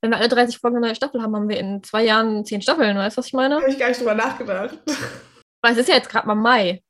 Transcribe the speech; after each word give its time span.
Wenn 0.00 0.10
wir 0.10 0.18
alle 0.18 0.28
30 0.28 0.58
Folgen 0.58 0.76
eine 0.76 0.86
neue 0.86 0.94
Staffel 0.94 1.20
haben, 1.22 1.34
haben 1.34 1.48
wir 1.48 1.58
in 1.58 1.82
zwei 1.82 2.04
Jahren 2.04 2.44
zehn 2.44 2.62
Staffeln, 2.62 2.96
weißt 2.96 3.16
du, 3.16 3.18
was 3.18 3.26
ich 3.26 3.32
meine? 3.32 3.56
Habe 3.56 3.70
ich 3.70 3.78
gar 3.78 3.88
nicht 3.88 4.00
drüber 4.00 4.14
nachgedacht. 4.14 4.78
Weil 5.60 5.72
es 5.72 5.78
ist 5.78 5.88
ja 5.88 5.96
jetzt 5.96 6.08
gerade 6.08 6.26
mal 6.26 6.36
Mai. 6.36 6.84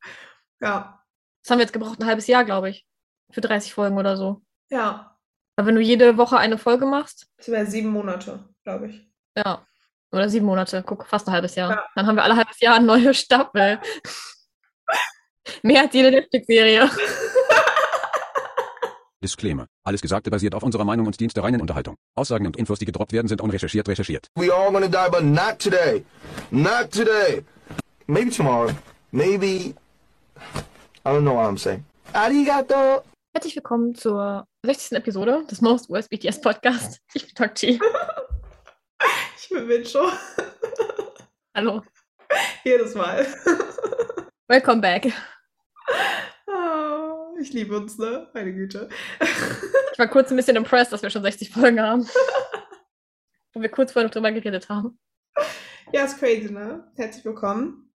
Ja. 0.61 1.03
Das 1.43 1.51
haben 1.51 1.59
wir 1.59 1.65
jetzt 1.65 1.73
gebraucht, 1.73 2.01
ein 2.01 2.07
halbes 2.07 2.27
Jahr, 2.27 2.45
glaube 2.45 2.69
ich. 2.69 2.85
Für 3.33 3.41
30 3.41 3.73
Folgen 3.73 3.97
oder 3.97 4.17
so. 4.17 4.43
Ja. 4.71 5.17
Aber 5.57 5.67
wenn 5.67 5.75
du 5.75 5.81
jede 5.81 6.17
Woche 6.19 6.37
eine 6.37 6.59
Folge 6.59 6.85
machst, 6.87 7.27
Das 7.39 7.49
wäre 7.49 7.67
sieben 7.67 7.89
Monate, 7.89 8.45
glaube 8.65 8.89
ich. 8.89 9.09
ja. 9.37 9.65
Oder 10.11 10.31
sieben 10.31 10.47
Monate, 10.47 10.83
guck, 10.87 11.05
fast 11.07 11.29
ein 11.29 11.35
halbes 11.35 11.55
Jahr. 11.55 11.71
Ja. 11.71 11.85
Dann 11.95 12.07
haben 12.07 12.17
wir 12.17 12.23
alle 12.25 12.37
halbes 12.37 12.59
Jahr 12.61 12.77
eine 12.77 12.87
neue 12.87 13.13
Staffel. 13.13 13.79
Mehr 15.63 15.83
als 15.83 15.93
jede 15.93 16.11
Netflix-Serie. 16.11 16.89
Disclaimer. 19.23 19.67
Alles 19.89 20.03
Gesagte 20.03 20.31
basiert 20.31 20.55
auf 20.55 20.63
unserer 20.63 20.85
Meinung 20.85 21.07
und 21.07 21.19
dient 21.19 21.35
der 21.35 21.45
reinen 21.45 21.63
Unterhaltung. 21.63 21.97
Aussagen 22.15 22.45
und 22.45 22.59
Infos, 22.59 22.79
die 22.79 22.85
gedroppt 22.85 23.15
werden, 23.15 23.27
sind 23.27 23.41
unrecherchiert 23.41 23.89
recherchiert. 23.89 24.29
We 24.35 24.55
all 24.55 24.71
gonna 24.71 24.87
die, 24.87 25.11
but 25.11 25.25
not 25.25 25.59
today. 25.59 26.05
Not 26.51 26.91
today. 26.91 27.43
Maybe 28.07 28.31
tomorrow. 28.31 28.71
Maybe. 29.13 29.75
I 31.07 31.09
don't 31.09 31.23
know 31.23 31.37
what 31.37 31.47
I'm 31.47 31.57
saying. 31.57 31.87
Arigato. 32.13 33.03
Herzlich 33.33 33.57
willkommen 33.57 33.95
zur 33.95 34.45
60. 34.63 34.99
Episode 34.99 35.47
des 35.51 35.63
Most 35.63 35.89
US 35.89 36.07
BTS 36.07 36.43
Podcast. 36.43 36.99
Ich 37.15 37.25
bin 37.25 37.35
Tokchi. 37.35 37.81
Ich 39.41 39.49
bin 39.49 39.67
Mitcho. 39.67 40.03
Hallo. 41.57 41.83
Jedes 42.63 42.95
Mal. 42.95 43.27
Welcome 44.49 44.83
back. 44.83 45.11
Ich 47.41 47.53
liebe 47.53 47.77
uns, 47.77 47.99
ne? 47.99 48.29
Meine 48.35 48.53
Güte. 48.53 48.89
Ich 49.93 49.99
war 49.99 50.09
kurz 50.09 50.31
ein 50.31 50.37
bisschen 50.37 50.57
impressed, 50.57 50.93
dass 50.93 51.03
wir 51.03 51.11
schon 51.11 51.23
60 51.23 51.51
Folgen 51.51 51.81
haben. 51.81 52.09
Wo 53.53 53.61
wir 53.61 53.69
kurz 53.69 53.93
vorher 53.93 54.09
noch 54.09 54.15
drüber 54.15 54.33
geredet 54.33 54.69
haben. 54.69 54.99
Ja, 55.93 56.05
ist 56.05 56.19
crazy, 56.19 56.53
ne? 56.53 56.91
Herzlich 56.97 57.25
willkommen. 57.25 57.93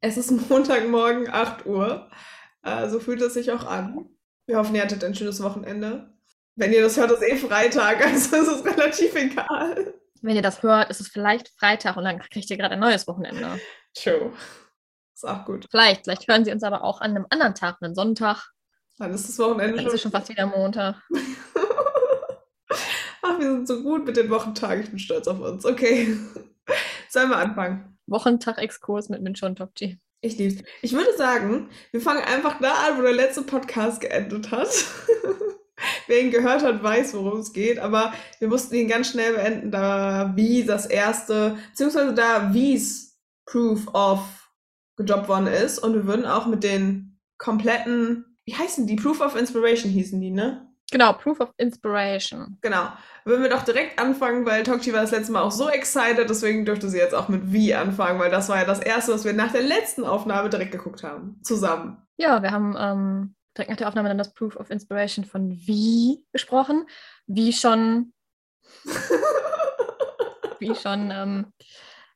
Es 0.00 0.18
ist 0.18 0.30
Montagmorgen, 0.50 1.30
8 1.30 1.64
Uhr. 1.64 2.10
Äh, 2.62 2.88
so 2.90 3.00
fühlt 3.00 3.22
es 3.22 3.34
sich 3.34 3.50
auch 3.52 3.64
an. 3.64 4.10
Wir 4.46 4.58
hoffen, 4.58 4.74
ihr 4.74 4.82
hattet 4.82 5.02
ein 5.02 5.14
schönes 5.14 5.42
Wochenende. 5.42 6.12
Wenn 6.54 6.72
ihr 6.72 6.82
das 6.82 6.98
hört, 6.98 7.10
ist 7.10 7.22
eh 7.22 7.36
Freitag, 7.36 8.00
also 8.06 8.36
ist 8.36 8.48
es 8.48 8.64
relativ 8.64 9.14
egal. 9.14 9.94
Wenn 10.20 10.36
ihr 10.36 10.42
das 10.42 10.62
hört, 10.62 10.90
ist 10.90 11.00
es 11.00 11.08
vielleicht 11.08 11.48
Freitag 11.58 11.96
und 11.96 12.04
dann 12.04 12.18
kriegt 12.18 12.50
ihr 12.50 12.56
gerade 12.58 12.74
ein 12.74 12.80
neues 12.80 13.06
Wochenende. 13.06 13.58
True. 13.94 14.32
Ist 15.14 15.26
auch 15.26 15.44
gut. 15.46 15.66
Vielleicht, 15.70 16.04
vielleicht 16.04 16.28
hören 16.28 16.44
sie 16.44 16.52
uns 16.52 16.62
aber 16.62 16.84
auch 16.84 17.00
an 17.00 17.12
einem 17.12 17.26
anderen 17.30 17.54
Tag, 17.54 17.78
einen 17.80 17.94
Sonntag. 17.94 18.53
Dann 18.98 19.12
ist 19.12 19.28
das 19.28 19.38
Wochenende 19.38 19.76
Dann 19.76 19.86
ist 19.86 19.94
es 19.94 20.02
schon 20.02 20.12
fast 20.12 20.28
wieder 20.28 20.46
Montag. 20.46 21.02
Ach, 23.22 23.38
wir 23.38 23.50
sind 23.52 23.66
so 23.66 23.82
gut 23.82 24.04
mit 24.06 24.16
den 24.16 24.30
Wochentagen. 24.30 24.82
Ich 24.82 24.90
bin 24.90 24.98
stolz 24.98 25.26
auf 25.26 25.40
uns. 25.40 25.64
Okay. 25.64 26.16
Sollen 27.08 27.30
wir 27.30 27.38
anfangen? 27.38 27.98
Wochentag-Exkurs 28.06 29.08
mit 29.08 29.22
Mincho 29.22 29.46
und 29.46 29.56
Tokchi. 29.56 29.98
Ich 30.20 30.38
lieb's. 30.38 30.62
Ich 30.82 30.92
würde 30.92 31.16
sagen, 31.16 31.68
wir 31.90 32.00
fangen 32.00 32.22
einfach 32.22 32.60
da 32.60 32.72
an, 32.86 32.98
wo 32.98 33.02
der 33.02 33.12
letzte 33.12 33.42
Podcast 33.42 34.00
geendet 34.00 34.50
hat. 34.50 34.68
Wer 36.06 36.20
ihn 36.20 36.30
gehört 36.30 36.62
hat, 36.62 36.82
weiß, 36.82 37.14
worum 37.14 37.40
es 37.40 37.52
geht, 37.52 37.78
aber 37.78 38.14
wir 38.38 38.48
mussten 38.48 38.74
ihn 38.74 38.88
ganz 38.88 39.10
schnell 39.10 39.34
beenden, 39.34 39.70
da 39.70 40.32
wie 40.34 40.64
das 40.64 40.86
erste, 40.86 41.58
beziehungsweise 41.70 42.14
da 42.14 42.54
wie's 42.54 43.18
Proof 43.44 43.88
of 43.92 44.20
gedroppt 44.96 45.28
worden 45.28 45.48
ist. 45.48 45.78
Und 45.78 45.94
wir 45.94 46.06
würden 46.06 46.26
auch 46.26 46.46
mit 46.46 46.62
den 46.62 47.18
kompletten, 47.38 48.33
wie 48.44 48.54
heißen 48.54 48.86
die? 48.86 48.96
Proof 48.96 49.20
of 49.20 49.36
Inspiration 49.36 49.90
hießen 49.90 50.20
die, 50.20 50.30
ne? 50.30 50.68
Genau, 50.90 51.12
Proof 51.14 51.40
of 51.40 51.52
Inspiration. 51.56 52.58
Genau. 52.60 52.88
Würden 53.24 53.42
wir 53.42 53.50
doch 53.50 53.62
direkt 53.62 53.98
anfangen, 53.98 54.44
weil 54.44 54.62
Tokchi 54.62 54.92
war 54.92 55.00
das 55.00 55.10
letzte 55.10 55.32
Mal 55.32 55.42
auch 55.42 55.50
so 55.50 55.68
excited, 55.68 56.28
deswegen 56.28 56.64
dürfte 56.64 56.88
sie 56.88 56.98
jetzt 56.98 57.14
auch 57.14 57.28
mit 57.28 57.52
Wie 57.52 57.74
anfangen, 57.74 58.20
weil 58.20 58.30
das 58.30 58.48
war 58.48 58.58
ja 58.58 58.64
das 58.64 58.80
erste, 58.80 59.12
was 59.12 59.24
wir 59.24 59.32
nach 59.32 59.50
der 59.50 59.62
letzten 59.62 60.04
Aufnahme 60.04 60.50
direkt 60.50 60.72
geguckt 60.72 61.02
haben. 61.02 61.40
Zusammen. 61.42 62.06
Ja, 62.16 62.42
wir 62.42 62.50
haben 62.50 62.76
ähm, 62.78 63.34
direkt 63.56 63.70
nach 63.70 63.78
der 63.78 63.88
Aufnahme 63.88 64.08
dann 64.08 64.18
das 64.18 64.34
Proof 64.34 64.56
of 64.56 64.70
Inspiration 64.70 65.24
von 65.24 65.50
Wie 65.50 66.22
besprochen. 66.32 66.86
Wie 67.26 67.52
schon, 67.52 68.12
wie 70.58 70.74
schon 70.74 71.10
ähm, 71.10 71.46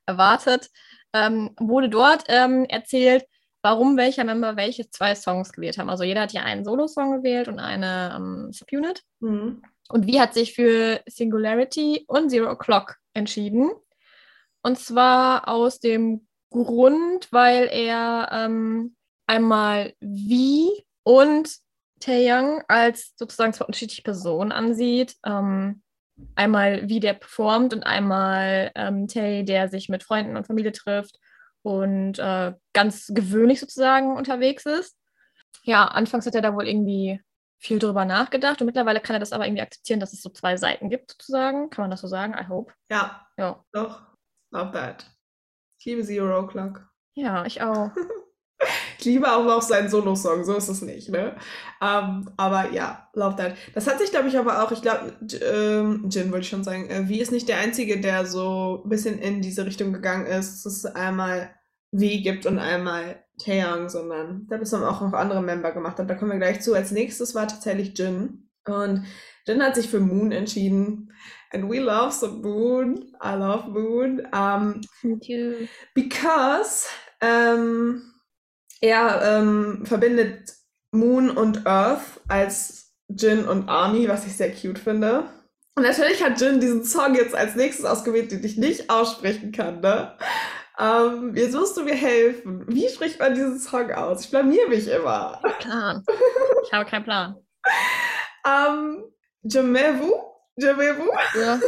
erwartet, 0.04 0.68
ähm, 1.14 1.50
wurde 1.58 1.88
dort 1.88 2.24
ähm, 2.28 2.64
erzählt, 2.66 3.24
warum 3.62 3.96
welcher 3.96 4.24
Member 4.24 4.56
welche 4.56 4.88
zwei 4.90 5.14
Songs 5.14 5.52
gewählt 5.52 5.78
haben. 5.78 5.90
Also 5.90 6.04
jeder 6.04 6.22
hat 6.22 6.32
ja 6.32 6.42
einen 6.42 6.64
Solo-Song 6.64 7.18
gewählt 7.18 7.48
und 7.48 7.58
eine 7.58 8.14
ähm, 8.16 8.52
Subunit. 8.52 9.02
Mhm. 9.20 9.62
Und 9.88 10.06
Wie 10.06 10.20
hat 10.20 10.34
sich 10.34 10.54
für 10.54 11.00
Singularity 11.06 12.04
und 12.08 12.30
Zero 12.30 12.50
O'Clock 12.50 12.94
entschieden. 13.14 13.70
Und 14.62 14.78
zwar 14.78 15.48
aus 15.48 15.80
dem 15.80 16.26
Grund, 16.50 17.28
weil 17.30 17.68
er 17.72 18.28
ähm, 18.32 18.96
einmal 19.26 19.94
Wie 20.00 20.68
und 21.04 21.50
Taeyang 22.00 22.62
als 22.68 23.14
sozusagen 23.16 23.52
zwei 23.52 23.64
unterschiedliche 23.64 24.02
Personen 24.02 24.52
ansieht. 24.52 25.16
Ähm, 25.24 25.82
einmal 26.34 26.88
wie 26.88 27.00
der 27.00 27.14
performt 27.14 27.72
und 27.72 27.84
einmal 27.84 28.70
ähm, 28.74 29.08
Tay, 29.08 29.44
der 29.44 29.68
sich 29.68 29.88
mit 29.88 30.02
Freunden 30.02 30.36
und 30.36 30.46
Familie 30.46 30.72
trifft 30.72 31.18
und 31.62 32.18
äh, 32.18 32.54
ganz 32.72 33.06
gewöhnlich 33.12 33.60
sozusagen 33.60 34.16
unterwegs 34.16 34.64
ist. 34.66 34.96
Ja, 35.62 35.86
anfangs 35.86 36.26
hat 36.26 36.34
er 36.34 36.42
da 36.42 36.54
wohl 36.54 36.66
irgendwie 36.68 37.20
viel 37.58 37.78
drüber 37.78 38.04
nachgedacht 38.04 38.60
und 38.60 38.66
mittlerweile 38.66 39.00
kann 39.00 39.16
er 39.16 39.20
das 39.20 39.32
aber 39.32 39.46
irgendwie 39.46 39.62
akzeptieren, 39.62 39.98
dass 40.00 40.12
es 40.12 40.22
so 40.22 40.30
zwei 40.30 40.56
Seiten 40.56 40.88
gibt, 40.90 41.10
sozusagen. 41.12 41.70
Kann 41.70 41.82
man 41.82 41.90
das 41.90 42.00
so 42.00 42.06
sagen? 42.06 42.34
I 42.34 42.48
hope. 42.48 42.72
Ja, 42.90 43.26
Ja. 43.36 43.64
doch. 43.72 44.02
Not 44.50 44.72
bad. 44.72 45.04
Ich 45.78 45.84
liebe 45.86 46.02
Zero 46.04 46.38
O'Clock. 46.38 46.86
Ja, 47.14 47.44
ich 47.44 47.60
auch. 47.62 47.90
Ich 48.98 49.04
liebe 49.04 49.32
auch 49.32 49.44
noch 49.44 49.62
seinen 49.62 49.88
Solo-Song, 49.88 50.44
so 50.44 50.56
ist 50.56 50.68
es 50.68 50.82
nicht, 50.82 51.10
ne? 51.10 51.36
Ähm, 51.80 52.28
aber 52.36 52.72
ja, 52.72 53.08
love 53.14 53.36
that. 53.36 53.54
Das 53.74 53.86
hat 53.86 54.00
sich, 54.00 54.10
glaube 54.10 54.28
ich, 54.28 54.36
aber 54.36 54.64
auch, 54.64 54.72
ich 54.72 54.82
glaube, 54.82 55.12
ähm, 55.40 56.08
Jin 56.10 56.32
wollte 56.32 56.42
ich 56.42 56.48
schon 56.48 56.64
sagen, 56.64 56.90
äh, 56.90 57.08
Wie 57.08 57.20
ist 57.20 57.30
nicht 57.30 57.48
der 57.48 57.58
Einzige, 57.58 58.00
der 58.00 58.26
so 58.26 58.82
ein 58.84 58.88
bisschen 58.88 59.18
in 59.20 59.40
diese 59.40 59.64
Richtung 59.64 59.92
gegangen 59.92 60.26
ist, 60.26 60.64
dass 60.64 60.78
es 60.78 60.86
einmal 60.86 61.54
Wie 61.92 62.22
gibt 62.22 62.46
und 62.46 62.58
einmal 62.58 63.24
Taeyang, 63.38 63.88
sondern 63.88 64.46
da 64.48 64.56
haben 64.58 64.84
auch 64.84 65.00
noch 65.00 65.12
andere 65.12 65.42
Member 65.42 65.70
gemacht. 65.70 66.00
Und 66.00 66.08
da 66.08 66.14
kommen 66.14 66.32
wir 66.32 66.38
gleich 66.38 66.60
zu. 66.60 66.74
Als 66.74 66.90
nächstes 66.90 67.34
war 67.36 67.46
tatsächlich 67.46 67.96
Jin. 67.96 68.50
Und 68.66 69.04
Jin 69.46 69.62
hat 69.62 69.76
sich 69.76 69.88
für 69.88 70.00
Moon 70.00 70.32
entschieden. 70.32 71.12
And 71.52 71.70
we 71.70 71.78
love 71.78 72.12
some 72.12 72.40
Moon. 72.42 73.14
I 73.22 73.34
love 73.34 73.70
Moon. 73.70 74.26
Um, 74.32 74.80
Me 75.02 75.18
too. 75.18 75.68
Because 75.94 76.86
ähm, 77.20 78.02
er 78.80 79.20
ähm, 79.22 79.84
verbindet 79.84 80.54
Moon 80.92 81.30
und 81.30 81.66
Earth 81.66 82.20
als 82.28 82.94
Jin 83.08 83.46
und 83.46 83.68
Army, 83.68 84.08
was 84.08 84.26
ich 84.26 84.36
sehr 84.36 84.52
cute 84.52 84.78
finde. 84.78 85.24
Und 85.76 85.84
natürlich 85.84 86.22
hat 86.22 86.40
Jin 86.40 86.60
diesen 86.60 86.84
Song 86.84 87.14
jetzt 87.14 87.34
als 87.34 87.54
nächstes 87.54 87.84
ausgewählt, 87.84 88.32
den 88.32 88.44
ich 88.44 88.56
nicht 88.56 88.90
aussprechen 88.90 89.52
kann, 89.52 89.80
ne? 89.80 90.16
Ähm, 90.78 91.34
jetzt 91.34 91.54
musst 91.54 91.76
du 91.76 91.82
mir 91.82 91.94
helfen. 91.94 92.64
Wie 92.68 92.88
spricht 92.88 93.18
man 93.18 93.34
diesen 93.34 93.58
Song 93.58 93.90
aus? 93.90 94.22
Ich 94.24 94.30
blamier 94.30 94.68
mich 94.68 94.88
immer. 94.88 95.40
Plan. 95.58 96.04
Ich 96.64 96.72
habe 96.72 96.88
keinen 96.88 97.04
Plan. 97.04 97.36
Ähm, 98.46 99.04
Jamevu? 99.42 100.10
Jamevu? 100.58 101.08
Ja, 101.40 101.60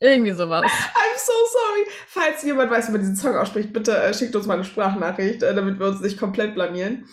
irgendwie 0.00 0.32
sowas. 0.32 0.64
I'm 0.66 1.16
so 1.16 1.32
sorry. 1.52 1.86
Falls 2.08 2.42
jemand 2.42 2.70
weiß, 2.70 2.88
wie 2.88 2.92
man 2.92 3.00
diesen 3.00 3.16
Song 3.16 3.36
ausspricht, 3.36 3.72
bitte 3.72 3.96
äh, 3.96 4.12
schickt 4.12 4.34
uns 4.34 4.46
mal 4.46 4.54
eine 4.54 4.64
Sprachnachricht, 4.64 5.42
äh, 5.42 5.54
damit 5.54 5.78
wir 5.78 5.86
uns 5.86 6.00
nicht 6.00 6.18
komplett 6.18 6.54
blamieren. 6.54 7.06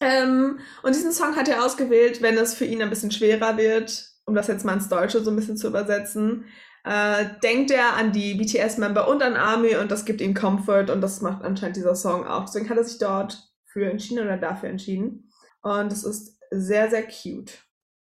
Ähm, 0.00 0.58
und 0.82 0.94
diesen 0.94 1.12
Song 1.12 1.36
hat 1.36 1.48
er 1.48 1.64
ausgewählt, 1.64 2.22
wenn 2.22 2.36
es 2.36 2.54
für 2.54 2.64
ihn 2.64 2.82
ein 2.82 2.90
bisschen 2.90 3.10
schwerer 3.10 3.56
wird, 3.56 4.10
um 4.26 4.34
das 4.34 4.48
jetzt 4.48 4.64
mal 4.64 4.74
ins 4.74 4.88
Deutsche 4.88 5.20
so 5.22 5.30
ein 5.30 5.36
bisschen 5.36 5.56
zu 5.56 5.68
übersetzen. 5.68 6.46
Äh, 6.84 7.26
denkt 7.42 7.70
er 7.70 7.94
an 7.94 8.12
die 8.12 8.34
BTS-Member 8.34 9.08
und 9.08 9.22
an 9.22 9.36
Army 9.36 9.76
und 9.76 9.90
das 9.90 10.04
gibt 10.04 10.20
ihm 10.20 10.34
Comfort 10.34 10.90
und 10.90 11.00
das 11.00 11.22
macht 11.22 11.42
anscheinend 11.42 11.76
dieser 11.76 11.94
Song 11.94 12.26
auch. 12.26 12.44
Deswegen 12.44 12.68
hat 12.68 12.76
er 12.76 12.84
sich 12.84 12.98
dort 12.98 13.38
für 13.64 13.88
entschieden 13.90 14.24
oder 14.24 14.36
dafür 14.36 14.68
entschieden. 14.68 15.30
Und 15.62 15.90
es 15.90 16.04
ist 16.04 16.38
sehr, 16.50 16.90
sehr 16.90 17.04
cute. 17.04 17.52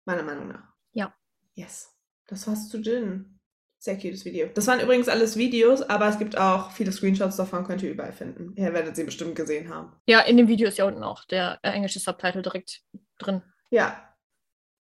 Meiner 0.04 0.22
Meinung 0.22 0.48
nach. 0.48 0.72
Ja. 0.92 1.14
Yes. 1.54 1.91
Das 2.32 2.46
war's 2.46 2.70
zu 2.70 2.78
Jin. 2.78 3.38
Sehr 3.78 3.96
cutes 3.96 4.24
Video. 4.24 4.48
Das 4.54 4.66
waren 4.66 4.80
übrigens 4.80 5.10
alles 5.10 5.36
Videos, 5.36 5.82
aber 5.82 6.08
es 6.08 6.18
gibt 6.18 6.38
auch 6.38 6.70
viele 6.70 6.90
Screenshots 6.90 7.36
davon, 7.36 7.66
könnt 7.66 7.82
ihr 7.82 7.90
überall 7.90 8.12
finden. 8.12 8.54
Ihr 8.56 8.72
werdet 8.72 8.96
sie 8.96 9.04
bestimmt 9.04 9.36
gesehen 9.36 9.68
haben. 9.68 9.92
Ja, 10.06 10.20
in 10.20 10.38
dem 10.38 10.48
Video 10.48 10.66
ist 10.66 10.78
ja 10.78 10.86
unten 10.86 11.02
auch 11.02 11.26
der 11.26 11.58
äh, 11.62 11.68
englische 11.72 11.98
Subtitle 11.98 12.40
direkt 12.40 12.80
drin. 13.18 13.42
Ja. 13.70 14.14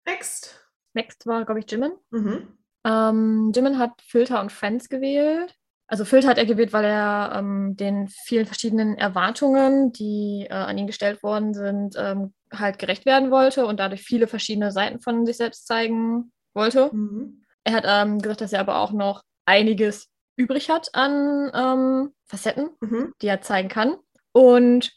Next. 0.08 0.60
Next 0.96 1.28
war, 1.28 1.46
glaube 1.46 1.60
ich, 1.60 1.70
Jimin. 1.70 1.92
Mhm. 2.10 2.58
Ähm, 2.84 3.52
Jimin 3.54 3.78
hat 3.78 4.02
Filter 4.02 4.42
und 4.42 4.52
Friends 4.52 4.90
gewählt. 4.90 5.54
Also 5.86 6.04
Filter 6.04 6.30
hat 6.30 6.40
er 6.40 6.48
gewählt, 6.48 6.74
weil 6.74 6.86
er 6.86 7.34
ähm, 7.36 7.78
den 7.78 8.08
vielen 8.08 8.48
verschiedenen 8.48 8.98
Erwartungen, 8.98 9.92
die 9.92 10.48
äh, 10.50 10.54
an 10.54 10.80
ihn 10.80 10.88
gestellt 10.88 11.22
worden 11.22 11.54
sind, 11.54 11.94
ähm, 11.96 12.34
halt 12.52 12.80
gerecht 12.80 13.06
werden 13.06 13.30
wollte 13.30 13.68
und 13.68 13.80
dadurch 13.80 14.02
viele 14.02 14.26
verschiedene 14.26 14.72
Seiten 14.72 15.00
von 15.00 15.28
sich 15.28 15.38
selbst 15.38 15.68
zeigen 15.68 16.32
wollte. 16.56 16.90
Mhm. 16.94 17.44
Er 17.64 17.74
hat 17.74 17.84
ähm, 17.88 18.20
gesagt, 18.22 18.42
dass 18.42 18.54
er 18.54 18.60
aber 18.62 18.80
auch 18.80 18.92
noch 18.92 19.22
einiges 19.46 20.10
übrig 20.38 20.70
hat 20.70 20.90
an 20.94 21.52
ähm, 21.54 22.14
Facetten, 22.28 22.70
Mhm. 22.82 23.14
die 23.22 23.28
er 23.28 23.42
zeigen 23.42 23.70
kann. 23.70 23.96
Und 24.32 24.92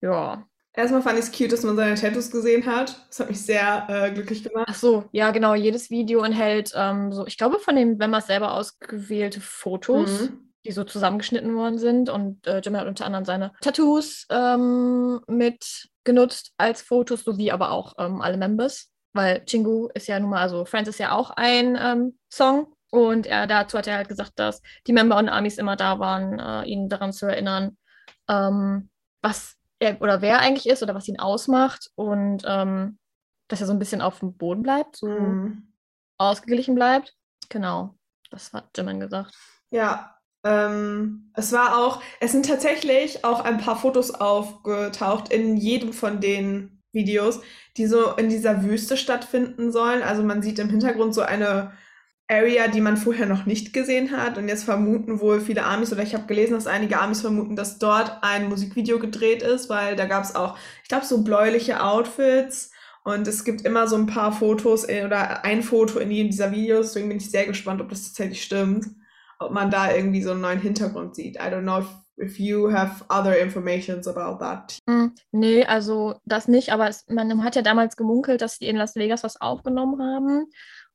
ja, 0.00 0.46
Erstmal 0.72 1.02
fand 1.02 1.18
ich 1.18 1.24
es 1.24 1.32
cute, 1.32 1.52
dass 1.52 1.64
man 1.64 1.74
seine 1.74 1.96
Tattoos 1.96 2.30
gesehen 2.30 2.64
hat. 2.64 3.04
Das 3.08 3.18
hat 3.20 3.28
mich 3.28 3.44
sehr 3.44 3.86
äh, 3.88 4.12
glücklich 4.12 4.44
gemacht. 4.44 4.66
ach 4.70 4.74
so, 4.74 5.04
ja, 5.10 5.32
genau, 5.32 5.54
jedes 5.54 5.90
Video 5.90 6.22
enthält 6.22 6.72
ähm, 6.76 7.12
so, 7.12 7.26
ich 7.26 7.36
glaube, 7.36 7.58
von 7.58 7.74
dem 7.74 7.98
Wemmers 7.98 8.28
selber 8.28 8.54
ausgewählte 8.54 9.40
Fotos. 9.40 10.22
Mhm. 10.30 10.46
die 10.66 10.72
so 10.72 10.84
zusammengeschnitten 10.84 11.54
worden 11.56 11.78
sind. 11.78 12.08
Und 12.10 12.46
äh, 12.46 12.60
Jimmy 12.60 12.78
hat 12.78 12.86
unter 12.86 13.04
anderem 13.06 13.24
seine 13.24 13.52
Tattoos 13.62 14.26
ähm, 14.30 15.20
mit 15.26 15.88
genutzt 16.04 16.52
als 16.58 16.82
Fotos, 16.82 17.24
sowie 17.24 17.50
aber 17.50 17.70
auch 17.72 17.94
ähm, 17.98 18.20
alle 18.20 18.36
Members. 18.36 18.89
Weil 19.12 19.44
Chingu 19.44 19.88
ist 19.94 20.06
ja 20.06 20.20
nun 20.20 20.30
mal, 20.30 20.40
also 20.42 20.64
Friends 20.64 20.88
ist 20.88 20.98
ja 20.98 21.12
auch 21.12 21.30
ein 21.30 21.76
ähm, 21.80 22.18
Song. 22.32 22.72
Und 22.90 23.26
er, 23.26 23.46
dazu 23.46 23.78
hat 23.78 23.86
er 23.86 23.96
halt 23.96 24.08
gesagt, 24.08 24.32
dass 24.36 24.62
die 24.86 24.92
Member 24.92 25.16
und 25.16 25.28
Amis 25.28 25.58
immer 25.58 25.76
da 25.76 25.98
waren, 26.00 26.38
äh, 26.40 26.64
ihn 26.68 26.88
daran 26.88 27.12
zu 27.12 27.26
erinnern, 27.26 27.76
ähm, 28.28 28.90
was 29.22 29.56
er 29.78 30.00
oder 30.02 30.22
wer 30.22 30.40
eigentlich 30.40 30.68
ist 30.68 30.82
oder 30.82 30.94
was 30.94 31.06
ihn 31.08 31.20
ausmacht. 31.20 31.90
Und 31.94 32.42
ähm, 32.46 32.98
dass 33.48 33.60
er 33.60 33.66
so 33.66 33.72
ein 33.72 33.78
bisschen 33.78 34.00
auf 34.00 34.20
dem 34.20 34.36
Boden 34.36 34.62
bleibt, 34.62 34.96
so 34.96 35.06
Mhm. 35.08 35.72
ausgeglichen 36.18 36.74
bleibt. 36.74 37.14
Genau, 37.48 37.94
das 38.30 38.52
hat 38.52 38.70
Jimin 38.76 39.00
gesagt. 39.00 39.34
Ja, 39.70 40.16
ähm, 40.44 41.30
es 41.34 41.52
war 41.52 41.78
auch, 41.78 42.02
es 42.20 42.32
sind 42.32 42.46
tatsächlich 42.46 43.24
auch 43.24 43.40
ein 43.44 43.58
paar 43.58 43.76
Fotos 43.76 44.12
aufgetaucht 44.12 45.30
in 45.32 45.56
jedem 45.56 45.92
von 45.92 46.20
den 46.20 46.79
Videos, 46.92 47.40
die 47.76 47.86
so 47.86 48.14
in 48.16 48.28
dieser 48.28 48.64
Wüste 48.64 48.96
stattfinden 48.96 49.72
sollen. 49.72 50.02
Also 50.02 50.22
man 50.22 50.42
sieht 50.42 50.58
im 50.58 50.70
Hintergrund 50.70 51.14
so 51.14 51.22
eine 51.22 51.72
Area, 52.28 52.68
die 52.68 52.80
man 52.80 52.96
vorher 52.96 53.26
noch 53.26 53.44
nicht 53.44 53.72
gesehen 53.72 54.12
hat. 54.12 54.38
Und 54.38 54.48
jetzt 54.48 54.64
vermuten 54.64 55.20
wohl 55.20 55.40
viele 55.40 55.64
Amis, 55.64 55.92
oder 55.92 56.02
ich 56.02 56.14
habe 56.14 56.26
gelesen, 56.26 56.54
dass 56.54 56.68
einige 56.68 57.00
Amis 57.00 57.22
vermuten, 57.22 57.56
dass 57.56 57.78
dort 57.78 58.18
ein 58.22 58.48
Musikvideo 58.48 58.98
gedreht 59.00 59.42
ist, 59.42 59.68
weil 59.68 59.96
da 59.96 60.06
gab 60.06 60.22
es 60.22 60.36
auch, 60.36 60.56
ich 60.82 60.88
glaube, 60.88 61.06
so 61.06 61.22
bläuliche 61.24 61.82
Outfits. 61.82 62.70
Und 63.02 63.26
es 63.26 63.44
gibt 63.44 63.62
immer 63.62 63.88
so 63.88 63.96
ein 63.96 64.06
paar 64.06 64.32
Fotos 64.32 64.84
in, 64.84 65.06
oder 65.06 65.44
ein 65.44 65.62
Foto 65.62 65.98
in 65.98 66.10
jedem 66.10 66.30
dieser 66.30 66.52
Videos. 66.52 66.88
Deswegen 66.88 67.08
bin 67.08 67.18
ich 67.18 67.30
sehr 67.30 67.46
gespannt, 67.46 67.80
ob 67.80 67.88
das 67.88 68.04
tatsächlich 68.04 68.42
stimmt. 68.44 68.86
Ob 69.38 69.52
man 69.52 69.70
da 69.70 69.92
irgendwie 69.92 70.22
so 70.22 70.32
einen 70.32 70.42
neuen 70.42 70.60
Hintergrund 70.60 71.16
sieht. 71.16 71.36
I 71.36 71.48
don't 71.48 71.62
know 71.62 71.82
if, 72.20 72.38
you 72.38 72.70
have 72.72 73.04
other 73.08 73.34
informations 73.34 74.06
about 74.06 74.38
that. 74.38 74.78
Hm, 74.88 75.14
nee, 75.32 75.64
also 75.64 76.14
das 76.24 76.48
nicht, 76.48 76.72
aber 76.72 76.88
es, 76.88 77.06
man 77.08 77.42
hat 77.42 77.56
ja 77.56 77.62
damals 77.62 77.96
gemunkelt, 77.96 78.40
dass 78.42 78.58
die 78.58 78.68
in 78.68 78.76
Las 78.76 78.96
Vegas 78.96 79.22
was 79.22 79.40
aufgenommen 79.40 80.02
haben. 80.02 80.46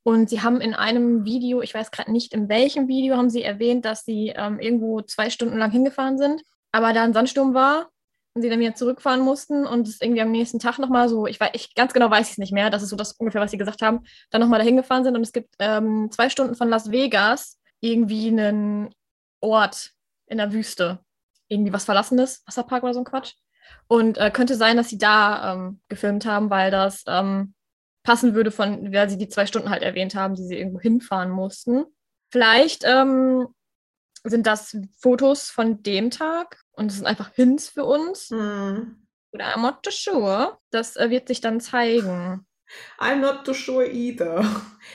Und 0.04 0.30
sie 0.30 0.42
haben 0.42 0.62
in 0.62 0.75
einem 0.75 1.25
Video, 1.25 1.62
ich 1.62 1.74
weiß 1.74 1.89
gerade 1.89 2.12
nicht 2.12 2.31
in 2.33 2.48
welchem 2.48 2.88
Video, 2.88 3.18
haben 3.18 3.31
sie 3.31 3.42
erwähnt, 3.42 3.86
dass 3.86 4.06
sie 4.06 4.33
ähm, 4.36 4.60
irgendwo 4.60 5.01
zwei 5.01 5.31
Stunden 5.31 5.57
lang 5.57 5.72
hingefahren 5.72 6.19
sind, 6.19 6.44
aber 6.72 6.94
da 6.94 7.04
ein 7.04 7.13
Sandsturm 7.13 7.56
war 7.56 7.89
und 8.36 8.44
sie 8.44 8.50
dann 8.50 8.60
wieder 8.60 8.75
zurückfahren 8.75 9.22
mussten 9.22 9.66
und 9.66 9.88
es 9.88 10.01
irgendwie 10.01 10.22
am 10.22 10.31
nächsten 10.31 10.60
Tag 10.60 10.77
nochmal 10.77 11.10
so, 11.10 11.25
ich 11.25 11.39
weiß, 11.39 11.51
ich 11.54 11.74
ganz 11.74 11.94
genau 11.94 12.12
weiß 12.12 12.27
ich 12.27 12.33
es 12.33 12.38
nicht 12.38 12.54
mehr, 12.54 12.69
das 12.69 12.83
ist 12.83 12.89
so 12.89 12.95
das 12.95 13.13
ungefähr, 13.13 13.42
was 13.42 13.50
sie 13.50 13.57
gesagt 13.57 13.81
haben, 13.81 14.01
dann 14.30 14.42
nochmal 14.42 14.60
dahin 14.60 14.77
gefahren 14.77 15.04
sind 15.04 15.16
und 15.16 15.24
es 15.24 15.33
gibt 15.33 15.56
ähm, 15.57 16.10
zwei 16.12 16.30
Stunden 16.30 16.54
von 16.54 16.69
Las 16.69 16.92
Vegas 16.92 17.57
irgendwie 17.80 18.27
einen 18.27 18.94
Ort 19.42 19.92
in 20.27 20.38
der 20.38 20.54
Wüste. 20.54 21.00
Irgendwie 21.48 21.74
was 21.74 21.86
Verlassenes, 21.86 22.44
Wasserpark 22.46 22.84
oder 22.84 22.94
so 22.94 23.02
ein 23.02 23.06
Quatsch. 23.06 23.34
Und 23.88 24.18
äh, 24.18 24.32
könnte 24.32 24.56
sein, 24.56 24.78
dass 24.78 24.90
sie 24.90 24.98
da 24.98 25.54
ähm, 25.54 25.82
gefilmt 25.90 26.26
haben, 26.26 26.50
weil 26.50 26.72
das 26.72 27.04
ähm, 27.08 27.54
passen 28.04 28.36
würde, 28.36 28.52
von, 28.52 28.94
weil 28.94 29.10
sie 29.10 29.18
die 29.18 29.30
zwei 29.30 29.46
Stunden 29.46 29.70
halt 29.70 29.84
erwähnt 29.84 30.16
haben, 30.16 30.36
die 30.36 30.44
sie 30.44 30.58
irgendwo 30.58 30.80
hinfahren 30.80 31.30
mussten. 31.30 31.86
Vielleicht 32.32 32.84
ähm, 32.86 33.48
sind 34.24 34.48
das 34.48 34.78
Fotos 34.98 35.50
von 35.50 35.84
dem 35.84 36.12
Tag 36.12 36.62
und 36.72 36.92
es 36.92 36.98
sind 36.98 37.06
einfach 37.06 37.32
Hints 37.34 37.70
für 37.70 37.86
uns. 37.86 38.30
Hm. 38.30 39.08
Oder 39.32 39.56
I'm 39.56 39.62
not 39.62 39.84
too 39.84 39.92
sure. 39.92 40.58
Das 40.72 40.96
äh, 40.96 41.10
wird 41.10 41.28
sich 41.28 41.42
dann 41.42 41.60
zeigen. 41.60 42.46
I'm 42.98 43.18
not 43.18 43.44
too 43.46 43.54
sure 43.54 43.86
either. 43.86 44.44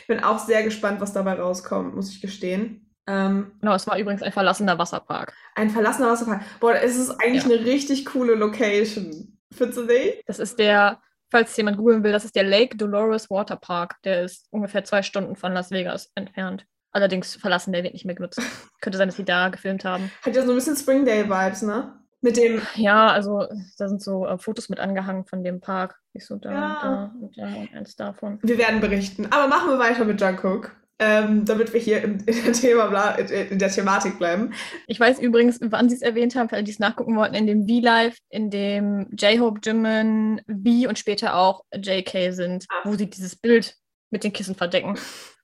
Ich 0.00 0.06
bin 0.06 0.22
auch 0.24 0.38
sehr 0.38 0.62
gespannt, 0.62 1.00
was 1.00 1.12
dabei 1.12 1.34
rauskommt, 1.34 1.94
muss 1.94 2.10
ich 2.10 2.20
gestehen. 2.20 2.89
Ähm, 3.10 3.52
Genau, 3.60 3.74
es 3.74 3.86
war 3.86 3.98
übrigens 3.98 4.22
ein 4.22 4.32
verlassener 4.32 4.78
Wasserpark. 4.78 5.32
ein 5.56 5.70
verlassener 5.70 6.10
Wasserpark. 6.10 6.42
Boah, 6.60 6.74
es 6.74 6.96
ist 6.96 7.10
eigentlich 7.22 7.44
Ja. 7.44 7.50
eine 7.56 7.64
richtig 7.66 8.06
coole 8.06 8.34
Location. 8.34 9.36
Findest 9.52 9.78
du 9.78 9.84
nicht? 9.84 10.22
Das 10.26 10.38
ist 10.38 10.58
der, 10.58 11.00
falls 11.30 11.56
jemand 11.56 11.76
googeln 11.76 12.04
will, 12.04 12.12
das 12.12 12.24
ist 12.24 12.36
der 12.36 12.44
Lake 12.44 12.76
Dolores 12.76 13.28
Water 13.30 13.56
Park. 13.56 13.96
Der 14.04 14.22
ist 14.22 14.46
ungefähr 14.50 14.84
zwei 14.84 15.02
Stunden 15.02 15.34
von 15.36 15.52
Las 15.52 15.70
Vegas 15.70 16.10
entfernt. 16.14 16.66
Allerdings 16.92 17.36
verlassen, 17.36 17.72
der 17.72 17.82
wird 17.84 17.92
nicht 17.94 18.04
mehr 18.04 18.14
genutzt. 18.14 18.40
Könnte 18.80 18.98
sein, 18.98 19.08
dass 19.08 19.16
sie 19.16 19.24
da 19.24 19.48
gefilmt 19.48 19.84
haben. 19.84 20.10
Hat 20.22 20.34
ja 20.36 20.42
so 20.44 20.50
ein 20.52 20.56
bisschen 20.56 20.76
Springdale-Vibes, 20.76 21.62
ne? 21.62 21.94
Mit 22.22 22.36
dem, 22.36 22.60
Ja, 22.74 23.08
also 23.08 23.46
da 23.78 23.88
sind 23.88 24.02
so 24.02 24.26
äh, 24.26 24.36
Fotos 24.38 24.68
mit 24.68 24.78
angehangen 24.78 25.24
von 25.24 25.42
dem 25.42 25.60
Park. 25.60 25.98
Siehst 26.12 26.28
du 26.30 26.36
da, 26.36 26.52
Ja. 26.52 26.78
da 26.82 27.14
und 27.20 27.38
da 27.38 27.44
und 27.46 27.74
eins 27.74 27.96
davon. 27.96 28.38
wir 28.42 28.58
werden 28.58 28.80
berichten. 28.80 29.26
Aber 29.30 29.46
machen 29.48 29.70
wir 29.70 29.78
weiter 29.78 30.04
mit 30.04 30.20
Jungkook, 30.20 30.72
ähm, 31.00 31.44
damit 31.46 31.72
wir 31.72 31.80
hier 31.80 32.02
im, 32.04 32.18
in, 32.26 32.44
der 32.44 32.52
Thema, 32.52 33.14
in 33.18 33.58
der 33.58 33.70
Thematik 33.70 34.18
bleiben. 34.18 34.52
Ich 34.86 35.00
weiß 35.00 35.18
übrigens, 35.18 35.58
wann 35.62 35.88
sie 35.88 35.96
es 35.96 36.02
erwähnt 36.02 36.36
haben, 36.36 36.52
weil 36.52 36.62
die 36.62 36.70
es 36.70 36.78
nachgucken 36.78 37.16
wollten, 37.16 37.34
in 37.34 37.46
dem 37.46 37.66
V-Live, 37.66 38.16
in 38.28 38.50
dem 38.50 39.08
J-Hope, 39.18 39.60
Jimin, 39.64 40.42
V 40.46 40.88
und 40.88 40.98
später 40.98 41.34
auch 41.34 41.64
JK 41.74 42.32
sind, 42.32 42.66
Ah. 42.68 42.82
wo 42.84 42.94
sie 42.94 43.08
dieses 43.08 43.34
Bild 43.34 43.74
mit 44.10 44.22
den 44.24 44.32
Kissen 44.32 44.54
verdecken. 44.54 44.98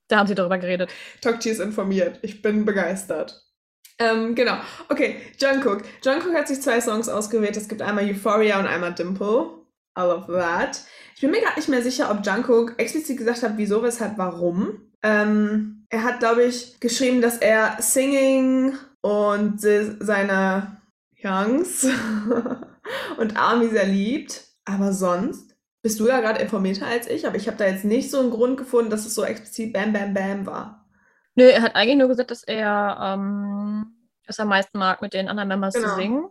Da 0.08 0.18
haben 0.18 0.26
sie 0.28 0.34
darüber 0.34 0.58
geredet. 0.58 0.92
Tokchi 1.22 1.50
ist 1.50 1.60
informiert. 1.60 2.18
Ich 2.22 2.42
bin 2.42 2.64
begeistert. 2.64 3.42
Ähm, 3.98 4.34
genau. 4.34 4.58
Okay, 4.90 5.16
Jungkook. 5.40 5.82
Jungkook 6.04 6.34
hat 6.34 6.48
sich 6.48 6.60
zwei 6.60 6.80
Songs 6.80 7.08
ausgewählt. 7.08 7.56
Es 7.56 7.66
gibt 7.68 7.80
einmal 7.80 8.04
Euphoria 8.04 8.60
und 8.60 8.66
einmal 8.66 8.94
Dimple. 8.94 9.48
I 9.98 10.02
love 10.02 10.30
that. 10.30 10.82
Ich 11.14 11.22
bin 11.22 11.30
mir 11.30 11.40
gerade 11.40 11.56
nicht 11.56 11.70
mehr 11.70 11.80
sicher, 11.82 12.10
ob 12.10 12.24
Jungkook 12.24 12.74
explizit 12.78 13.16
gesagt 13.16 13.42
hat, 13.42 13.52
wieso, 13.56 13.82
weshalb, 13.82 14.18
warum. 14.18 14.85
Ähm, 15.02 15.86
er 15.90 16.02
hat, 16.02 16.18
glaube 16.20 16.44
ich, 16.44 16.80
geschrieben, 16.80 17.20
dass 17.20 17.38
er 17.38 17.76
Singing 17.80 18.74
und 19.02 19.60
se- 19.60 19.96
seine 20.00 20.80
Youngs 21.22 21.86
und 23.18 23.36
Army 23.36 23.68
sehr 23.68 23.86
liebt. 23.86 24.44
Aber 24.64 24.92
sonst 24.92 25.56
bist 25.82 26.00
du 26.00 26.08
ja 26.08 26.20
gerade 26.20 26.40
informierter 26.40 26.86
als 26.86 27.08
ich, 27.08 27.26
aber 27.26 27.36
ich 27.36 27.46
habe 27.46 27.56
da 27.56 27.66
jetzt 27.66 27.84
nicht 27.84 28.10
so 28.10 28.18
einen 28.18 28.30
Grund 28.30 28.56
gefunden, 28.56 28.90
dass 28.90 29.06
es 29.06 29.14
so 29.14 29.24
explizit 29.24 29.72
Bam 29.72 29.92
Bam 29.92 30.12
Bam 30.14 30.46
war. 30.46 30.88
Nö, 31.36 31.44
er 31.44 31.62
hat 31.62 31.76
eigentlich 31.76 31.98
nur 31.98 32.08
gesagt, 32.08 32.30
dass 32.32 32.42
er 32.42 32.98
ähm, 33.00 34.08
es 34.26 34.40
am 34.40 34.48
meisten 34.48 34.78
mag, 34.78 35.02
mit 35.02 35.14
den 35.14 35.28
anderen 35.28 35.48
Members 35.48 35.74
Genau. 35.74 35.88
zu 35.88 35.94
singen 35.94 36.28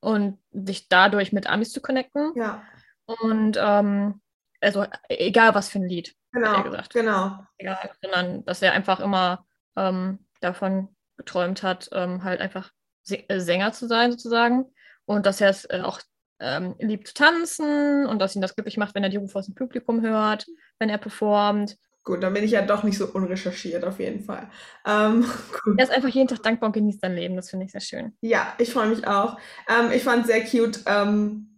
und 0.00 0.38
sich 0.52 0.88
dadurch 0.88 1.32
mit 1.32 1.48
Amis 1.48 1.72
zu 1.72 1.80
connecten. 1.80 2.32
Ja, 2.36 2.62
Und 3.06 3.58
ähm, 3.60 4.20
also 4.60 4.84
egal 5.08 5.54
was 5.54 5.68
für 5.70 5.78
ein 5.80 5.88
Lied, 5.88 6.14
genau. 6.34 6.62
gesagt. 6.62 6.92
Genau. 6.92 7.38
Egal, 7.58 7.90
sondern 8.02 8.44
dass 8.44 8.62
er 8.62 8.72
einfach 8.72 9.00
immer 9.00 9.46
ähm, 9.76 10.18
davon 10.40 10.88
geträumt 11.16 11.62
hat, 11.62 11.88
ähm, 11.92 12.24
halt 12.24 12.40
einfach 12.40 12.70
äh, 13.08 13.40
Sänger 13.40 13.72
zu 13.72 13.86
sein 13.86 14.10
sozusagen 14.10 14.66
und 15.06 15.26
dass 15.26 15.40
er 15.40 15.50
es 15.50 15.64
äh, 15.66 15.80
auch 15.82 16.00
ähm, 16.40 16.74
liebt 16.78 17.08
zu 17.08 17.14
tanzen 17.14 18.06
und 18.06 18.18
dass 18.18 18.34
ihn 18.34 18.42
das 18.42 18.54
glücklich 18.54 18.76
macht, 18.76 18.94
wenn 18.94 19.04
er 19.04 19.10
die 19.10 19.16
Rufe 19.16 19.38
aus 19.38 19.46
dem 19.46 19.54
Publikum 19.54 20.02
hört, 20.02 20.46
wenn 20.78 20.90
er 20.90 20.98
performt. 20.98 21.76
Gut, 22.02 22.22
dann 22.22 22.34
bin 22.34 22.44
ich 22.44 22.50
ja 22.50 22.60
doch 22.60 22.82
nicht 22.82 22.98
so 22.98 23.06
unrecherchiert 23.06 23.82
auf 23.84 23.98
jeden 23.98 24.22
Fall. 24.22 24.50
Ähm. 24.86 25.24
Er 25.78 25.84
ist 25.84 25.90
einfach 25.90 26.10
jeden 26.10 26.28
Tag 26.28 26.42
dankbar 26.42 26.68
und 26.68 26.74
genießt 26.74 27.00
sein 27.00 27.14
Leben. 27.14 27.36
Das 27.36 27.48
finde 27.48 27.64
ich 27.64 27.72
sehr 27.72 27.80
schön. 27.80 28.14
Ja, 28.20 28.54
ich 28.58 28.70
freue 28.70 28.88
mich 28.88 29.06
auch. 29.06 29.38
Ähm, 29.66 29.90
ich 29.90 30.02
fand 30.02 30.26
sehr 30.26 30.44
cute, 30.44 30.80
ähm, 30.84 31.53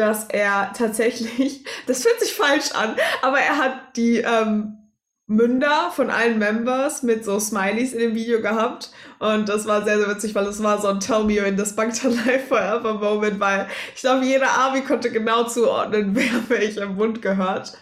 dass 0.00 0.24
er 0.24 0.72
tatsächlich, 0.76 1.64
das 1.86 2.02
fühlt 2.02 2.18
sich 2.20 2.34
falsch 2.34 2.72
an, 2.72 2.96
aber 3.22 3.38
er 3.38 3.58
hat 3.58 3.96
die 3.96 4.18
ähm, 4.18 4.78
Münder 5.26 5.92
von 5.94 6.10
allen 6.10 6.38
Members 6.38 7.04
mit 7.04 7.24
so 7.24 7.38
Smileys 7.38 7.92
in 7.92 8.00
dem 8.00 8.14
Video 8.16 8.40
gehabt. 8.40 8.90
Und 9.20 9.48
das 9.48 9.64
war 9.66 9.84
sehr, 9.84 9.98
sehr 9.98 10.08
witzig, 10.08 10.34
weil 10.34 10.46
es 10.46 10.60
war 10.60 10.80
so 10.80 10.88
ein 10.88 10.98
Tell 10.98 11.22
me 11.22 11.34
you're 11.34 11.46
in 11.46 11.56
this 11.56 11.72
Bangtan 11.76 12.16
Life 12.26 12.48
Forever 12.48 12.94
Moment, 12.94 13.38
weil 13.38 13.68
ich 13.94 14.00
glaube, 14.00 14.24
jeder 14.24 14.48
Army 14.48 14.80
konnte 14.80 15.10
genau 15.10 15.44
zuordnen, 15.44 16.10
wer 16.16 16.58
welchem 16.58 16.96
Mund 16.96 17.22
gehört. 17.22 17.74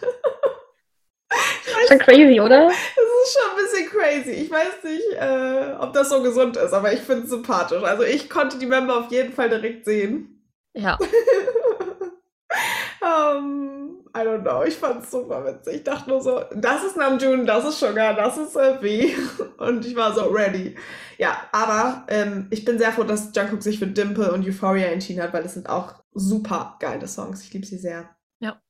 Schon 1.87 1.99
crazy, 1.99 2.39
oder? 2.39 2.67
Das 2.67 2.75
ist 2.75 3.37
schon 3.37 3.49
ein 3.49 3.63
bisschen 3.63 3.89
crazy. 3.89 4.43
Ich 4.43 4.51
weiß 4.51 4.83
nicht, 4.83 5.13
äh, 5.19 5.75
ob 5.79 5.93
das 5.93 6.09
so 6.09 6.21
gesund 6.21 6.57
ist, 6.57 6.73
aber 6.73 6.91
ich 6.93 6.99
finde 6.99 7.23
es 7.23 7.29
sympathisch. 7.29 7.81
Also 7.81 8.03
ich 8.03 8.29
konnte 8.29 8.59
die 8.59 8.65
Member 8.65 8.97
auf 8.97 9.11
jeden 9.11 9.33
Fall 9.33 9.49
direkt 9.49 9.85
sehen. 9.85 10.39
Ja. 10.73 10.97
Um, 13.09 13.99
I 14.15 14.19
don't 14.19 14.41
know, 14.41 14.63
ich 14.63 14.75
fand 14.75 15.03
es 15.03 15.11
super 15.11 15.45
witzig. 15.45 15.75
Ich 15.75 15.83
dachte 15.83 16.09
nur 16.09 16.21
so, 16.21 16.41
das 16.55 16.83
ist 16.83 16.97
Namjoon, 16.97 17.45
das 17.45 17.65
ist 17.65 17.79
Sugar, 17.79 18.15
das 18.15 18.37
ist 18.37 18.55
äh. 18.55 19.15
Und 19.57 19.85
ich 19.85 19.95
war 19.95 20.13
so 20.13 20.23
ready. 20.25 20.75
Ja, 21.17 21.37
aber 21.51 22.05
ähm, 22.07 22.47
ich 22.49 22.65
bin 22.65 22.77
sehr 22.77 22.91
froh, 22.91 23.03
dass 23.03 23.35
Jungkook 23.35 23.61
sich 23.61 23.79
für 23.79 23.87
Dimple 23.87 24.31
und 24.31 24.47
Euphoria 24.47 24.87
entschieden 24.87 25.21
hat, 25.21 25.33
weil 25.33 25.45
es 25.45 25.53
sind 25.53 25.69
auch 25.69 25.95
super 26.13 26.77
geile 26.79 27.07
Songs. 27.07 27.43
Ich 27.43 27.53
liebe 27.53 27.65
sie 27.65 27.77
sehr. 27.77 28.09
Ja. 28.39 28.61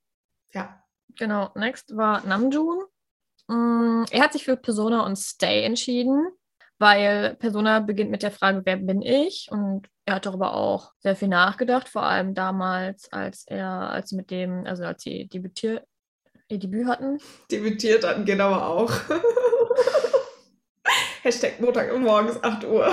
Ja. 0.52 0.82
Genau. 1.18 1.50
Next 1.54 1.96
war 1.96 2.26
Namjoon. 2.26 2.84
Mm, 3.48 4.04
er 4.10 4.22
hat 4.22 4.32
sich 4.32 4.44
für 4.44 4.56
Persona 4.56 5.06
und 5.06 5.16
Stay 5.16 5.64
entschieden. 5.64 6.28
weil 6.80 7.36
Persona 7.36 7.80
beginnt 7.80 8.10
mit 8.10 8.22
der 8.22 8.30
Frage, 8.30 8.62
wer 8.64 8.78
bin 8.78 9.02
ich? 9.02 9.48
Und 9.50 9.86
er 10.10 10.16
hat 10.16 10.26
darüber 10.26 10.54
auch 10.54 10.92
sehr 10.98 11.14
viel 11.14 11.28
nachgedacht, 11.28 11.88
vor 11.88 12.02
allem 12.02 12.34
damals, 12.34 13.12
als 13.12 13.44
er, 13.46 13.68
als 13.68 14.10
sie 14.10 14.16
mit 14.16 14.30
dem, 14.30 14.66
also 14.66 14.84
als 14.84 15.04
sie 15.04 15.28
debütiert, 15.28 15.86
ihr 16.48 16.58
Debüt 16.58 16.88
hatten. 16.88 17.18
Debütiert 17.50 18.04
hatten, 18.04 18.24
genau 18.24 18.52
auch. 18.52 18.90
Hashtag 21.22 21.60
Montag 21.60 21.96
morgens 21.96 22.42
8 22.42 22.64
Uhr. 22.64 22.92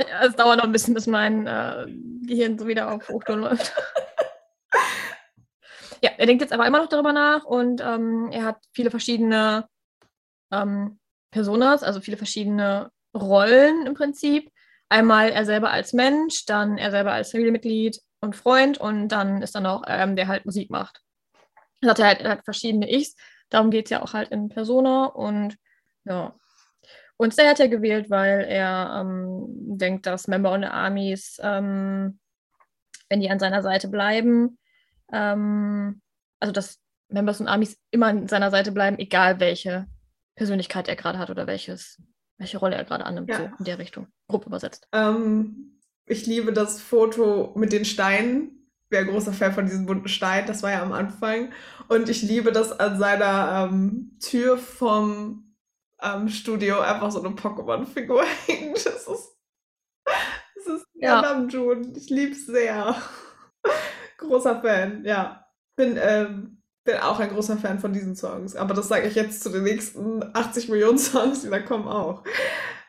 Ja, 0.00 0.20
es 0.26 0.34
dauert 0.34 0.56
noch 0.56 0.64
ein 0.64 0.72
bisschen, 0.72 0.94
bis 0.94 1.06
mein 1.06 1.46
äh, 1.46 1.86
Gehirn 2.26 2.58
so 2.58 2.66
wieder 2.66 2.92
auf 2.92 3.08
Hochtouren 3.08 3.42
läuft. 3.42 3.72
ja, 6.02 6.10
er 6.16 6.26
denkt 6.26 6.42
jetzt 6.42 6.52
aber 6.52 6.66
immer 6.66 6.78
noch 6.78 6.88
darüber 6.88 7.12
nach 7.12 7.44
und 7.44 7.80
ähm, 7.82 8.30
er 8.32 8.46
hat 8.46 8.56
viele 8.72 8.90
verschiedene 8.90 9.68
ähm, 10.50 10.98
Personas, 11.30 11.84
also 11.84 12.00
viele 12.00 12.16
verschiedene 12.16 12.90
Rollen 13.14 13.86
im 13.86 13.94
Prinzip. 13.94 14.49
Einmal 14.90 15.30
er 15.30 15.44
selber 15.44 15.70
als 15.70 15.92
Mensch, 15.92 16.44
dann 16.46 16.76
er 16.76 16.90
selber 16.90 17.12
als 17.12 17.30
Familienmitglied 17.30 18.00
und 18.20 18.36
Freund 18.36 18.78
und 18.78 19.08
dann 19.08 19.40
ist 19.40 19.54
dann 19.54 19.64
auch 19.64 19.84
ähm, 19.86 20.16
der 20.16 20.28
halt 20.28 20.44
Musik 20.44 20.68
macht. 20.68 21.00
Das 21.80 21.92
hat 21.92 21.98
er 22.00 22.06
halt, 22.06 22.20
er 22.20 22.30
hat 22.32 22.44
verschiedene 22.44 22.90
Ichs, 22.92 23.16
darum 23.48 23.70
geht 23.70 23.86
es 23.86 23.90
ja 23.90 24.02
auch 24.02 24.12
halt 24.12 24.30
in 24.30 24.48
Persona 24.48 25.06
und 25.06 25.56
ja. 26.04 26.34
Und 27.16 27.32
Stay 27.32 27.46
hat 27.46 27.60
er 27.60 27.68
gewählt, 27.68 28.10
weil 28.10 28.46
er 28.48 29.00
ähm, 29.00 29.44
denkt, 29.48 30.06
dass 30.06 30.26
Member 30.26 30.52
und 30.52 30.64
Armies, 30.64 31.38
ähm, 31.42 32.18
wenn 33.08 33.20
die 33.20 33.30
an 33.30 33.38
seiner 33.38 33.62
Seite 33.62 33.88
bleiben, 33.88 34.58
ähm, 35.12 36.00
also 36.40 36.52
dass 36.52 36.80
Members 37.08 37.40
und 37.40 37.48
Armies 37.48 37.78
immer 37.90 38.06
an 38.06 38.28
seiner 38.28 38.50
Seite 38.50 38.72
bleiben, 38.72 38.98
egal 38.98 39.38
welche 39.38 39.86
Persönlichkeit 40.34 40.88
er 40.88 40.96
gerade 40.96 41.18
hat 41.18 41.30
oder 41.30 41.46
welches, 41.46 42.00
welche 42.40 42.58
Rolle 42.58 42.74
er 42.76 42.84
gerade 42.84 43.04
annimmt, 43.06 43.28
Ja. 43.30 43.36
so 43.38 43.44
in 43.58 43.64
der 43.64 43.78
Richtung. 43.78 44.08
Grob 44.28 44.46
übersetzt. 44.46 44.88
Ähm, 44.92 45.78
ich 46.06 46.26
liebe 46.26 46.52
das 46.52 46.80
Foto 46.80 47.52
mit 47.56 47.72
den 47.72 47.84
Steinen. 47.84 48.66
Wäre 48.88 49.06
großer 49.06 49.32
Fan 49.32 49.52
von 49.52 49.66
diesem 49.66 49.86
bunten 49.86 50.08
Stein. 50.08 50.46
Das 50.46 50.64
war 50.64 50.72
ja 50.72 50.82
am 50.82 50.90
Anfang. 50.92 51.52
Und 51.88 52.08
ich 52.08 52.22
liebe, 52.22 52.50
dass 52.50 52.72
an 52.72 52.98
seiner 52.98 53.68
ähm, 53.70 54.18
Tür 54.20 54.58
vom 54.58 55.54
ähm, 56.02 56.28
Studio 56.28 56.80
einfach 56.80 57.12
so 57.12 57.20
eine 57.22 57.34
Pokémon-Figur 57.34 58.24
hängt. 58.46 58.78
Das 58.84 59.06
ist, 59.06 59.36
das 60.56 60.66
ist 60.76 60.86
Ja. 60.94 61.22
Namjoon. 61.22 61.94
Ich 61.94 62.10
liebe 62.10 62.32
es 62.32 62.46
sehr. 62.46 62.96
großer 64.18 64.60
Fan, 64.60 65.04
ja. 65.04 65.46
Bin, 65.76 65.96
ähm, 66.00 66.59
bin 66.84 66.96
auch 66.96 67.20
ein 67.20 67.30
großer 67.30 67.56
Fan 67.56 67.78
von 67.78 67.92
diesen 67.92 68.16
Songs. 68.16 68.56
Aber 68.56 68.74
das 68.74 68.88
sage 68.88 69.06
ich 69.06 69.14
jetzt 69.14 69.42
zu 69.42 69.50
den 69.50 69.64
nächsten 69.64 70.22
80 70.34 70.68
Millionen 70.68 70.98
Songs, 70.98 71.42
die 71.42 71.50
da 71.50 71.60
kommen 71.60 71.88
auch. 71.88 72.24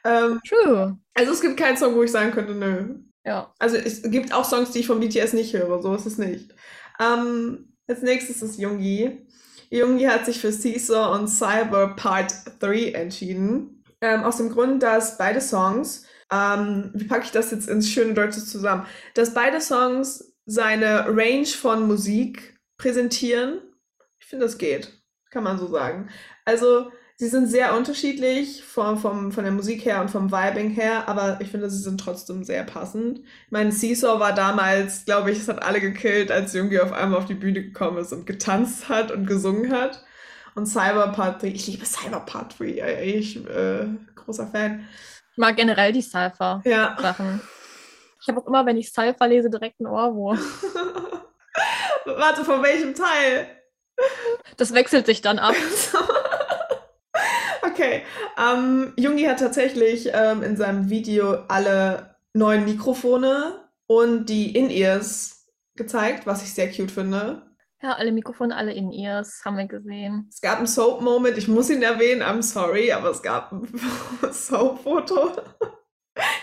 Ähm, 0.03 0.39
True. 0.47 0.97
also 1.13 1.31
es 1.31 1.41
gibt 1.41 1.57
keinen 1.57 1.77
Song, 1.77 1.95
wo 1.95 2.03
ich 2.03 2.11
sagen 2.11 2.31
könnte, 2.31 2.53
nö. 2.55 2.95
Ja. 3.23 3.53
Also 3.59 3.77
es 3.77 4.01
gibt 4.03 4.33
auch 4.33 4.45
Songs, 4.45 4.71
die 4.71 4.79
ich 4.79 4.87
von 4.87 4.99
BTS 4.99 5.33
nicht 5.33 5.53
höre, 5.53 5.81
so 5.81 5.93
ist 5.93 6.07
es 6.07 6.17
nicht. 6.17 6.55
Ähm, 6.99 7.75
als 7.87 8.01
nächstes 8.01 8.41
ist 8.41 8.57
Yoongi. 8.57 9.27
Yoongi 9.69 10.05
hat 10.05 10.25
sich 10.25 10.39
für 10.39 10.51
Seesaw 10.51 11.17
und 11.17 11.27
Cyber 11.27 11.95
Part 11.95 12.33
3 12.59 12.91
entschieden. 12.91 13.83
Ähm, 14.01 14.23
aus 14.23 14.37
dem 14.37 14.49
Grund, 14.49 14.81
dass 14.81 15.17
beide 15.17 15.39
Songs, 15.39 16.05
ähm, 16.31 16.91
wie 16.93 17.05
packe 17.05 17.25
ich 17.25 17.31
das 17.31 17.51
jetzt 17.51 17.69
ins 17.69 17.89
schöne 17.89 18.13
Deutsche 18.13 18.43
zusammen, 18.43 18.85
dass 19.13 19.33
beide 19.33 19.61
Songs 19.61 20.33
seine 20.45 21.05
Range 21.07 21.45
von 21.45 21.87
Musik 21.87 22.59
präsentieren. 22.77 23.61
Ich 24.31 24.33
finde, 24.33 24.45
das 24.45 24.57
geht, 24.57 24.93
kann 25.29 25.43
man 25.43 25.59
so 25.59 25.67
sagen. 25.67 26.07
Also 26.45 26.89
sie 27.17 27.27
sind 27.27 27.47
sehr 27.47 27.75
unterschiedlich 27.75 28.63
vom, 28.63 28.97
vom, 28.97 29.33
von 29.33 29.43
der 29.43 29.51
Musik 29.51 29.83
her 29.83 29.99
und 29.99 30.09
vom 30.09 30.31
Vibing 30.31 30.69
her, 30.69 31.09
aber 31.09 31.41
ich 31.41 31.49
finde, 31.49 31.69
sie 31.69 31.83
sind 31.83 31.99
trotzdem 31.99 32.45
sehr 32.45 32.63
passend. 32.63 33.19
Ich 33.19 33.51
meine, 33.51 33.73
Seesaw 33.73 34.21
war 34.21 34.33
damals, 34.33 35.03
glaube 35.03 35.31
ich, 35.31 35.39
es 35.39 35.49
hat 35.49 35.61
alle 35.61 35.81
gekillt, 35.81 36.31
als 36.31 36.53
Jungi 36.53 36.79
auf 36.79 36.93
einmal 36.93 37.19
auf 37.19 37.25
die 37.25 37.33
Bühne 37.33 37.61
gekommen 37.61 37.97
ist 37.97 38.13
und 38.13 38.25
getanzt 38.25 38.87
hat 38.87 39.11
und 39.11 39.25
gesungen 39.25 39.69
hat. 39.69 40.01
Und 40.55 40.65
Cyber 40.65 41.09
Part 41.09 41.43
3, 41.43 41.47
ich 41.47 41.67
liebe 41.67 41.85
Cyber 41.85 42.21
Part 42.21 42.57
3, 42.57 42.65
ey, 42.67 43.11
ich 43.15 43.35
äh, 43.49 43.85
großer 44.15 44.47
Fan. 44.47 44.87
Ich 45.33 45.37
mag 45.37 45.57
generell 45.57 45.91
die 45.91 46.01
Cypher-Sachen. 46.01 46.63
Ja. 46.63 47.39
Ich 48.21 48.29
habe 48.29 48.39
auch 48.39 48.47
immer, 48.47 48.65
wenn 48.65 48.77
ich 48.77 48.93
Cypher 48.93 49.27
lese, 49.27 49.49
direkt 49.49 49.81
einen 49.81 49.89
Ohrwurm. 49.89 50.39
Warte, 52.05 52.45
von 52.45 52.63
welchem 52.63 52.95
Teil? 52.95 53.60
Das 54.57 54.73
wechselt 54.73 55.05
sich 55.05 55.21
dann 55.21 55.39
ab. 55.39 55.55
okay. 57.63 58.03
Ähm, 58.37 58.93
Jungi 58.97 59.23
hat 59.23 59.39
tatsächlich 59.39 60.09
ähm, 60.13 60.43
in 60.43 60.57
seinem 60.57 60.89
Video 60.89 61.43
alle 61.47 62.15
neuen 62.33 62.65
Mikrofone 62.65 63.69
und 63.87 64.27
die 64.27 64.55
In-Ears 64.55 65.47
gezeigt, 65.75 66.25
was 66.25 66.43
ich 66.43 66.53
sehr 66.53 66.71
cute 66.71 66.91
finde. 66.91 67.51
Ja, 67.81 67.93
alle 67.93 68.11
Mikrofone, 68.11 68.55
alle 68.55 68.73
In-Ears 68.73 69.41
haben 69.43 69.57
wir 69.57 69.65
gesehen. 69.65 70.27
Es 70.29 70.39
gab 70.39 70.59
einen 70.59 70.67
Soap-Moment, 70.67 71.37
ich 71.37 71.47
muss 71.47 71.69
ihn 71.69 71.81
erwähnen, 71.81 72.21
I'm 72.21 72.43
sorry, 72.43 72.91
aber 72.91 73.09
es 73.09 73.23
gab 73.23 73.51
ein 73.51 73.67
Soap-Foto. 74.31 75.31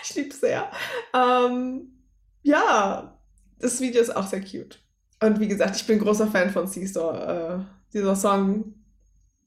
ich 0.03 0.15
liebe 0.15 0.29
es 0.29 0.41
sehr. 0.41 0.69
Ähm, 1.13 2.03
ja, 2.41 3.17
das 3.57 3.79
Video 3.79 4.01
ist 4.01 4.13
auch 4.13 4.27
sehr 4.27 4.41
cute. 4.41 4.79
Und 5.21 5.39
wie 5.39 5.47
gesagt, 5.47 5.75
ich 5.75 5.85
bin 5.85 5.99
großer 5.99 6.27
Fan 6.27 6.49
von 6.49 6.67
Seesaw. 6.67 7.57
Äh, 7.57 7.59
dieser 7.93 8.15
Song, 8.15 8.73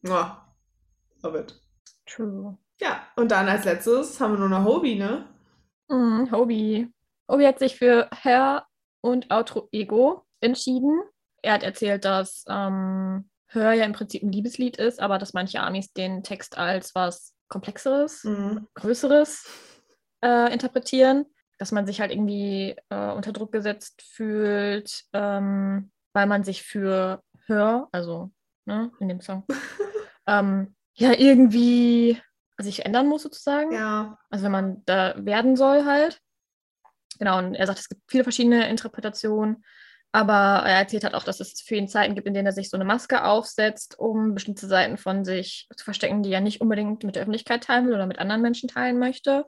muah, 0.03 0.47
love 1.23 1.39
it. 1.39 1.61
True. 2.07 2.59
Ja, 2.81 3.07
und 3.17 3.31
dann 3.31 3.49
als 3.49 3.65
letztes 3.65 4.21
haben 4.21 4.33
wir 4.33 4.39
nur 4.41 4.49
noch 4.49 4.65
Hobie, 4.65 4.97
ne? 4.99 5.29
Mhm, 5.89 6.31
Hobie. 6.31 6.93
Hobie 7.31 7.47
hat 7.47 7.59
sich 7.59 7.77
für 7.77 8.09
Her 8.23 8.67
und 9.01 9.31
Outro 9.31 9.69
Ego 9.73 10.25
entschieden. 10.41 11.01
Er 11.43 11.55
hat 11.55 11.63
erzählt, 11.63 12.05
dass 12.05 12.45
ähm, 12.49 13.29
Her 13.49 13.73
ja 13.75 13.85
im 13.85 13.93
Prinzip 13.93 14.23
ein 14.23 14.33
Liebeslied 14.33 14.77
ist, 14.77 15.01
aber 15.01 15.19
dass 15.19 15.33
manche 15.33 15.61
Amis 15.61 15.93
den 15.93 16.23
Text 16.23 16.59
als 16.59 16.95
was 16.95 17.35
Komplexeres, 17.49 18.25
Mhm. 18.25 18.67
Größeres 18.75 19.47
äh, 20.25 20.53
interpretieren. 20.53 21.27
Dass 21.63 21.71
man 21.71 21.87
sich 21.87 22.01
halt 22.01 22.11
irgendwie 22.11 22.75
äh, 22.89 23.13
unter 23.13 23.33
Druck 23.33 23.53
gesetzt 23.53 24.03
fühlt, 24.03 25.05
ähm, 25.13 25.93
weil 26.13 26.27
man 26.27 26.43
sich 26.43 26.65
für 26.65 27.23
Her, 27.47 27.87
also 27.93 28.33
ne, 28.65 28.91
in 28.99 29.09
dem 29.09 29.21
Song, 29.21 29.45
ähm, 30.27 30.75
ja 30.95 31.13
irgendwie 31.17 32.21
sich 32.59 32.85
ändern 32.85 33.07
muss 33.07 33.23
sozusagen. 33.23 33.73
Ja, 33.73 34.19
Also 34.29 34.45
wenn 34.45 34.51
man 34.51 34.83
da 34.87 35.15
werden 35.25 35.55
soll 35.55 35.85
halt. 35.85 36.19
Genau, 37.21 37.39
und 37.39 37.55
er 37.55 37.69
sagt, 37.69 37.79
es 37.79 37.89
gibt 37.89 38.03
viele 38.09 38.25
verschiedene 38.25 38.69
Interpretationen, 38.69 39.65
aber 40.11 40.67
er 40.67 40.81
erzählt 40.81 41.05
halt 41.05 41.15
auch, 41.15 41.23
dass 41.23 41.39
es 41.39 41.61
für 41.61 41.77
ihn 41.77 41.87
Zeiten 41.87 42.17
gibt, 42.17 42.27
in 42.27 42.35
denen 42.35 42.47
er 42.47 42.53
sich 42.53 42.71
so 42.71 42.77
eine 42.77 42.85
Maske 42.85 43.23
aufsetzt, 43.23 44.01
um 44.01 44.35
bestimmte 44.35 44.67
Seiten 44.67 44.97
von 44.97 45.25
sich 45.25 45.69
zu 45.77 45.85
verstecken, 45.85 46.25
die 46.25 46.33
er 46.33 46.41
nicht 46.41 46.61
unbedingt 46.61 47.05
mit 47.05 47.15
der 47.15 47.23
Öffentlichkeit 47.23 47.63
teilen 47.63 47.87
will 47.87 47.95
oder 47.95 48.07
mit 48.07 48.19
anderen 48.19 48.43
Menschen 48.43 48.69
teilen 48.69 48.99
möchte. 48.99 49.47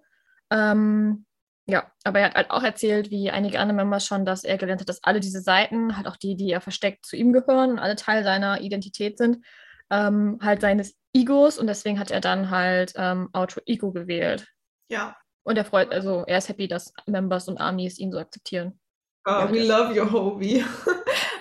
Ähm, 0.53 1.27
ja, 1.67 1.91
aber 2.05 2.21
er 2.21 2.27
hat 2.27 2.35
halt 2.35 2.51
auch 2.51 2.63
erzählt, 2.63 3.11
wie 3.11 3.31
einige 3.31 3.59
andere 3.59 3.77
Members 3.77 4.07
schon, 4.07 4.25
dass 4.25 4.45
er 4.45 4.59
gelernt 4.59 4.81
hat, 4.81 4.89
dass 4.89 5.03
alle 5.03 5.21
diese 5.21 5.41
Seiten, 5.41 5.97
halt 5.97 6.07
auch 6.07 6.17
die, 6.17 6.37
die 6.37 6.51
er 6.51 6.61
versteckt, 6.61 7.07
zu 7.07 7.17
ihm 7.17 7.33
gehören 7.33 7.71
und 7.71 7.79
alle 7.79 7.97
Teil 7.97 8.23
seiner 8.25 8.61
Identität 8.61 9.19
sind, 9.19 9.45
ähm, 9.91 10.39
halt 10.43 10.61
seines 10.61 10.95
Egos 11.15 11.59
und 11.59 11.67
deswegen 11.67 11.99
hat 11.99 12.11
er 12.11 12.21
dann 12.21 12.51
halt 12.51 12.93
ähm, 12.97 13.29
Auto 13.33 13.61
Ego 13.67 13.93
gewählt. 13.93 14.47
ja. 14.89 15.17
Und 15.47 15.59
er 15.59 15.67
freut, 15.67 15.93
also 15.93 16.25
er 16.27 16.39
ist 16.39 16.49
happy, 16.49 16.69
dass 16.69 16.95
Members 17.05 17.49
und 17.49 17.59
Armies 17.59 17.99
ihn 17.99 18.11
so 18.11 18.19
akzeptieren. 18.19 18.81
Ja, 19.27 19.53
we 19.53 19.63
love 19.63 19.95
your 19.95 20.11
Hobie. 20.11 20.65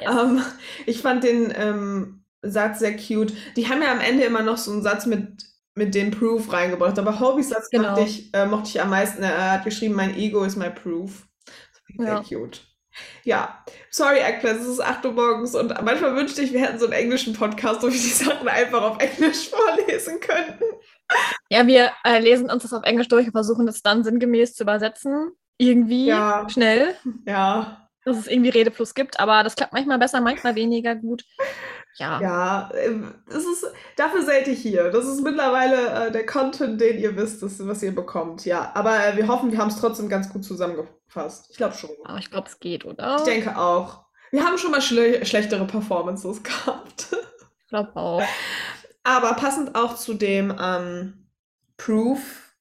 Ähm, 0.05 0.43
ich 0.85 1.01
fand 1.01 1.23
den 1.23 1.53
ähm, 1.55 2.25
Satz 2.41 2.79
sehr 2.79 2.97
cute. 2.97 3.33
Die 3.55 3.69
haben 3.69 3.81
ja 3.81 3.91
am 3.91 4.01
Ende 4.01 4.23
immer 4.25 4.41
noch 4.41 4.57
so 4.57 4.71
einen 4.71 4.83
Satz 4.83 5.05
mit, 5.05 5.45
mit 5.75 5.95
dem 5.95 6.11
Proof 6.11 6.51
reingebracht, 6.53 6.97
aber 6.99 7.19
Hobies 7.19 7.49
Satz 7.49 7.69
Genau. 7.69 7.89
mochte, 7.91 8.03
ich, 8.03 8.33
äh, 8.33 8.45
mochte 8.45 8.69
ich 8.69 8.81
am 8.81 8.89
meisten. 8.89 9.23
Er 9.23 9.51
hat 9.53 9.63
geschrieben, 9.65 9.95
mein 9.95 10.15
Ego 10.15 10.43
is 10.43 10.55
my 10.55 10.69
proof. 10.69 11.27
Ich 11.87 11.95
Ja. 11.99 12.23
sehr 12.23 12.39
cute. 12.39 12.61
Ja, 13.23 13.65
sorry, 13.89 14.19
Eggplant, 14.19 14.61
es 14.61 14.67
ist 14.67 14.79
8 14.79 15.03
Uhr 15.05 15.13
morgens 15.13 15.55
und 15.55 15.69
manchmal 15.83 16.15
wünschte 16.15 16.43
ich, 16.43 16.53
wir 16.53 16.61
hätten 16.61 16.77
so 16.77 16.85
einen 16.85 16.93
englischen 16.93 17.33
Podcast, 17.33 17.81
wo 17.81 17.87
wir 17.87 17.91
die 17.91 17.97
Sachen 17.97 18.47
einfach 18.47 18.83
auf 18.83 18.99
Englisch 18.99 19.49
vorlesen 19.49 20.19
könnten. 20.19 20.63
Ja, 21.49 21.65
wir 21.65 21.91
äh, 22.03 22.19
lesen 22.19 22.51
uns 22.51 22.61
das 22.63 22.73
auf 22.73 22.83
Englisch 22.83 23.07
durch 23.07 23.25
und 23.25 23.31
versuchen 23.31 23.65
das 23.65 23.81
dann 23.81 24.03
sinngemäß 24.03 24.53
zu 24.53 24.61
übersetzen. 24.63 25.31
Irgendwie 25.57 26.07
Ja. 26.07 26.47
schnell, 26.49 26.95
Ja, 27.27 27.89
dass 28.05 28.17
es 28.17 28.27
irgendwie 28.27 28.49
Redefluss 28.49 28.93
gibt, 28.93 29.19
aber 29.19 29.43
das 29.43 29.55
klappt 29.55 29.73
manchmal 29.73 29.97
besser, 29.97 30.21
manchmal 30.21 30.53
weniger 30.55 30.93
gut. 30.95 31.23
Ja, 31.95 32.19
ja, 32.21 32.71
ähm, 32.75 33.13
es 33.27 33.45
ist, 33.45 33.65
dafür 33.95 34.23
seid 34.23 34.47
ihr 34.47 34.53
hier. 34.53 34.89
Das 34.89 35.05
ist 35.05 35.21
mittlerweile 35.21 36.07
äh, 36.07 36.11
der 36.11 36.25
Content, 36.25 36.81
den 36.81 36.97
ihr 36.97 37.15
wisst, 37.15 37.43
das, 37.43 37.65
was 37.65 37.83
ihr 37.83 37.93
bekommt. 37.93 38.45
Ja, 38.45 38.71
aber 38.73 39.05
äh, 39.05 39.15
wir 39.15 39.27
hoffen, 39.27 39.51
wir 39.51 39.59
haben 39.59 39.69
es 39.69 39.79
trotzdem 39.79 40.09
ganz 40.09 40.29
gut 40.29 40.43
zusammengefasst. 40.43 41.47
Ich 41.51 41.57
glaube 41.57 41.75
schon. 41.75 41.91
aber 42.03 42.17
ich 42.17 42.31
glaube, 42.31 42.47
es 42.47 42.59
geht, 42.59 42.85
oder? 42.85 43.17
Ich 43.17 43.23
denke 43.23 43.57
auch. 43.57 44.05
Wir 44.31 44.43
haben 44.43 44.57
schon 44.57 44.71
mal 44.71 44.81
schle 44.81 45.23
schlechtere 45.25 45.65
Performances 45.67 46.41
gehabt. 46.43 47.09
Ich 47.59 47.67
glaube 47.67 47.95
auch. 47.95 48.23
Aber 49.03 49.33
passend 49.33 49.75
auch 49.75 49.95
zu 49.95 50.15
dem 50.15 50.55
ähm, 50.59 51.27
Proof 51.77 52.55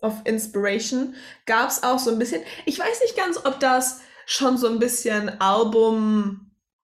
of 0.00 0.14
Inspiration 0.24 1.14
gab 1.46 1.68
es 1.68 1.84
auch 1.84 2.00
so 2.00 2.10
ein 2.10 2.18
bisschen. 2.18 2.42
Ich 2.66 2.78
weiß 2.78 3.00
nicht 3.02 3.16
ganz, 3.16 3.38
ob 3.44 3.60
das 3.60 4.00
schon 4.26 4.56
so 4.58 4.68
ein 4.68 4.80
bisschen 4.80 5.30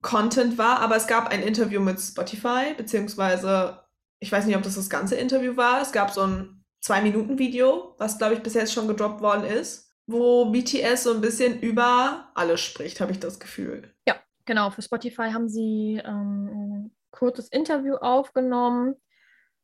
Album-Content 0.03 0.59
war, 0.59 0.81
aber 0.81 0.97
es 0.97 1.07
gab 1.07 1.29
ein 1.29 1.43
Interview 1.43 1.81
mit 1.81 2.01
Spotify, 2.01 2.75
beziehungsweise 2.77 3.81
ich 4.21 4.31
weiß 4.31 4.47
nicht, 4.47 4.57
ob 4.57 4.63
das 4.63 4.75
das 4.75 4.91
ganze 4.91 5.17
Interview 5.17 5.57
war. 5.57 5.81
Es 5.81 5.93
gab 5.93 6.11
so 6.11 6.23
ein 6.23 6.65
Zwei-Minuten-Video, 6.81 7.95
was 7.99 8.19
glaube 8.19 8.35
ich 8.35 8.43
bis 8.43 8.55
jetzt 8.55 8.73
schon 8.73 8.89
gedroppt 8.89 9.21
worden 9.21 9.45
ist, 9.45 9.93
wo 10.07 10.51
BTS 10.51 11.05
so 11.05 11.15
ein 11.15 11.21
bisschen 11.21 11.61
über 11.61 12.31
alles 12.35 12.61
spricht, 12.61 13.01
habe 13.01 13.13
ich 13.13 13.21
das 13.21 13.39
Gefühl. 13.39 13.93
Ja, 14.09 14.17
genau. 14.47 14.71
Für 14.71 14.83
Spotify 14.83 15.31
haben 15.31 15.49
sie 15.49 16.01
ähm, 16.05 16.49
ein 16.49 16.97
kurzes 17.11 17.49
Interview 17.49 17.97
aufgenommen. 17.97 18.95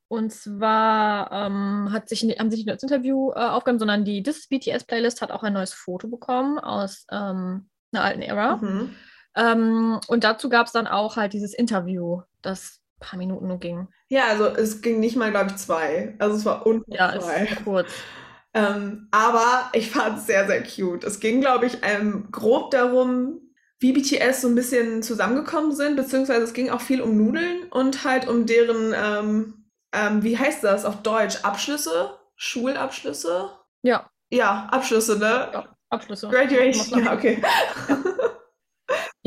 Und 0.08 0.32
zwar 0.32 1.32
ähm, 1.32 1.90
hat 1.90 2.08
sich, 2.08 2.22
haben 2.22 2.50
sich 2.50 2.60
nicht 2.60 2.66
nur 2.66 2.76
das 2.76 2.82
Interview 2.82 3.32
äh, 3.32 3.40
aufgenommen, 3.40 3.80
sondern 3.80 4.04
die 4.04 4.22
This 4.22 4.38
is 4.38 4.48
BTS 4.48 4.84
Playlist 4.84 5.20
hat 5.20 5.32
auch 5.32 5.42
ein 5.42 5.54
neues 5.54 5.72
Foto 5.72 6.08
bekommen 6.08 6.58
aus 6.58 7.06
ähm, 7.10 7.68
einer 7.92 8.04
alten 8.04 8.22
Ära. 8.22 8.56
Mhm. 8.58 8.94
Ähm, 9.36 10.00
und 10.08 10.24
dazu 10.24 10.48
gab 10.48 10.66
es 10.66 10.72
dann 10.72 10.86
auch 10.86 11.16
halt 11.16 11.32
dieses 11.32 11.54
Interview, 11.54 12.22
das 12.42 12.80
ein 12.98 13.00
paar 13.00 13.18
Minuten 13.18 13.46
nur 13.48 13.58
ging. 13.60 13.88
Ja, 14.08 14.26
also 14.28 14.46
es 14.46 14.82
ging 14.82 15.00
nicht 15.00 15.16
mal, 15.16 15.30
glaube 15.30 15.50
ich, 15.50 15.56
zwei. 15.56 16.14
Also 16.18 16.36
es 16.36 16.44
war 16.44 16.66
unten 16.66 16.92
Ja, 16.92 17.18
zwei. 17.20 17.46
kurz. 17.64 18.06
Ähm, 18.54 19.08
aber 19.10 19.68
ich 19.72 19.90
fand 19.90 20.18
es 20.18 20.26
sehr, 20.26 20.46
sehr 20.46 20.62
cute. 20.62 21.04
Es 21.04 21.20
ging, 21.20 21.40
glaube 21.40 21.66
ich, 21.66 21.78
ähm, 21.82 22.28
grob 22.32 22.70
darum, 22.70 23.40
wie 23.78 23.92
BTS 23.92 24.40
so 24.42 24.48
ein 24.48 24.54
bisschen 24.54 25.02
zusammengekommen 25.02 25.74
sind, 25.74 25.96
beziehungsweise 25.96 26.44
es 26.44 26.54
ging 26.54 26.70
auch 26.70 26.80
viel 26.80 27.02
um 27.02 27.16
Nudeln 27.16 27.64
und 27.70 28.04
halt 28.04 28.26
um 28.28 28.46
deren, 28.46 28.94
ähm, 28.96 29.66
ähm, 29.92 30.22
wie 30.22 30.38
heißt 30.38 30.64
das 30.64 30.84
auf 30.86 31.02
Deutsch? 31.02 31.44
Abschlüsse? 31.44 32.18
Schulabschlüsse? 32.36 33.50
Ja, 33.82 34.10
Ja, 34.30 34.68
Abschlüsse, 34.70 35.18
ne? 35.18 35.50
ja 35.52 35.76
Abschlüsse. 35.90 36.28
Graduation, 36.28 37.04
ja, 37.04 37.12
okay. 37.14 37.42
Ja, 37.88 38.06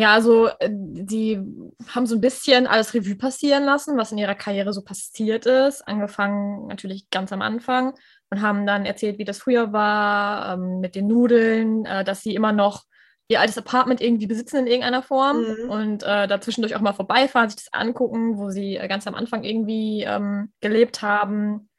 also 0.06 0.48
äh, 0.60 0.70
die 0.72 1.40
haben 1.88 2.06
so 2.06 2.16
ein 2.16 2.22
bisschen 2.22 2.68
alles 2.68 2.94
Revue 2.94 3.16
passieren 3.16 3.64
lassen, 3.66 3.98
was 3.98 4.12
in 4.12 4.18
ihrer 4.18 4.36
Karriere 4.36 4.72
so 4.74 4.82
passiert 4.84 5.46
ist. 5.46 5.88
Angefangen 5.88 6.68
natürlich 6.68 7.10
ganz 7.10 7.32
am 7.34 7.42
Anfang 7.42 7.94
und 8.30 8.42
haben 8.42 8.66
dann 8.66 8.86
erzählt, 8.86 9.18
wie 9.18 9.26
das 9.26 9.40
früher 9.40 9.74
war 9.74 10.54
ähm, 10.54 10.80
mit 10.80 10.96
den 10.96 11.08
Nudeln, 11.08 11.86
äh, 11.86 12.04
dass 12.04 12.22
sie 12.22 12.36
immer 12.36 12.52
noch 12.52 12.84
ihr 13.28 13.40
altes 13.42 13.58
Apartment 13.58 14.02
irgendwie 14.02 14.26
besitzen 14.28 14.58
in 14.58 14.68
irgendeiner 14.68 15.04
Form 15.04 15.38
Mhm. 15.42 15.70
und 15.70 16.04
äh, 16.04 16.28
da 16.28 16.42
zwischendurch 16.42 16.76
auch 16.76 16.82
mal 16.82 16.94
vorbeifahren, 16.94 17.50
sich 17.50 17.58
das 17.66 17.74
angucken, 17.74 18.38
wo 18.38 18.50
sie 18.50 18.78
äh, 18.78 18.88
ganz 18.88 19.06
am 19.06 19.16
Anfang 19.16 19.44
irgendwie 19.44 20.04
ähm, 20.04 20.52
gelebt 20.62 21.02
haben. 21.04 21.70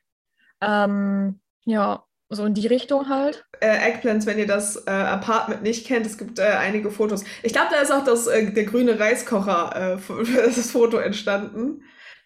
Ähm, 0.61 1.41
ja, 1.65 2.05
so 2.31 2.45
in 2.45 2.55
die 2.55 2.67
Richtung 2.69 3.09
halt. 3.09 3.45
äh, 3.61 3.89
Eggplants, 3.91 4.25
wenn 4.27 4.39
ihr 4.39 4.47
das 4.47 4.77
äh, 4.87 4.91
Apartment 4.91 5.63
nicht 5.63 5.87
kennt, 5.87 6.07
es 6.07 6.17
gibt 6.17 6.39
äh, 6.39 6.43
einige 6.45 6.91
Fotos. 6.91 7.25
Ich 7.43 7.53
glaube, 7.53 7.69
da 7.73 7.81
ist 7.81 7.91
auch 7.93 8.05
das, 8.05 8.27
äh, 8.29 8.53
der 8.53 8.65
grüne 8.65 8.99
Reiskocher, 9.01 9.99
äh, 9.99 10.25
das 10.47 10.71
Foto 10.71 10.99
entstanden. 10.99 11.83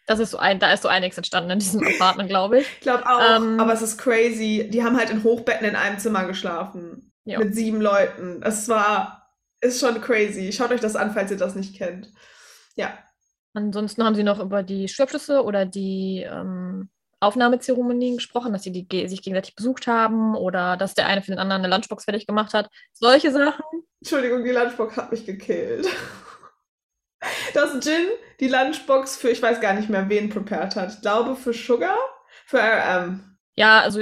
Das 0.07 0.19
ist 0.19 0.33
so 0.33 0.39
ein, 0.39 0.59
da 0.59 0.71
ist 0.73 0.83
so 0.83 0.89
einiges 0.89 1.17
entstanden 1.17 1.51
in 1.51 1.59
diesem 1.59 1.83
Apartment, 1.83 2.29
glaube 2.29 2.61
ich. 2.61 2.67
Ich 2.75 2.81
glaube 2.81 3.07
auch, 3.07 3.37
Ähm. 3.37 3.59
aber 3.59 3.73
es 3.73 3.81
ist 3.81 3.97
crazy. 3.97 4.69
Die 4.71 4.85
haben 4.85 4.99
halt 4.99 5.09
in 5.09 5.25
Hochbetten 5.25 5.67
in 5.67 5.77
einem 5.77 5.99
Zimmer 5.99 6.27
geschlafen. 6.27 7.11
Ja. 7.25 7.39
Mit 7.39 7.55
sieben 7.55 7.81
Leuten. 7.81 8.43
Es 8.43 8.69
war, 8.69 9.31
ist 9.63 9.81
schon 9.81 9.99
crazy. 10.03 10.53
Schaut 10.53 10.73
euch 10.73 10.81
das 10.81 10.95
an, 10.97 11.15
falls 11.15 11.31
ihr 11.31 11.39
das 11.39 11.55
nicht 11.55 11.75
kennt. 11.75 12.13
Ja. 12.77 12.99
Ansonsten 13.55 14.05
haben 14.05 14.15
sie 14.15 14.25
noch 14.25 14.41
über 14.41 14.63
die 14.63 14.89
Schulabschlüsse 14.89 15.43
oder 15.43 15.65
die 15.65 16.27
ähm, 16.31 16.91
Aufnahmezeremonien 17.25 18.17
gesprochen, 18.17 18.53
dass 18.53 18.63
sie 18.63 18.73
die 18.73 19.09
sich 19.09 19.23
gegenseitig 19.23 19.55
besucht 19.55 19.87
haben 19.87 20.35
oder 20.37 20.77
dass 20.77 20.95
der 20.95 21.07
eine 21.07 21.23
für 21.23 21.31
den 21.33 21.39
anderen 21.39 21.65
eine 21.65 21.75
Lunchbox 21.75 22.05
fertig 22.05 22.27
gemacht 22.27 22.55
hat. 22.55 22.69
Solche 22.93 23.31
Sachen. 23.33 23.65
Entschuldigung, 24.01 24.45
die 24.45 24.51
Lunchbox 24.51 24.97
hat 24.97 25.11
mich 25.13 25.25
gekillt. 25.25 25.87
Dass 27.55 27.85
Jin 27.85 28.07
die 28.41 28.49
Lunchbox 28.49 29.17
für, 29.17 29.31
ich 29.31 29.41
weiß 29.43 29.61
gar 29.61 29.73
nicht 29.75 29.89
mehr, 29.89 30.09
wen 30.09 30.29
prepared 30.29 30.77
hat. 30.77 30.93
Ich 30.95 31.01
glaube 31.01 31.37
für 31.37 31.53
Sugar? 31.55 31.97
Für 32.47 32.59
RM. 32.61 33.39
Ja, 33.57 33.81
also 33.81 34.01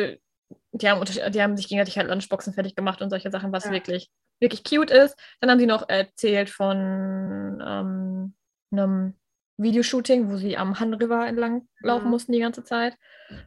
die 0.72 0.88
haben, 0.88 1.04
die 1.04 1.42
haben 1.42 1.56
sich 1.56 1.68
gegenseitig 1.68 1.98
halt 1.98 2.08
Lunchboxen 2.08 2.54
fertig 2.54 2.74
gemacht 2.74 3.00
und 3.02 3.10
solche 3.10 3.30
Sachen, 3.30 3.52
was 3.52 3.66
Ja. 3.66 3.70
wirklich, 3.70 4.10
wirklich 4.40 4.64
cute 4.64 4.90
ist. 4.90 5.16
Dann 5.40 5.50
haben 5.50 5.60
sie 5.60 5.66
noch 5.66 5.88
erzählt 5.88 6.50
von 6.50 7.62
ähm, 7.64 8.34
einem 8.72 9.14
Videoshooting, 9.62 10.30
wo 10.30 10.36
sie 10.36 10.56
am 10.56 10.78
Han 10.80 10.94
River 10.94 11.26
entlang 11.26 11.66
laufen 11.80 12.04
Mhm. 12.04 12.10
mussten 12.10 12.32
die 12.32 12.40
ganze 12.40 12.64
Zeit. 12.64 12.94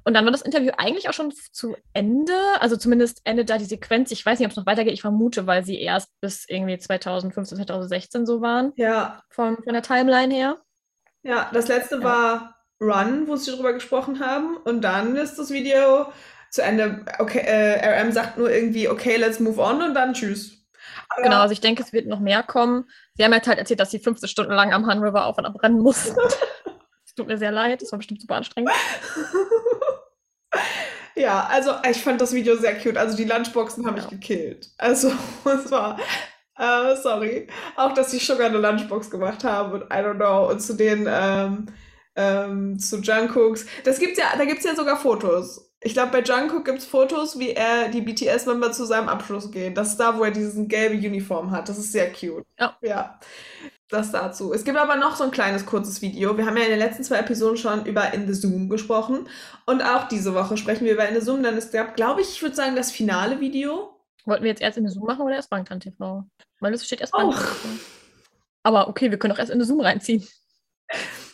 Und 0.04 0.14
dann 0.14 0.26
war 0.26 0.32
das 0.32 0.42
Interview 0.42 0.72
eigentlich 0.78 1.10
auch 1.10 1.14
schon 1.14 1.32
zu 1.32 1.76
Ende. 1.94 2.34
Also 2.60 2.76
zumindest 2.78 3.22
endet 3.24 3.50
da 3.50 3.58
die 3.58 3.66
Sequenz. 3.66 4.12
Ich 4.12 4.26
weiß 4.26 4.40
nicht, 4.40 4.46
ob 4.48 4.52
es 4.52 4.58
noch 4.58 4.66
weitergeht. 4.66 4.94
Ich 4.94 5.02
vermute, 5.02 5.46
weil 5.48 5.64
sie 5.66 5.80
erst 5.80 6.10
bis 6.22 6.46
irgendwie 6.48 6.78
2015, 6.78 7.58
2016 7.58 8.26
so 8.26 8.42
waren, 8.42 8.72
Ja, 8.76 9.22
von, 9.30 9.58
von 9.64 9.74
der 9.74 9.84
Timeline 9.84 10.34
her. 10.34 10.58
Ja, 11.24 11.50
das 11.54 11.68
letzte 11.68 11.98
Ja. 11.98 12.04
war 12.04 12.56
Run, 12.82 13.28
wo 13.28 13.36
sie 13.36 13.52
drüber 13.52 13.74
gesprochen 13.74 14.20
haben. 14.20 14.58
Und 14.58 14.82
dann 14.82 15.16
ist 15.16 15.36
das 15.40 15.50
Video 15.52 16.08
zu 16.52 16.62
Ende. 16.62 17.06
Okay, 17.20 17.40
äh, 17.40 18.02
RM 18.02 18.12
sagt 18.12 18.38
nur 18.38 18.50
irgendwie, 18.52 18.88
okay, 18.90 19.16
let's 19.18 19.40
move 19.40 19.60
on 19.62 19.82
und 19.82 19.94
dann 19.94 20.14
tschüss. 20.14 20.55
Aber 21.10 21.22
Genau, 21.24 21.40
also 21.42 21.52
ich 21.54 21.62
denke, 21.62 21.84
es 21.84 21.94
wird 21.94 22.08
noch 22.08 22.20
mehr 22.20 22.44
kommen. 22.44 22.86
Sie 23.16 23.24
haben 23.24 23.34
jetzt 23.34 23.48
halt 23.48 23.60
erzählt, 23.60 23.80
dass 23.80 23.92
sie 23.92 24.00
15 24.00 24.28
Stunden 24.30 24.52
lang 24.54 24.74
am 24.74 24.86
Han 24.88 25.02
River 25.04 25.26
auf 25.26 25.38
und 25.38 25.46
ab 25.46 25.62
rennen 25.64 25.80
mussten. 25.80 26.16
Es 27.08 27.14
tut 27.16 27.28
mir 27.28 27.38
sehr 27.38 27.52
leid, 27.54 27.82
das 27.82 27.90
war 27.94 27.98
bestimmt 28.00 28.20
super 28.20 28.36
anstrengend. 28.36 28.74
ja, 31.16 31.48
also 31.50 31.72
ich 31.90 32.04
fand 32.04 32.20
das 32.20 32.34
Video 32.34 32.58
sehr 32.58 32.78
cute. 32.78 32.98
Also 32.98 33.16
die 33.16 33.24
Lunchboxen 33.24 33.86
haben 33.86 33.96
mich 33.96 34.04
Ja. 34.04 34.10
gekillt. 34.10 34.70
Also 34.78 35.12
es 35.46 35.72
war, 35.72 35.98
äh, 36.58 36.96
sorry, 36.98 37.48
auch 37.76 37.94
dass 37.94 38.12
die 38.12 38.20
Sugar 38.20 38.48
eine 38.48 38.58
Lunchbox 38.58 39.10
gemacht 39.10 39.44
haben 39.44 39.74
und 39.74 39.82
I 39.84 39.98
don't 39.98 40.16
know. 40.16 40.50
Und 40.50 40.60
zu 40.62 40.74
den, 40.74 41.08
ähm, 41.10 41.68
ähm, 42.18 42.80
zu 42.80 42.98
Jungkooks. 43.00 43.66
Das 43.84 44.00
gibt's 44.00 44.20
ja, 44.20 44.26
da 44.38 44.46
gibt's 44.46 44.66
ja 44.66 44.76
sogar 44.76 44.98
Fotos. 44.98 45.74
Ich 45.86 45.94
glaube, 45.94 46.12
bei 46.12 46.22
Jungkook 46.24 46.66
gibt's 46.66 46.84
Fotos, 46.84 47.38
wie 47.38 47.52
er 47.52 47.90
die 47.90 48.02
BTS-Member 48.02 48.72
zu 48.72 48.86
seinem 48.86 49.08
Abschluss 49.08 49.52
gehen. 49.52 49.76
Das 49.76 49.90
ist 49.90 50.00
da, 50.00 50.18
wo 50.18 50.24
er 50.24 50.32
diesen 50.32 50.68
gelbe 50.68 50.96
Uniform 50.96 51.52
hat. 51.52 51.70
Das 51.70 51.78
ist 51.78 51.92
sehr 51.92 52.12
cute. 52.12 52.44
Ja. 52.60 52.76
Ja. 52.82 53.20
Das 53.90 54.12
dazu. 54.12 54.52
Es 54.52 54.64
gibt 54.64 54.80
aber 54.80 54.96
noch 54.96 55.16
so 55.16 55.24
ein 55.26 55.30
kleines 55.30 55.68
kurzes 55.68 56.02
Video. 56.02 56.36
Wir 56.40 56.48
haben 56.48 56.58
ja 56.58 56.64
in 56.64 56.72
den 56.72 56.80
letzten 56.80 57.04
zwei 57.04 57.18
Episoden 57.18 57.58
schon 57.58 57.86
über 57.86 58.16
In 58.16 58.26
the 58.26 58.34
Zoom 58.34 58.68
gesprochen. 58.68 59.30
Und 59.68 59.84
auch 59.84 60.08
diese 60.08 60.34
Woche 60.34 60.58
sprechen 60.58 60.86
wir 60.86 60.94
über 60.94 61.08
In 61.08 61.14
the 61.14 61.22
Zoom. 61.22 61.44
Dann 61.44 61.56
ist 61.56 61.72
gab, 61.72 61.96
glaube 61.96 62.22
ich, 62.22 62.30
ich 62.32 62.42
würde 62.42 62.56
sagen, 62.56 62.76
das 62.76 62.92
finale 62.92 63.40
Video. 63.40 63.96
Wollten 64.26 64.42
wir 64.44 64.50
jetzt 64.50 64.64
erst 64.64 64.80
in 64.80 64.86
den 64.86 64.92
Zoom 64.92 65.06
machen 65.06 65.22
oder 65.22 65.36
erst 65.36 65.52
Bangtan 65.52 65.80
TV? 65.80 66.26
Weil 66.62 66.74
es 66.74 66.84
steht 66.84 67.02
erst 67.02 67.14
Oh. 67.14 67.20
Bangtan 67.20 67.44
TV. 67.44 67.70
Aber 68.64 68.88
okay, 68.88 69.12
wir 69.12 69.20
können 69.20 69.34
auch 69.34 69.40
erst 69.40 69.52
in 69.52 69.60
den 69.60 69.68
Zoom 69.68 69.82
reinziehen. 69.82 70.28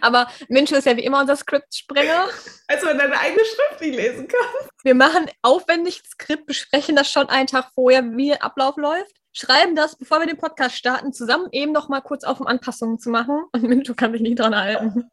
Aber 0.00 0.28
Mincho 0.48 0.76
ist 0.76 0.86
ja 0.86 0.96
wie 0.96 1.04
immer 1.04 1.20
unser 1.20 1.36
Skriptsprenger. 1.36 2.28
Als 2.66 2.82
man 2.82 2.98
deine 2.98 3.18
eigene 3.18 3.44
Schrift 3.44 3.80
nicht 3.80 3.96
lesen 3.96 4.28
kann. 4.28 4.68
Wir 4.82 4.94
machen 4.94 5.30
aufwendig 5.42 6.02
das 6.02 6.10
Skript, 6.12 6.46
besprechen 6.46 6.96
das 6.96 7.10
schon 7.10 7.28
einen 7.28 7.46
Tag 7.46 7.70
vorher, 7.74 8.02
wie 8.16 8.28
der 8.28 8.42
Ablauf 8.42 8.76
läuft. 8.76 9.14
Schreiben 9.32 9.76
das, 9.76 9.96
bevor 9.96 10.20
wir 10.20 10.26
den 10.26 10.38
Podcast 10.38 10.76
starten, 10.76 11.12
zusammen 11.12 11.48
eben 11.52 11.72
noch 11.72 11.88
mal 11.88 12.00
kurz 12.00 12.24
auf, 12.24 12.40
um 12.40 12.46
Anpassungen 12.46 12.98
zu 12.98 13.10
machen. 13.10 13.44
Und 13.52 13.62
Mincho 13.62 13.94
kann 13.94 14.12
sich 14.12 14.20
nicht 14.20 14.38
dran 14.38 14.56
halten. 14.56 15.10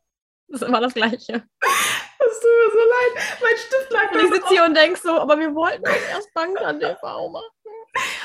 Das 0.47 0.61
ist 0.61 0.67
immer 0.67 0.81
das 0.81 0.93
Gleiche. 0.93 1.43
Es 2.17 2.39
tut 2.39 2.49
mir 2.49 2.71
so 2.71 2.79
leid. 2.79 3.39
Mein 3.41 3.57
Stift 3.57 3.91
lag 3.91 4.11
Und 4.11 4.19
ich 4.19 4.33
sitze 4.33 4.47
hier 4.49 4.63
und 4.65 4.75
denke 4.75 4.99
so, 4.99 5.19
aber 5.19 5.39
wir 5.39 5.53
wollten 5.53 5.83
doch 5.83 6.09
erst 6.11 6.33
Bangtan 6.33 6.79
TV 6.79 7.29
machen. 7.29 7.45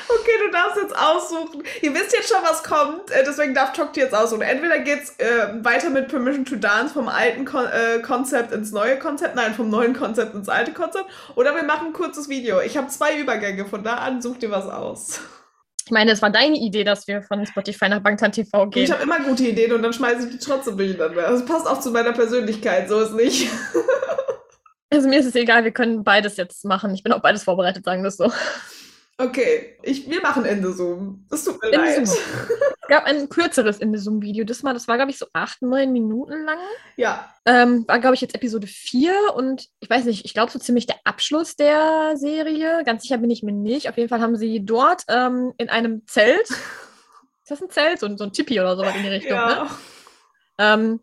Okay, 0.07 0.31
du 0.45 0.51
darfst 0.51 0.77
jetzt 0.81 0.95
aussuchen. 0.95 1.63
Ihr 1.81 1.93
wisst 1.93 2.13
jetzt 2.13 2.27
schon, 2.29 2.43
was 2.43 2.63
kommt, 2.63 3.09
äh, 3.11 3.23
deswegen 3.25 3.53
darf 3.53 3.71
Tokti 3.73 4.01
jetzt 4.01 4.13
aussuchen. 4.13 4.41
Entweder 4.41 4.79
geht's 4.79 5.15
äh, 5.19 5.63
weiter 5.63 5.89
mit 5.89 6.09
Permission 6.09 6.45
to 6.45 6.55
Dance 6.57 6.93
vom 6.93 7.07
alten 7.07 7.45
Kon 7.45 7.65
äh, 7.65 8.01
Konzept 8.01 8.51
ins 8.51 8.71
neue 8.71 8.99
Konzept, 8.99 9.35
nein, 9.35 9.53
vom 9.53 9.69
neuen 9.69 9.93
Konzept 9.93 10.35
ins 10.35 10.49
alte 10.49 10.73
Konzept, 10.73 11.05
oder 11.35 11.55
wir 11.55 11.63
machen 11.63 11.87
ein 11.87 11.93
kurzes 11.93 12.27
Video. 12.27 12.59
Ich 12.59 12.75
habe 12.77 12.87
zwei 12.89 13.17
Übergänge, 13.17 13.65
von 13.65 13.83
da 13.83 13.95
an 13.95 14.21
such 14.21 14.39
dir 14.39 14.51
was 14.51 14.67
aus. 14.67 15.21
Ich 15.85 15.91
meine, 15.91 16.11
es 16.11 16.21
war 16.21 16.29
deine 16.29 16.57
Idee, 16.57 16.83
dass 16.83 17.07
wir 17.07 17.21
von 17.21 17.45
Spotify 17.45 17.89
nach 17.89 18.01
Bangtan 18.01 18.31
TV 18.31 18.63
Und 18.63 18.75
ich 18.75 18.85
gehen. 18.85 18.93
habe 18.93 19.03
immer 19.03 19.19
gute 19.21 19.43
Ideen 19.43 19.73
und 19.73 19.81
dann 19.81 19.93
schmeiße 19.93 20.27
ich 20.27 20.31
die 20.31 20.37
trotzdem 20.37 20.77
durcheinander. 20.77 21.21
Das 21.21 21.45
passt 21.45 21.67
auch 21.67 21.79
zu 21.79 21.91
meiner 21.91 22.11
Persönlichkeit, 22.13 22.87
so 22.89 22.99
ist 22.99 23.13
nicht. 23.13 23.49
Also 24.93 25.07
mir 25.07 25.21
ist 25.21 25.25
es 25.25 25.35
egal, 25.35 25.63
wir 25.63 25.71
können 25.71 26.03
beides 26.03 26.35
jetzt 26.35 26.65
machen. 26.65 26.93
Ich 26.93 27.01
bin 27.01 27.13
auf 27.13 27.21
beides 27.21 27.45
vorbereitet, 27.45 27.85
sagen 27.85 28.03
wir 28.03 28.09
es 28.09 28.17
so. 28.17 28.29
Okay, 29.23 29.77
ich, 29.83 30.09
wir 30.09 30.21
machen 30.21 30.45
Ende 30.45 30.71
Zoom. 30.73 31.25
Es 31.31 31.43
tut 31.43 31.61
mir 31.61 31.71
Ende 31.71 31.85
leid. 31.85 32.01
Es 32.03 32.87
gab 32.87 33.05
ein 33.05 33.29
kürzeres 33.29 33.77
in 33.79 33.91
diesem 33.93 34.21
Video. 34.21 34.43
Das, 34.45 34.63
mal, 34.63 34.73
das 34.73 34.87
war, 34.87 34.95
glaube 34.97 35.11
ich, 35.11 35.17
so 35.17 35.25
acht, 35.33 35.61
neun 35.61 35.91
Minuten 35.93 36.43
lang. 36.43 36.57
Ja, 36.97 37.29
Ähm, 37.45 37.85
war, 37.87 37.99
glaube 37.99 38.15
ich, 38.15 38.21
jetzt 38.21 38.35
Episode 38.35 38.67
4 38.67 39.13
und 39.35 39.67
ich 39.79 39.89
weiß 39.89 40.05
nicht, 40.05 40.25
ich 40.25 40.33
glaube 40.33 40.51
so 40.51 40.59
ziemlich 40.59 40.87
der 40.87 40.97
Abschluss 41.05 41.55
der 41.55 42.13
Serie. 42.17 42.83
Ganz 42.85 43.03
sicher 43.03 43.17
bin 43.17 43.29
ich 43.31 43.43
mir 43.43 43.51
nicht. 43.53 43.87
Auf 43.89 43.97
jeden 43.97 44.09
Fall 44.09 44.21
haben 44.21 44.35
sie 44.37 44.65
dort 44.65 45.03
ähm, 45.07 45.53
in 45.57 45.69
einem 45.69 46.05
Zelt, 46.07 46.49
ist 46.49 47.49
das 47.49 47.61
ein 47.61 47.69
Zelt? 47.69 47.99
So, 47.99 48.05
ein- 48.07 48.17
so 48.17 48.23
ein 48.25 48.33
Tipi 48.33 48.59
oder 48.59 48.75
sowas 48.75 48.95
in 48.95 49.03
die 49.03 49.09
Richtung, 49.09 49.37
ne? 49.37 49.51
ja. 49.51 49.69
Ähm, 50.57 50.99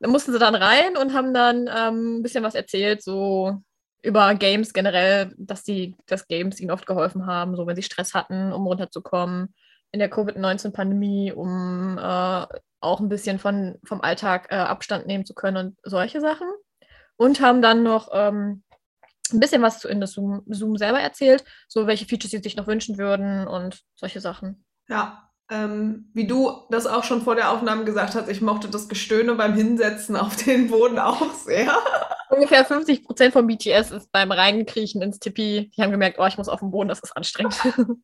da 0.00 0.08
mussten 0.08 0.32
sie 0.32 0.38
dann 0.38 0.54
rein 0.54 0.96
und 0.96 1.12
haben 1.12 1.34
dann 1.34 1.68
ähm, 1.72 2.18
ein 2.18 2.22
bisschen 2.22 2.44
was 2.44 2.54
erzählt, 2.54 3.02
so 3.02 3.60
über 4.02 4.34
Games 4.34 4.72
generell, 4.72 5.34
dass 5.38 5.64
die, 5.64 5.96
dass 6.06 6.28
Games 6.28 6.60
ihnen 6.60 6.70
oft 6.70 6.86
geholfen 6.86 7.26
haben, 7.26 7.56
so 7.56 7.66
wenn 7.66 7.76
sie 7.76 7.82
Stress 7.82 8.14
hatten, 8.14 8.52
um 8.52 8.66
runterzukommen 8.66 9.54
in 9.90 9.98
der 9.98 10.10
Covid-19-Pandemie, 10.10 11.32
um 11.32 11.98
äh, 11.98 12.46
auch 12.80 13.00
ein 13.00 13.08
bisschen 13.08 13.38
von, 13.38 13.78
vom 13.84 14.00
Alltag 14.00 14.48
äh, 14.50 14.56
Abstand 14.56 15.06
nehmen 15.06 15.24
zu 15.24 15.34
können 15.34 15.56
und 15.56 15.78
solche 15.82 16.20
Sachen. 16.20 16.48
Und 17.16 17.40
haben 17.40 17.62
dann 17.62 17.82
noch 17.82 18.10
ähm, 18.12 18.62
ein 19.32 19.40
bisschen 19.40 19.62
was 19.62 19.80
zu 19.80 19.88
in 19.88 20.04
Zoom, 20.06 20.42
Zoom 20.46 20.76
selber 20.76 21.00
erzählt, 21.00 21.44
so 21.66 21.86
welche 21.86 22.06
Features 22.06 22.30
sie 22.30 22.38
sich 22.38 22.56
noch 22.56 22.66
wünschen 22.66 22.98
würden 22.98 23.48
und 23.48 23.80
solche 23.96 24.20
Sachen. 24.20 24.64
Ja, 24.88 25.27
ähm, 25.50 26.10
wie 26.12 26.26
du 26.26 26.50
das 26.70 26.86
auch 26.86 27.04
schon 27.04 27.22
vor 27.22 27.34
der 27.34 27.50
Aufnahme 27.50 27.84
gesagt 27.84 28.14
hast, 28.14 28.28
ich 28.28 28.40
mochte 28.40 28.68
das 28.68 28.88
Gestöhne 28.88 29.34
beim 29.34 29.54
Hinsetzen 29.54 30.16
auf 30.16 30.36
den 30.36 30.68
Boden 30.68 30.98
auch 30.98 31.32
sehr. 31.34 31.74
Ungefähr 32.30 32.64
50 32.64 33.04
Prozent 33.04 33.32
von 33.32 33.46
BTS 33.46 33.90
ist 33.90 34.12
beim 34.12 34.30
Reinkriechen 34.30 35.00
ins 35.00 35.18
Tipi. 35.18 35.70
Die 35.74 35.82
haben 35.82 35.90
gemerkt, 35.90 36.18
oh, 36.18 36.26
ich 36.26 36.36
muss 36.36 36.48
auf 36.48 36.60
den 36.60 36.70
Boden, 36.70 36.88
das 36.88 37.00
ist 37.00 37.16
anstrengend. 37.16 37.56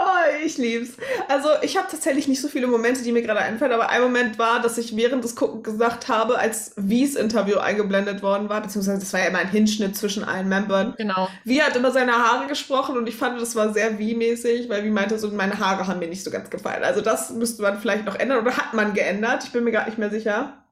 Oh, 0.00 0.44
ich 0.44 0.58
lieb's. 0.58 0.96
Also 1.26 1.48
ich 1.62 1.76
habe 1.76 1.88
tatsächlich 1.90 2.28
nicht 2.28 2.40
so 2.40 2.46
viele 2.46 2.68
Momente, 2.68 3.02
die 3.02 3.10
mir 3.10 3.22
gerade 3.22 3.40
einfallen, 3.40 3.72
aber 3.72 3.90
ein 3.90 4.00
Moment 4.00 4.38
war, 4.38 4.62
dass 4.62 4.78
ich 4.78 4.96
während 4.96 5.24
des 5.24 5.34
Gucken 5.34 5.64
gesagt 5.64 6.08
habe, 6.08 6.38
als 6.38 6.72
Wies 6.76 7.16
Interview 7.16 7.58
eingeblendet 7.58 8.22
worden 8.22 8.48
war, 8.48 8.60
beziehungsweise 8.60 9.00
das 9.00 9.12
war 9.12 9.20
ja 9.20 9.26
immer 9.26 9.38
ein 9.38 9.50
Hinschnitt 9.50 9.96
zwischen 9.96 10.22
allen 10.22 10.48
Membern. 10.48 10.94
Genau. 10.96 11.28
Wie 11.44 11.60
hat 11.62 11.74
über 11.74 11.90
seine 11.90 12.12
Haare 12.12 12.46
gesprochen 12.46 12.96
und 12.96 13.08
ich 13.08 13.16
fand, 13.16 13.40
das 13.40 13.56
war 13.56 13.72
sehr 13.72 13.98
Wie-mäßig, 13.98 14.68
weil 14.68 14.84
Wie 14.84 14.90
meinte 14.90 15.18
so, 15.18 15.28
meine 15.30 15.58
Haare 15.58 15.88
haben 15.88 15.98
mir 15.98 16.08
nicht 16.08 16.22
so 16.22 16.30
ganz 16.30 16.47
gefallen. 16.50 16.84
Also 16.84 17.00
das 17.00 17.30
müsste 17.30 17.62
man 17.62 17.78
vielleicht 17.78 18.04
noch 18.04 18.16
ändern 18.16 18.40
oder 18.42 18.56
hat 18.56 18.74
man 18.74 18.94
geändert? 18.94 19.44
Ich 19.44 19.52
bin 19.52 19.64
mir 19.64 19.72
gar 19.72 19.86
nicht 19.86 19.98
mehr 19.98 20.10
sicher. 20.10 20.64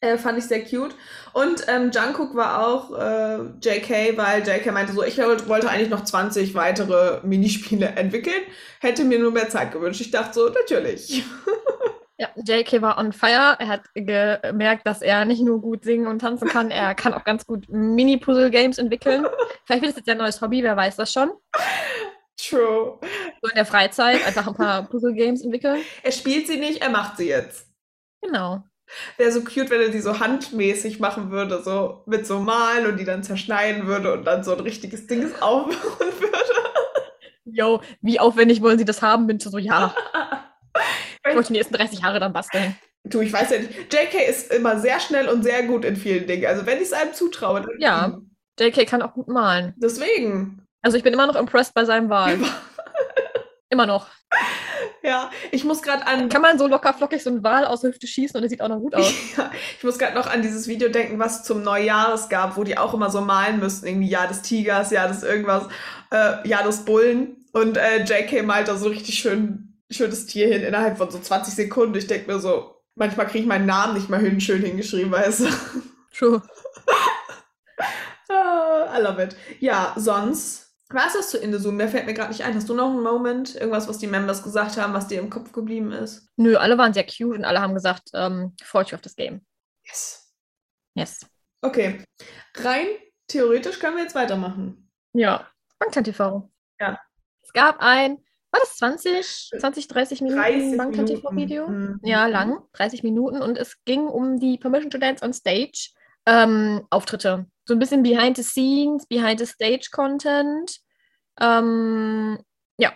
Äh, 0.00 0.16
fand 0.16 0.38
ich 0.38 0.44
sehr 0.44 0.64
cute. 0.64 0.94
Und 1.32 1.64
ähm, 1.66 1.90
Jungkook 1.92 2.36
war 2.36 2.64
auch 2.64 2.96
äh, 2.96 3.38
JK, 3.60 4.16
weil 4.16 4.46
JK 4.46 4.72
meinte 4.72 4.92
so, 4.92 5.02
ich 5.02 5.18
wollte 5.18 5.68
eigentlich 5.68 5.90
noch 5.90 6.04
20 6.04 6.54
weitere 6.54 7.20
Minispiele 7.26 7.86
entwickeln, 7.96 8.42
hätte 8.80 9.04
mir 9.04 9.18
nur 9.18 9.32
mehr 9.32 9.48
Zeit 9.48 9.72
gewünscht. 9.72 10.00
Ich 10.00 10.12
dachte 10.12 10.34
so, 10.34 10.48
natürlich. 10.48 11.24
Ja, 12.20 12.28
JK 12.36 12.80
war 12.82 12.98
on 12.98 13.12
fire. 13.12 13.56
Er 13.58 13.68
hat 13.68 13.82
gemerkt, 13.94 14.86
dass 14.86 15.02
er 15.02 15.24
nicht 15.24 15.42
nur 15.42 15.60
gut 15.60 15.84
singen 15.84 16.06
und 16.06 16.20
tanzen 16.20 16.48
kann, 16.48 16.70
er 16.70 16.94
kann 16.94 17.14
auch 17.14 17.24
ganz 17.24 17.46
gut 17.46 17.68
Mini-Puzzle-Games 17.68 18.78
entwickeln. 18.78 19.26
Vielleicht 19.64 19.82
wird 19.82 19.92
es 19.92 19.98
jetzt 19.98 20.08
ein 20.08 20.18
neues 20.18 20.40
Hobby, 20.40 20.62
wer 20.62 20.76
weiß 20.76 20.96
das 20.96 21.12
schon. 21.12 21.30
True. 22.38 22.98
So 23.42 23.48
in 23.48 23.54
der 23.56 23.66
Freizeit 23.66 24.24
einfach 24.26 24.46
ein 24.46 24.54
paar 24.54 24.88
Puzzle-Games 24.88 25.42
entwickeln. 25.42 25.82
Er 26.02 26.12
spielt 26.12 26.46
sie 26.46 26.58
nicht, 26.58 26.80
er 26.82 26.90
macht 26.90 27.16
sie 27.16 27.28
jetzt. 27.28 27.66
Genau. 28.22 28.62
Wäre 29.16 29.32
so 29.32 29.42
cute, 29.42 29.68
wenn 29.70 29.80
er 29.82 29.88
die 29.90 30.00
so 30.00 30.18
handmäßig 30.18 30.98
machen 30.98 31.30
würde, 31.30 31.62
so 31.62 32.02
mit 32.06 32.26
so 32.26 32.38
Malen 32.38 32.86
und 32.86 32.96
die 32.98 33.04
dann 33.04 33.22
zerschneiden 33.22 33.86
würde 33.86 34.12
und 34.14 34.24
dann 34.24 34.44
so 34.44 34.52
ein 34.52 34.60
richtiges 34.60 35.06
Ding 35.06 35.30
aufbauen 35.40 35.76
würde. 36.20 36.32
Yo, 37.44 37.80
wie 38.02 38.20
aufwendig 38.20 38.62
wollen 38.62 38.78
Sie 38.78 38.84
das 38.84 39.02
haben? 39.02 39.26
Bin 39.26 39.40
so, 39.40 39.58
ja. 39.58 39.94
Ich 41.28 41.34
wollte 41.34 41.48
die 41.48 41.58
nächsten 41.58 41.74
30 41.74 42.00
Jahre 42.00 42.20
dann 42.20 42.32
basteln. 42.32 42.74
Du, 43.04 43.20
ich 43.20 43.32
weiß 43.32 43.50
ja 43.50 43.58
nicht. 43.58 43.92
JK 43.92 44.28
ist 44.28 44.50
immer 44.52 44.78
sehr 44.78 44.98
schnell 45.00 45.28
und 45.28 45.42
sehr 45.42 45.64
gut 45.64 45.84
in 45.84 45.96
vielen 45.96 46.26
Dingen. 46.26 46.46
Also 46.46 46.64
wenn 46.64 46.78
ich 46.78 46.84
es 46.84 46.92
einem 46.94 47.12
zutraue. 47.12 47.60
Dann 47.62 47.70
Ja. 47.80 48.18
JK 48.58 48.86
kann 48.86 49.02
auch 49.02 49.12
gut 49.12 49.28
malen. 49.28 49.74
Deswegen. 49.76 50.64
Also 50.82 50.96
ich 50.96 51.02
bin 51.02 51.12
immer 51.12 51.26
noch 51.26 51.36
impressed 51.36 51.74
bei 51.74 51.84
seinem 51.84 52.08
Wahl. 52.08 52.38
immer 53.68 53.86
noch. 53.86 54.06
Ja, 55.02 55.30
ich 55.52 55.64
muss 55.64 55.82
gerade 55.82 56.06
an. 56.06 56.28
Kann 56.28 56.42
man 56.42 56.58
so 56.58 56.66
locker 56.66 56.92
flockig 56.92 57.22
so 57.22 57.30
einen 57.30 57.42
Wal 57.42 57.64
aus 57.64 57.80
der 57.80 57.90
Hüfte 57.90 58.06
schießen 58.06 58.36
und 58.36 58.42
der 58.42 58.50
sieht 58.50 58.60
auch 58.60 58.68
noch 58.68 58.80
gut 58.80 58.94
aus. 58.94 59.12
Ja, 59.36 59.50
ich 59.76 59.84
muss 59.84 59.98
gerade 59.98 60.14
noch 60.14 60.26
an 60.26 60.42
dieses 60.42 60.68
Video 60.68 60.88
denken, 60.88 61.18
was 61.18 61.44
zum 61.44 61.62
Neujahres 61.62 62.28
gab, 62.28 62.56
wo 62.56 62.64
die 62.64 62.76
auch 62.76 62.94
immer 62.94 63.10
so 63.10 63.20
malen 63.20 63.60
müssten. 63.60 63.86
Irgendwie 63.86 64.08
Jahr 64.08 64.28
des 64.28 64.42
Tigers, 64.42 64.90
Jahr 64.90 65.08
des 65.08 65.22
irgendwas, 65.22 65.64
äh, 66.10 66.46
Jahr 66.48 66.64
des 66.64 66.84
Bullen. 66.84 67.36
Und 67.52 67.76
äh, 67.76 68.04
JK 68.04 68.44
malt 68.44 68.68
da 68.68 68.76
so 68.76 68.88
richtig 68.88 69.18
schön, 69.18 69.80
schönes 69.90 70.26
Tier 70.26 70.48
hin 70.48 70.62
innerhalb 70.62 70.98
von 70.98 71.10
so 71.10 71.18
20 71.18 71.54
Sekunden. 71.54 71.96
Ich 71.96 72.06
denke 72.06 72.30
mir 72.30 72.38
so, 72.40 72.82
manchmal 72.94 73.26
kriege 73.26 73.40
ich 73.40 73.46
meinen 73.46 73.66
Namen 73.66 73.94
nicht 73.94 74.10
mal 74.10 74.20
hin, 74.20 74.40
schön 74.40 74.62
hingeschrieben, 74.62 75.12
weißt 75.12 75.40
du. 75.40 75.46
True. 76.16 76.42
Ah, 78.30 78.94
I 78.94 79.00
love 79.00 79.22
it. 79.22 79.34
Ja, 79.58 79.94
sonst. 79.96 80.67
Was 80.90 81.14
ist 81.14 81.30
zu 81.30 81.38
Indezoom? 81.38 81.76
Mehr 81.76 81.88
fällt 81.88 82.06
mir 82.06 82.14
gerade 82.14 82.30
nicht 82.30 82.44
ein. 82.44 82.54
Hast 82.54 82.68
du 82.68 82.74
noch 82.74 82.90
einen 82.90 83.02
Moment? 83.02 83.54
Irgendwas, 83.54 83.88
was 83.88 83.98
die 83.98 84.06
Members 84.06 84.42
gesagt 84.42 84.78
haben, 84.78 84.94
was 84.94 85.06
dir 85.06 85.20
im 85.20 85.28
Kopf 85.28 85.52
geblieben 85.52 85.92
ist? 85.92 86.26
Nö, 86.36 86.56
alle 86.56 86.78
waren 86.78 86.94
sehr 86.94 87.04
cute 87.04 87.36
und 87.36 87.44
alle 87.44 87.60
haben 87.60 87.74
gesagt, 87.74 88.10
ähm, 88.14 88.54
freut 88.62 88.86
euch 88.86 88.94
auf 88.94 89.02
das 89.02 89.14
Game. 89.14 89.44
Yes. 89.84 90.32
Yes. 90.94 91.26
Okay. 91.60 92.02
Rein 92.56 92.86
theoretisch 93.26 93.78
können 93.78 93.96
wir 93.96 94.04
jetzt 94.04 94.14
weitermachen. 94.14 94.90
Ja. 95.12 95.46
Bangtan 95.78 96.04
TV. 96.04 96.50
Ja. 96.80 96.98
Es 97.42 97.52
gab 97.52 97.76
ein, 97.80 98.16
war 98.50 98.60
das 98.60 98.76
20, 98.76 99.50
20 99.58 99.88
30 99.88 100.20
Minuten 100.22 100.40
30 100.40 100.78
Bangtan 100.78 101.04
Minuten. 101.04 101.22
TV-Video? 101.22 101.68
Mhm. 101.68 102.00
Ja, 102.02 102.26
lang, 102.26 102.62
30 102.72 103.02
Minuten. 103.02 103.42
Und 103.42 103.58
es 103.58 103.76
ging 103.84 104.06
um 104.06 104.38
die 104.38 104.58
Permission 104.58 104.90
to 104.90 104.98
Dance 104.98 105.24
on 105.24 105.32
Stage 105.32 105.90
ähm, 106.28 106.86
Auftritte. 106.90 107.46
So 107.64 107.74
ein 107.74 107.78
bisschen 107.78 108.02
behind 108.02 108.36
the 108.36 108.42
scenes, 108.42 109.06
behind 109.06 109.38
the 109.40 109.46
stage 109.46 109.88
Content. 109.90 110.78
Ähm, 111.40 112.38
ja, 112.78 112.92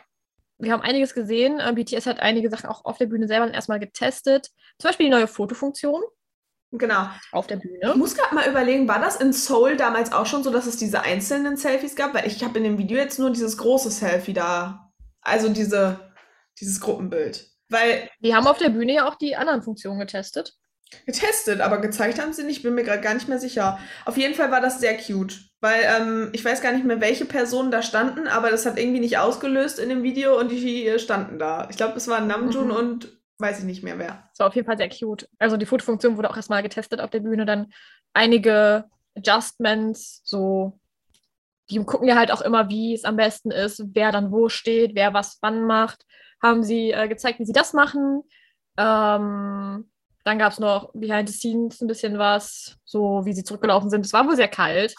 wir 0.58 0.72
haben 0.72 0.82
einiges 0.82 1.14
gesehen. 1.14 1.58
Äh, 1.60 1.72
BTS 1.72 2.06
hat 2.06 2.20
einige 2.20 2.50
Sachen 2.50 2.68
auch 2.68 2.84
auf 2.84 2.98
der 2.98 3.06
Bühne 3.06 3.26
selber 3.28 3.52
erstmal 3.52 3.80
getestet. 3.80 4.48
Zum 4.78 4.88
Beispiel 4.88 5.06
die 5.06 5.12
neue 5.12 5.26
Fotofunktion 5.28 6.02
Genau. 6.74 7.08
auf 7.32 7.46
der 7.46 7.58
Ich 7.58 7.62
Bühne. 7.62 7.94
muss 7.96 8.14
gerade 8.16 8.34
mal 8.34 8.48
überlegen, 8.48 8.88
war 8.88 8.98
das 8.98 9.16
in 9.16 9.32
Seoul 9.32 9.76
damals 9.76 10.10
auch 10.12 10.24
schon 10.26 10.42
so, 10.42 10.50
dass 10.50 10.66
es 10.66 10.78
diese 10.78 11.02
einzelnen 11.02 11.56
Selfies 11.56 11.94
gab? 11.96 12.14
Weil 12.14 12.26
ich 12.26 12.42
habe 12.42 12.58
in 12.58 12.64
dem 12.64 12.78
Video 12.78 12.96
jetzt 12.98 13.18
nur 13.18 13.30
dieses 13.30 13.58
große 13.58 13.90
Selfie 13.90 14.32
da. 14.32 14.90
Also 15.20 15.48
diese, 15.50 16.12
dieses 16.58 16.80
Gruppenbild. 16.80 17.46
Weil 17.68 18.08
Die 18.20 18.34
haben 18.34 18.46
auf 18.46 18.58
der 18.58 18.70
Bühne 18.70 18.94
ja 18.94 19.08
auch 19.08 19.14
die 19.16 19.36
anderen 19.36 19.62
Funktionen 19.62 20.00
getestet. 20.00 20.54
Getestet, 21.06 21.60
aber 21.60 21.78
gezeigt 21.80 22.20
haben 22.20 22.32
sie 22.32 22.44
nicht, 22.44 22.62
bin 22.62 22.74
mir 22.74 22.84
gerade 22.84 23.00
gar 23.02 23.14
nicht 23.14 23.28
mehr 23.28 23.38
sicher. 23.38 23.78
Auf 24.04 24.16
jeden 24.16 24.34
Fall 24.34 24.50
war 24.50 24.60
das 24.60 24.80
sehr 24.80 24.96
cute. 24.96 25.40
Weil 25.60 25.80
ähm, 25.84 26.30
ich 26.32 26.44
weiß 26.44 26.60
gar 26.60 26.72
nicht 26.72 26.84
mehr, 26.84 27.00
welche 27.00 27.24
Personen 27.24 27.70
da 27.70 27.82
standen, 27.82 28.26
aber 28.26 28.50
das 28.50 28.66
hat 28.66 28.78
irgendwie 28.78 28.98
nicht 29.00 29.18
ausgelöst 29.18 29.78
in 29.78 29.88
dem 29.88 30.02
Video 30.02 30.38
und 30.38 30.50
die 30.50 30.86
äh, 30.88 30.98
standen 30.98 31.38
da. 31.38 31.68
Ich 31.70 31.76
glaube, 31.76 31.96
es 31.96 32.08
waren 32.08 32.26
Namjoon 32.26 32.66
Mhm. 32.68 32.74
und 32.74 33.18
weiß 33.38 33.60
ich 33.60 33.64
nicht 33.64 33.82
mehr 33.84 33.98
wer. 33.98 34.28
Das 34.30 34.40
war 34.40 34.48
auf 34.48 34.54
jeden 34.56 34.66
Fall 34.66 34.76
sehr 34.78 34.88
cute. 34.88 35.28
Also 35.38 35.56
die 35.56 35.66
Fotofunktion 35.66 36.16
wurde 36.16 36.30
auch 36.30 36.36
erstmal 36.36 36.62
getestet 36.62 37.00
auf 37.00 37.10
der 37.10 37.20
Bühne. 37.20 37.46
Dann 37.46 37.72
einige 38.12 38.84
Adjustments, 39.16 40.20
so. 40.24 40.78
Die 41.70 41.78
gucken 41.84 42.08
ja 42.08 42.16
halt 42.16 42.32
auch 42.32 42.42
immer, 42.42 42.68
wie 42.68 42.92
es 42.94 43.04
am 43.04 43.16
besten 43.16 43.50
ist, 43.50 43.82
wer 43.94 44.10
dann 44.12 44.32
wo 44.32 44.48
steht, 44.48 44.94
wer 44.94 45.14
was 45.14 45.38
wann 45.42 45.64
macht. 45.64 46.04
Haben 46.42 46.64
sie 46.64 46.90
äh, 46.90 47.06
gezeigt, 47.08 47.38
wie 47.38 47.44
sie 47.44 47.52
das 47.52 47.72
machen. 47.72 48.22
Ähm, 48.76 49.88
dann 50.24 50.38
gab 50.38 50.52
es 50.52 50.58
noch 50.58 50.90
behind 50.94 51.28
the 51.28 51.34
scenes 51.34 51.80
ein 51.80 51.88
bisschen 51.88 52.18
was, 52.18 52.76
so 52.84 53.22
wie 53.24 53.32
sie 53.32 53.44
zurückgelaufen 53.44 53.90
sind. 53.90 54.04
Es 54.04 54.12
war 54.12 54.26
wohl 54.26 54.36
sehr 54.36 54.48
kalt. 54.48 54.94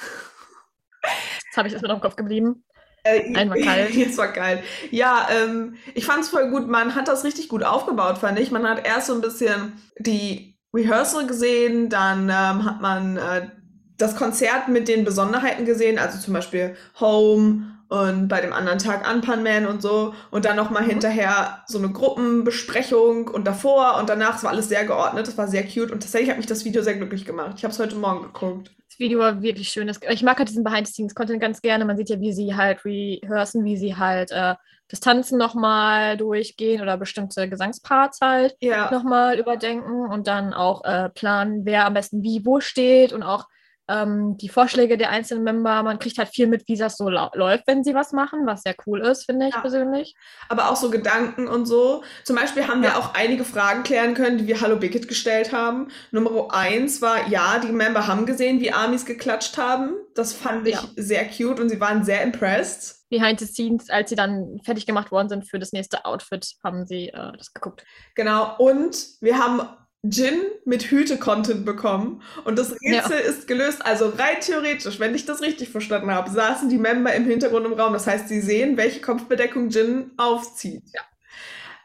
Das 1.01 1.57
habe 1.57 1.67
ich 1.67 1.73
erstmal 1.73 1.89
noch 1.89 1.97
im 1.97 2.01
Kopf 2.01 2.15
geblieben. 2.15 2.63
Äh, 3.03 3.36
Einmal 3.36 3.62
kalt. 3.62 3.91
Jetzt 3.95 4.17
war 4.17 4.31
geil. 4.31 4.63
Ja, 4.91 5.27
ähm, 5.31 5.75
ich 5.93 6.05
fand's 6.05 6.29
voll 6.29 6.49
gut. 6.49 6.67
Man 6.67 6.95
hat 6.95 7.07
das 7.07 7.23
richtig 7.23 7.49
gut 7.49 7.63
aufgebaut, 7.63 8.17
fand 8.17 8.39
ich. 8.39 8.51
Man 8.51 8.67
hat 8.67 8.86
erst 8.86 9.07
so 9.07 9.13
ein 9.13 9.21
bisschen 9.21 9.73
die 9.99 10.57
Rehearsal 10.73 11.27
gesehen, 11.27 11.89
dann 11.89 12.23
ähm, 12.23 12.65
hat 12.65 12.81
man 12.81 13.17
äh, 13.17 13.49
das 13.97 14.15
Konzert 14.15 14.69
mit 14.69 14.88
den 14.88 15.05
Besonderheiten 15.05 15.65
gesehen, 15.65 15.99
also 15.99 16.17
zum 16.17 16.33
Beispiel 16.33 16.75
Home 16.99 17.72
und 17.93 18.27
bei 18.27 18.41
dem 18.41 18.53
anderen 18.53 18.79
Tag 18.79 19.08
Anpan 19.08 19.43
Man 19.43 19.67
und 19.67 19.82
so. 19.82 20.13
Und 20.32 20.45
dann 20.45 20.56
nochmal 20.56 20.84
Mhm. 20.84 20.89
hinterher 20.89 21.63
so 21.67 21.77
eine 21.77 21.89
Gruppenbesprechung 21.91 23.27
und 23.27 23.45
davor 23.45 23.97
und 23.99 24.10
danach. 24.10 24.38
Es 24.38 24.43
war 24.43 24.51
alles 24.51 24.67
sehr 24.69 24.86
geordnet, 24.86 25.27
es 25.27 25.38
war 25.38 25.47
sehr 25.47 25.63
cute 25.63 25.91
und 25.91 26.01
tatsächlich 26.01 26.29
hat 26.32 26.38
mich 26.38 26.45
das 26.47 26.65
Video 26.65 26.82
sehr 26.82 26.95
glücklich 26.95 27.25
gemacht. 27.25 27.53
Ich 27.58 27.63
habe 27.63 27.71
es 27.71 27.79
heute 27.79 27.95
Morgen 27.95 28.23
geguckt. 28.23 28.71
Das 28.89 28.99
Video 28.99 29.19
war 29.19 29.41
wirklich 29.41 29.69
schön. 29.69 29.88
Das- 29.88 29.99
Ich 30.10 30.23
mag 30.23 30.38
halt 30.38 30.49
diesen 30.49 30.63
Behind-the-Scenes-Content 30.63 31.39
ganz 31.41 31.62
gerne. 31.62 31.86
Man 31.86 31.97
sieht 31.97 32.10
ja, 32.10 32.19
wie 32.19 32.34
sie 32.34 32.56
halt 32.56 32.84
rehearsen, 32.86 33.63
wie 33.63 33.77
sie 33.77 33.95
halt 33.95 34.32
äh, 34.32 34.56
das 34.89 34.99
Tanzen 34.99 35.38
nochmal 35.39 36.17
durchgehen 36.17 36.82
oder 36.82 36.97
bestimmte 36.97 37.49
Gesangsparts 37.49 38.19
halt 38.21 38.56
Ja. 38.60 38.91
nochmal 38.91 39.39
überdenken 39.39 40.06
und 40.08 40.27
dann 40.27 40.53
auch 40.53 40.84
äh, 40.84 41.10
planen, 41.10 41.65
wer 41.65 41.86
am 41.86 41.93
besten 41.95 42.21
wie 42.21 42.45
wo 42.45 42.60
steht 42.60 43.13
und 43.13 43.23
auch 43.23 43.45
ähm, 43.89 44.38
die 44.38 44.50
Vorschläge 44.50 44.98
der 44.98 45.10
einzelnen 45.10 45.43
Member. 45.43 45.84
Man 45.84 46.00
kriegt 46.00 46.17
halt 46.17 46.30
viel 46.30 46.48
mit, 46.48 46.67
wie 46.67 46.78
das 46.78 46.98
so 46.98 47.10
läuft, 47.10 47.67
wenn 47.67 47.84
sie 47.84 47.93
was 47.93 48.12
machen, 48.13 48.46
was 48.46 48.62
sehr 48.62 48.76
cool 48.86 49.02
ist, 49.02 49.26
finde 49.26 49.48
ich 49.48 49.54
Ja. 49.56 49.62
persönlich. 49.62 50.15
aber 50.50 50.69
auch 50.69 50.76
so 50.76 50.89
Gedanken 50.89 51.48
und 51.48 51.65
so. 51.65 52.04
Zum 52.24 52.36
Beispiel 52.36 52.67
haben 52.67 52.82
wir 52.82 52.89
Ja. 52.89 52.98
auch 53.00 53.13
einige 53.13 53.43
Fragen 53.43 53.84
klären 53.84 54.13
können, 54.13 54.38
die 54.38 54.48
wir 54.48 54.62
Hallo 54.62 54.78
Bicket 54.78 55.08
gestellt 55.08 55.52
haben. 55.52 55.89
Nummer 56.12 56.54
eins 56.54 57.02
war, 57.02 57.28
ja, 57.28 57.60
die 57.60 57.72
Member 57.72 58.08
haben 58.08 58.26
gesehen, 58.26 58.60
wie 58.60 58.72
Amis 58.72 59.06
geklatscht 59.06 59.58
haben. 59.58 59.93
Das 60.15 60.34
fand 60.34 60.67
ich 60.67 60.76
Ja. 60.76 60.84
sehr 60.96 61.26
cute 61.28 61.60
und 61.60 61.69
sie 61.69 61.80
waren 61.80 62.04
sehr 62.06 62.22
impressed. 62.22 63.00
Behind 63.10 63.39
the 63.39 63.46
Scenes, 63.46 63.89
als 63.89 64.10
sie 64.10 64.15
dann 64.15 64.60
fertig 64.63 64.86
gemacht 64.88 65.12
worden 65.12 65.30
sind 65.30 65.48
für 65.48 65.60
das 65.60 65.72
nächste 65.72 66.04
Outfit, 66.06 66.54
haben 66.63 66.86
sie 66.88 67.10
äh, 67.10 67.32
das 67.38 67.54
geguckt. 67.54 67.84
Genau. 68.15 68.56
Und 68.58 68.98
wir 69.22 69.38
haben 69.38 69.62
Jin 70.03 70.41
mit 70.65 70.83
Hüte-Content 70.83 71.65
bekommen 71.65 72.21
und 72.43 72.59
das 72.59 72.73
Rätsel 72.73 73.19
ja. 73.19 73.29
ist 73.29 73.47
gelöst. 73.47 73.85
Also 73.85 74.09
rein 74.09 74.41
theoretisch, 74.41 74.99
wenn 74.99 75.15
ich 75.15 75.25
das 75.25 75.41
richtig 75.41 75.69
verstanden 75.69 76.11
habe, 76.11 76.29
saßen 76.29 76.67
die 76.67 76.77
Member 76.77 77.13
im 77.13 77.25
Hintergrund 77.25 77.65
im 77.65 77.73
Raum. 77.73 77.93
Das 77.93 78.05
heißt, 78.05 78.27
sie 78.27 78.41
sehen, 78.41 78.75
welche 78.75 78.99
Kopfbedeckung 78.99 79.69
Jin 79.69 80.11
aufzieht. 80.17 80.83
Ja. 80.93 81.01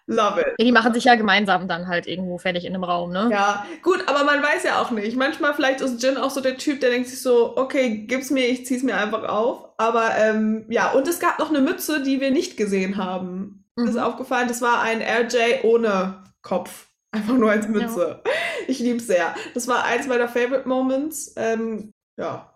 Love 0.09 0.41
it. 0.41 0.47
Die 0.59 0.73
machen 0.73 0.95
sich 0.95 1.05
ja 1.05 1.15
gemeinsam 1.15 1.69
dann 1.69 1.87
halt 1.87 2.07
irgendwo 2.07 2.39
fertig 2.39 2.65
in 2.65 2.75
einem 2.75 2.83
Raum, 2.83 3.13
ne? 3.13 3.29
Ja, 3.31 3.67
gut, 3.83 4.03
aber 4.07 4.25
man 4.25 4.43
weiß 4.43 4.65
ja 4.65 4.81
auch 4.81 4.91
nicht. 4.91 5.17
Manchmal 5.17 5.53
vielleicht 5.55 5.83
ist 5.83 6.03
Jin 6.03 6.17
auch 6.17 6.31
so 6.31 6.41
der 6.41 6.57
Typ, 6.57 6.81
der 6.81 6.91
denkt 6.91 7.09
sich 7.09 7.21
so, 7.21 7.57
okay, 7.57 8.07
gib's 8.07 8.31
mir, 8.31 8.49
ich 8.49 8.65
zieh's 8.65 8.83
mir 8.83 8.97
einfach 8.97 9.29
auf. 9.29 9.69
Aber 9.77 10.17
ähm, 10.17 10.65
ja, 10.71 10.91
und 10.93 11.07
es 11.07 11.21
gab 11.21 11.39
noch 11.39 11.51
eine 11.51 11.61
Mütze, 11.61 12.03
die 12.03 12.21
wir 12.21 12.31
nicht 12.31 12.57
gesehen 12.57 12.97
haben. 12.97 13.67
Mhm. 13.77 13.87
Das 13.87 13.95
ist 13.95 14.01
aufgefallen, 14.01 14.49
das 14.49 14.63
war 14.63 14.81
ein 14.81 15.03
RJ 15.03 15.63
ohne 15.63 16.25
Kopf. 16.41 16.88
Einfach 17.11 17.35
nur 17.35 17.51
als 17.51 17.69
Mütze. 17.69 18.23
Ja. 18.25 18.33
Ich 18.67 18.81
lieb's 18.81 19.07
sehr. 19.07 19.35
Das 19.55 19.67
war 19.67 19.85
eins 19.85 20.07
meiner 20.07 20.29
Favorite 20.29 20.69
Moments. 20.69 21.33
Ähm, 21.37 21.93
ja. 22.19 22.53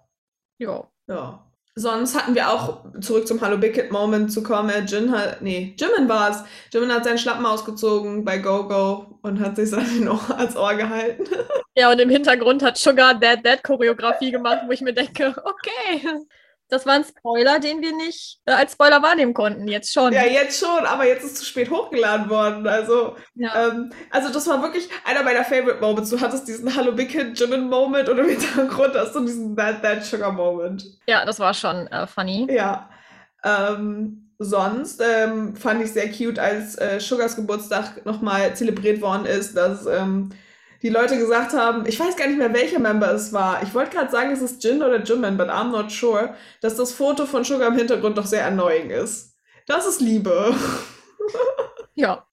Ja. 0.59 0.91
Ja. 1.09 1.53
Sonst 1.75 2.15
hatten 2.15 2.35
wir 2.35 2.51
auch, 2.51 2.85
zurück 3.01 3.27
zum 3.27 3.41
Hallo 3.41 3.57
Big 3.57 3.73
Kid 3.73 3.91
Moment 3.91 4.31
zu 4.31 4.43
kommen, 4.43 4.87
Jin 4.87 5.11
hat, 5.11 5.41
nee, 5.41 5.75
Jimin 5.79 6.07
war's. 6.07 6.45
Jimin 6.71 6.93
hat 6.93 7.05
seinen 7.05 7.17
Schlappen 7.17 7.47
ausgezogen 7.47 8.27
bei 8.27 8.37
Go-Go 8.37 9.19
und 9.23 9.41
hat 9.41 9.57
sich 9.57 9.71
dann 9.71 10.07
als 10.37 10.55
Ohr 10.55 10.75
gehalten. 10.75 11.25
Ja, 11.75 11.91
und 11.91 11.99
im 11.99 12.11
Hintergrund 12.11 12.63
hat 12.63 12.77
Sugar 12.77 13.15
Dad 13.15 13.39
Dad 13.43 13.65
Choreografie 13.65 14.31
gemacht, 14.31 14.65
wo 14.67 14.73
ich 14.73 14.83
mir 14.83 14.93
denke, 14.93 15.35
okay, 15.45 16.07
das 16.73 16.87
war 16.87 16.95
ein 16.95 17.05
Spoiler, 17.05 17.61
den 17.61 17.83
wir 17.83 17.95
nicht 17.95 18.41
äh, 18.47 18.53
als 18.53 18.73
Spoiler 18.73 19.03
wahrnehmen 19.03 19.35
konnten. 19.35 19.69
Jetzt 19.69 19.93
schon. 19.93 20.11
Ja, 20.15 20.25
jetzt 20.25 20.59
schon, 20.59 20.87
aber 20.87 21.07
jetzt 21.07 21.23
ist 21.23 21.37
zu 21.37 21.45
spät 21.45 21.71
hochgeladen 21.71 22.31
worden. 22.31 22.67
Also, 22.67 23.15
ja. 23.35 23.69
ähm, 23.69 23.93
also 24.11 24.33
das 24.33 24.47
war 24.47 24.63
wirklich 24.63 24.89
einer 25.05 25.23
meiner 25.23 25.45
Favorite 25.45 25.83
Moments. 25.83 26.09
Du 26.09 26.19
hattest 26.19 26.49
diesen 26.49 26.75
Hallo 26.75 26.93
Big 26.93 27.11
Hit 27.11 27.39
Jimin 27.39 27.69
Moment 27.69 28.09
und 28.09 28.19
im 28.19 28.27
Hintergrund 28.27 28.95
hast 28.95 29.15
du 29.15 29.21
diesen 29.21 29.55
That 29.55 29.83
That 29.83 30.03
Sugar 30.03 30.33
Moment. 30.33 30.83
Ja, 31.07 31.27
das 31.27 31.39
war 31.39 31.53
schon 31.53 31.89
äh, 31.89 32.07
funny. 32.07 32.49
Ja. 32.51 32.89
Ähm, 33.45 34.31
sonst 34.39 35.03
ähm, 35.05 35.55
fand 35.55 35.83
ich 35.85 35.93
sehr 35.93 36.11
cute, 36.11 36.39
als 36.39 36.79
äh, 36.79 36.99
Sugars 37.01 37.37
Geburtstag 37.37 38.07
nochmal 38.07 38.57
zelebriert 38.57 39.03
worden 39.03 39.27
ist, 39.27 39.55
dass 39.59 39.85
ähm, 39.85 40.31
die 40.83 40.89
Leute 40.89 41.17
gesagt 41.17 41.53
haben, 41.53 41.87
ich 41.87 41.99
weiß 41.99 42.17
gar 42.17 42.27
nicht 42.27 42.39
mehr, 42.39 42.53
welcher 42.53 42.81
Member 42.81 43.13
es 43.13 43.33
war. 43.33 43.63
Ich 43.63 43.73
wollte 43.73 43.97
gerade 43.97 44.11
sagen, 44.11 44.33
es 44.33 44.43
ist 44.43 44.63
Jin 44.65 44.83
oder 44.83 45.03
Jimin, 45.03 45.37
but 45.37 45.49
I'm 45.49 45.71
not 45.71 45.93
sure, 45.93 46.35
dass 46.61 46.77
das 46.77 46.93
Foto 46.93 47.25
von 47.25 47.45
Sugar 47.45 47.69
im 47.69 47.77
Hintergrund 47.77 48.19
doch 48.19 48.27
sehr 48.27 48.47
annoying 48.47 48.91
ist. 48.91 49.37
Das 49.67 49.87
ist 49.87 50.01
Liebe. 50.01 50.55
Ja. 51.95 52.27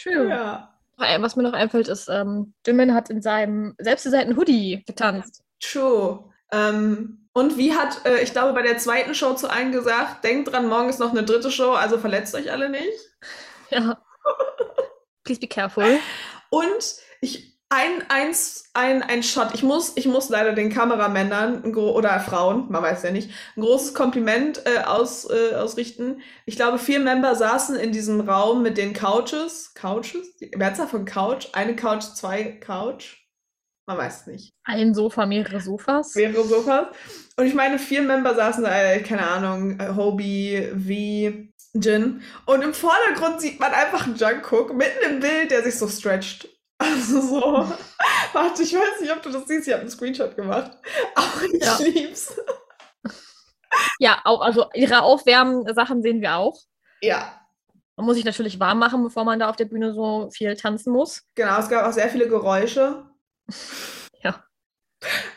True. 0.00 0.28
Ja. 0.28 0.72
Was 0.96 1.34
mir 1.34 1.42
noch 1.42 1.52
einfällt, 1.52 1.88
ist, 1.88 2.08
ähm, 2.08 2.54
Jimin 2.64 2.94
hat 2.94 3.10
in 3.10 3.20
seinem 3.20 3.74
selbstdesignten 3.78 4.36
Hoodie 4.36 4.84
getanzt. 4.86 5.42
True. 5.60 6.30
Ähm, 6.52 7.28
und 7.32 7.58
wie 7.58 7.74
hat, 7.74 8.06
äh, 8.06 8.22
ich 8.22 8.32
glaube, 8.32 8.54
bei 8.54 8.62
der 8.62 8.78
zweiten 8.78 9.14
Show 9.14 9.34
zu 9.34 9.50
allen 9.50 9.72
gesagt, 9.72 10.24
denkt 10.24 10.52
dran, 10.52 10.68
morgen 10.68 10.88
ist 10.88 11.00
noch 11.00 11.10
eine 11.10 11.24
dritte 11.24 11.50
Show, 11.50 11.72
also 11.72 11.98
verletzt 11.98 12.34
euch 12.34 12.50
alle 12.50 12.70
nicht. 12.70 12.92
Ja. 13.70 14.00
Please 15.24 15.40
be 15.40 15.48
careful. 15.48 15.98
Und 16.50 16.94
ich 17.20 17.55
ein, 17.68 18.04
eins, 18.08 18.70
ein, 18.74 19.02
ein 19.02 19.22
Shot. 19.22 19.54
Ich 19.54 19.62
muss, 19.62 19.96
ich 19.96 20.06
muss 20.06 20.28
leider 20.28 20.52
den 20.52 20.70
Kameramännern 20.70 21.74
oder 21.74 22.20
Frauen, 22.20 22.70
man 22.70 22.82
weiß 22.82 23.02
ja 23.02 23.10
nicht, 23.10 23.30
ein 23.56 23.62
großes 23.62 23.92
Kompliment 23.92 24.62
äh, 24.66 24.84
aus, 24.84 25.28
äh, 25.28 25.54
ausrichten. 25.54 26.22
Ich 26.44 26.56
glaube, 26.56 26.78
vier 26.78 27.00
Member 27.00 27.34
saßen 27.34 27.76
in 27.76 27.92
diesem 27.92 28.20
Raum 28.20 28.62
mit 28.62 28.78
den 28.78 28.92
Couches. 28.92 29.74
Couches? 29.74 30.36
Die 30.40 30.50
Mehrzahl 30.56 30.86
von 30.86 31.04
Couch? 31.04 31.48
Eine 31.52 31.74
Couch, 31.74 32.02
zwei 32.02 32.44
Couch? 32.44 33.16
Man 33.88 33.98
weiß 33.98 34.20
es 34.20 34.26
nicht. 34.26 34.52
Ein 34.64 34.94
Sofa, 34.94 35.26
mehrere 35.26 35.60
Sofas. 35.60 36.14
Mehrere 36.14 36.44
Sofas. 36.44 36.88
Und 37.36 37.46
ich 37.46 37.54
meine, 37.54 37.78
vier 37.78 38.02
Member 38.02 38.34
saßen 38.34 38.64
da, 38.64 38.82
äh, 38.82 39.00
keine 39.00 39.26
Ahnung, 39.28 39.78
äh, 39.78 39.94
Hobie, 39.94 40.72
V, 40.72 41.80
Jin. 41.80 42.22
Und 42.46 42.62
im 42.62 42.74
Vordergrund 42.74 43.40
sieht 43.40 43.60
man 43.60 43.72
einfach 43.72 44.06
einen 44.06 44.16
Jungkook 44.16 44.74
mitten 44.74 45.04
im 45.08 45.20
Bild, 45.20 45.50
der 45.50 45.62
sich 45.62 45.78
so 45.78 45.86
stretcht. 45.86 46.48
Also 46.78 47.20
so. 47.20 47.42
Warte, 48.32 48.62
ich 48.62 48.74
weiß 48.74 49.00
nicht, 49.00 49.12
ob 49.12 49.22
du 49.22 49.30
das 49.30 49.46
siehst. 49.46 49.66
Ich 49.66 49.72
habe 49.72 49.82
einen 49.82 49.90
Screenshot 49.90 50.36
gemacht. 50.36 50.72
Aber 51.14 51.44
ich 51.52 51.64
ja. 51.64 51.78
lieb's. 51.78 52.36
Ja, 53.98 54.20
auch, 54.24 54.40
also 54.40 54.66
ihre 54.74 55.02
Aufwärmen-Sachen 55.02 56.02
sehen 56.02 56.20
wir 56.20 56.36
auch. 56.36 56.58
Ja. 57.00 57.40
Man 57.96 58.06
muss 58.06 58.16
sich 58.16 58.24
natürlich 58.24 58.60
warm 58.60 58.78
machen, 58.78 59.02
bevor 59.02 59.24
man 59.24 59.38
da 59.38 59.48
auf 59.48 59.56
der 59.56 59.64
Bühne 59.64 59.94
so 59.94 60.28
viel 60.30 60.54
tanzen 60.56 60.92
muss. 60.92 61.22
Genau, 61.34 61.58
es 61.58 61.68
gab 61.68 61.86
auch 61.86 61.92
sehr 61.92 62.10
viele 62.10 62.28
Geräusche. 62.28 63.04
ja. 64.22 64.44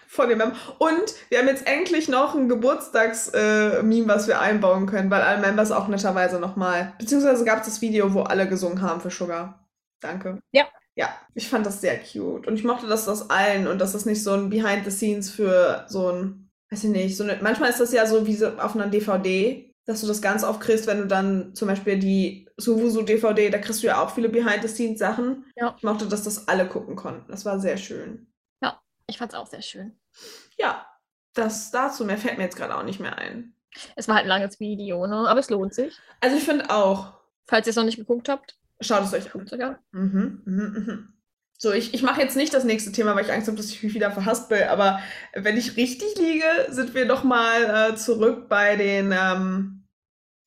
Von 0.08 0.28
dem 0.28 0.40
Mem 0.40 0.52
Und 0.80 1.14
wir 1.30 1.40
haben 1.40 1.48
jetzt 1.48 1.66
endlich 1.68 2.10
noch 2.10 2.36
ein 2.36 2.50
Geburtstags-Meme, 2.50 4.04
äh, 4.04 4.08
was 4.08 4.28
wir 4.28 4.42
einbauen 4.42 4.88
können, 4.88 5.10
weil 5.10 5.22
alle 5.22 5.40
Members 5.40 5.72
auch 5.72 5.88
netterweise 5.88 6.40
nochmal. 6.40 6.94
Beziehungsweise 7.00 7.46
gab 7.46 7.60
es 7.60 7.66
das 7.66 7.82
Video, 7.82 8.14
wo 8.14 8.24
alle 8.24 8.50
gesungen 8.50 8.82
haben 8.82 9.00
für 9.00 9.12
Sugar. 9.12 9.66
Danke. 10.02 10.40
Ja, 10.52 10.66
ja, 11.00 11.18
ich 11.34 11.48
fand 11.48 11.66
das 11.66 11.80
sehr 11.80 11.98
cute. 11.98 12.46
Und 12.46 12.56
ich 12.56 12.66
mochte 12.66 12.86
das 12.86 13.08
aus 13.08 13.30
allen 13.30 13.68
und 13.68 13.80
das 13.80 13.96
ist 13.96 14.06
nicht 14.06 14.22
so 14.22 14.34
ein 14.34 14.50
Behind 14.50 14.84
the 14.84 14.92
Scenes 14.92 15.30
für 15.30 15.86
so 15.88 16.10
ein, 16.12 16.52
weiß 16.70 16.84
ich 16.84 16.90
nicht, 16.90 17.16
so 17.16 17.24
eine, 17.24 17.40
manchmal 17.42 17.70
ist 17.70 17.80
das 17.80 17.94
ja 17.94 18.06
so 18.06 18.28
wie 18.28 18.36
so 18.36 18.50
auf 18.58 18.76
einer 18.76 18.88
DVD, 18.88 19.74
dass 19.86 20.02
du 20.02 20.08
das 20.08 20.22
ganz 20.22 20.44
oft 20.44 20.60
kriegst, 20.60 20.88
wenn 20.88 20.98
du 20.98 21.08
dann 21.08 21.56
zum 21.56 21.70
Beispiel 21.70 21.98
die 21.98 22.50
Suvusu 22.58 23.04
DVD, 23.04 23.50
da 23.50 23.60
kriegst 23.60 23.82
du 23.82 23.88
ja 23.88 24.04
auch 24.04 24.10
viele 24.14 24.28
Behind 24.28 24.62
the 24.62 24.68
Scenes 24.68 25.00
Sachen. 25.00 25.46
Ja. 25.56 25.74
Ich 25.78 25.84
mochte, 25.84 26.06
dass 26.06 26.24
das 26.24 26.50
alle 26.50 26.68
gucken 26.68 26.98
konnten. 26.98 27.32
Das 27.32 27.46
war 27.46 27.62
sehr 27.62 27.78
schön. 27.78 28.28
Ja, 28.62 28.82
ich 29.08 29.18
fand's 29.18 29.36
auch 29.36 29.48
sehr 29.48 29.62
schön. 29.62 29.98
Ja, 30.58 30.86
das 31.34 31.72
dazu, 31.72 32.04
mehr 32.04 32.18
fällt 32.18 32.38
mir 32.38 32.44
jetzt 32.44 32.58
gerade 32.58 32.78
auch 32.78 32.84
nicht 32.84 33.00
mehr 33.00 33.18
ein. 33.18 33.56
Es 33.96 34.10
war 34.10 34.16
halt 34.16 34.26
ein 34.26 34.30
langes 34.30 34.60
Video, 34.60 35.08
ne? 35.08 35.30
Aber 35.30 35.40
es 35.40 35.50
lohnt 35.50 35.74
sich. 35.74 35.98
Also 36.20 36.36
ich 36.36 36.44
finde 36.44 36.70
auch. 36.70 37.14
Falls 37.48 37.68
ihr 37.68 37.72
es 37.72 37.78
noch 37.78 37.86
nicht 37.86 37.98
geguckt 37.98 38.28
habt. 38.28 38.59
Schaut 38.82 39.04
es 39.04 39.14
euch 39.14 39.34
an. 39.36 39.78
Mhm, 39.92 40.42
mhm, 40.46 40.86
mhm. 40.86 41.14
So, 41.62 41.74
ich, 41.74 41.94
ich 41.94 42.04
mache 42.04 42.22
jetzt 42.22 42.38
nicht 42.38 42.54
das 42.54 42.64
nächste 42.64 42.94
Thema, 42.94 43.16
weil 43.16 43.26
ich 43.26 43.32
Angst 43.34 43.48
habe, 43.48 43.58
dass 43.58 43.70
ich 43.70 43.84
mich 43.84 43.94
wieder 43.94 44.12
verhaspel. 44.12 44.64
Aber 44.64 45.02
wenn 45.34 45.58
ich 45.58 45.76
richtig 45.76 46.18
liege, 46.18 46.46
sind 46.70 46.94
wir 46.94 47.06
doch 47.06 47.26
mal 47.26 47.92
äh, 47.92 47.96
zurück 47.96 48.48
bei 48.48 48.78
den 48.78 49.12
ähm, 49.12 49.84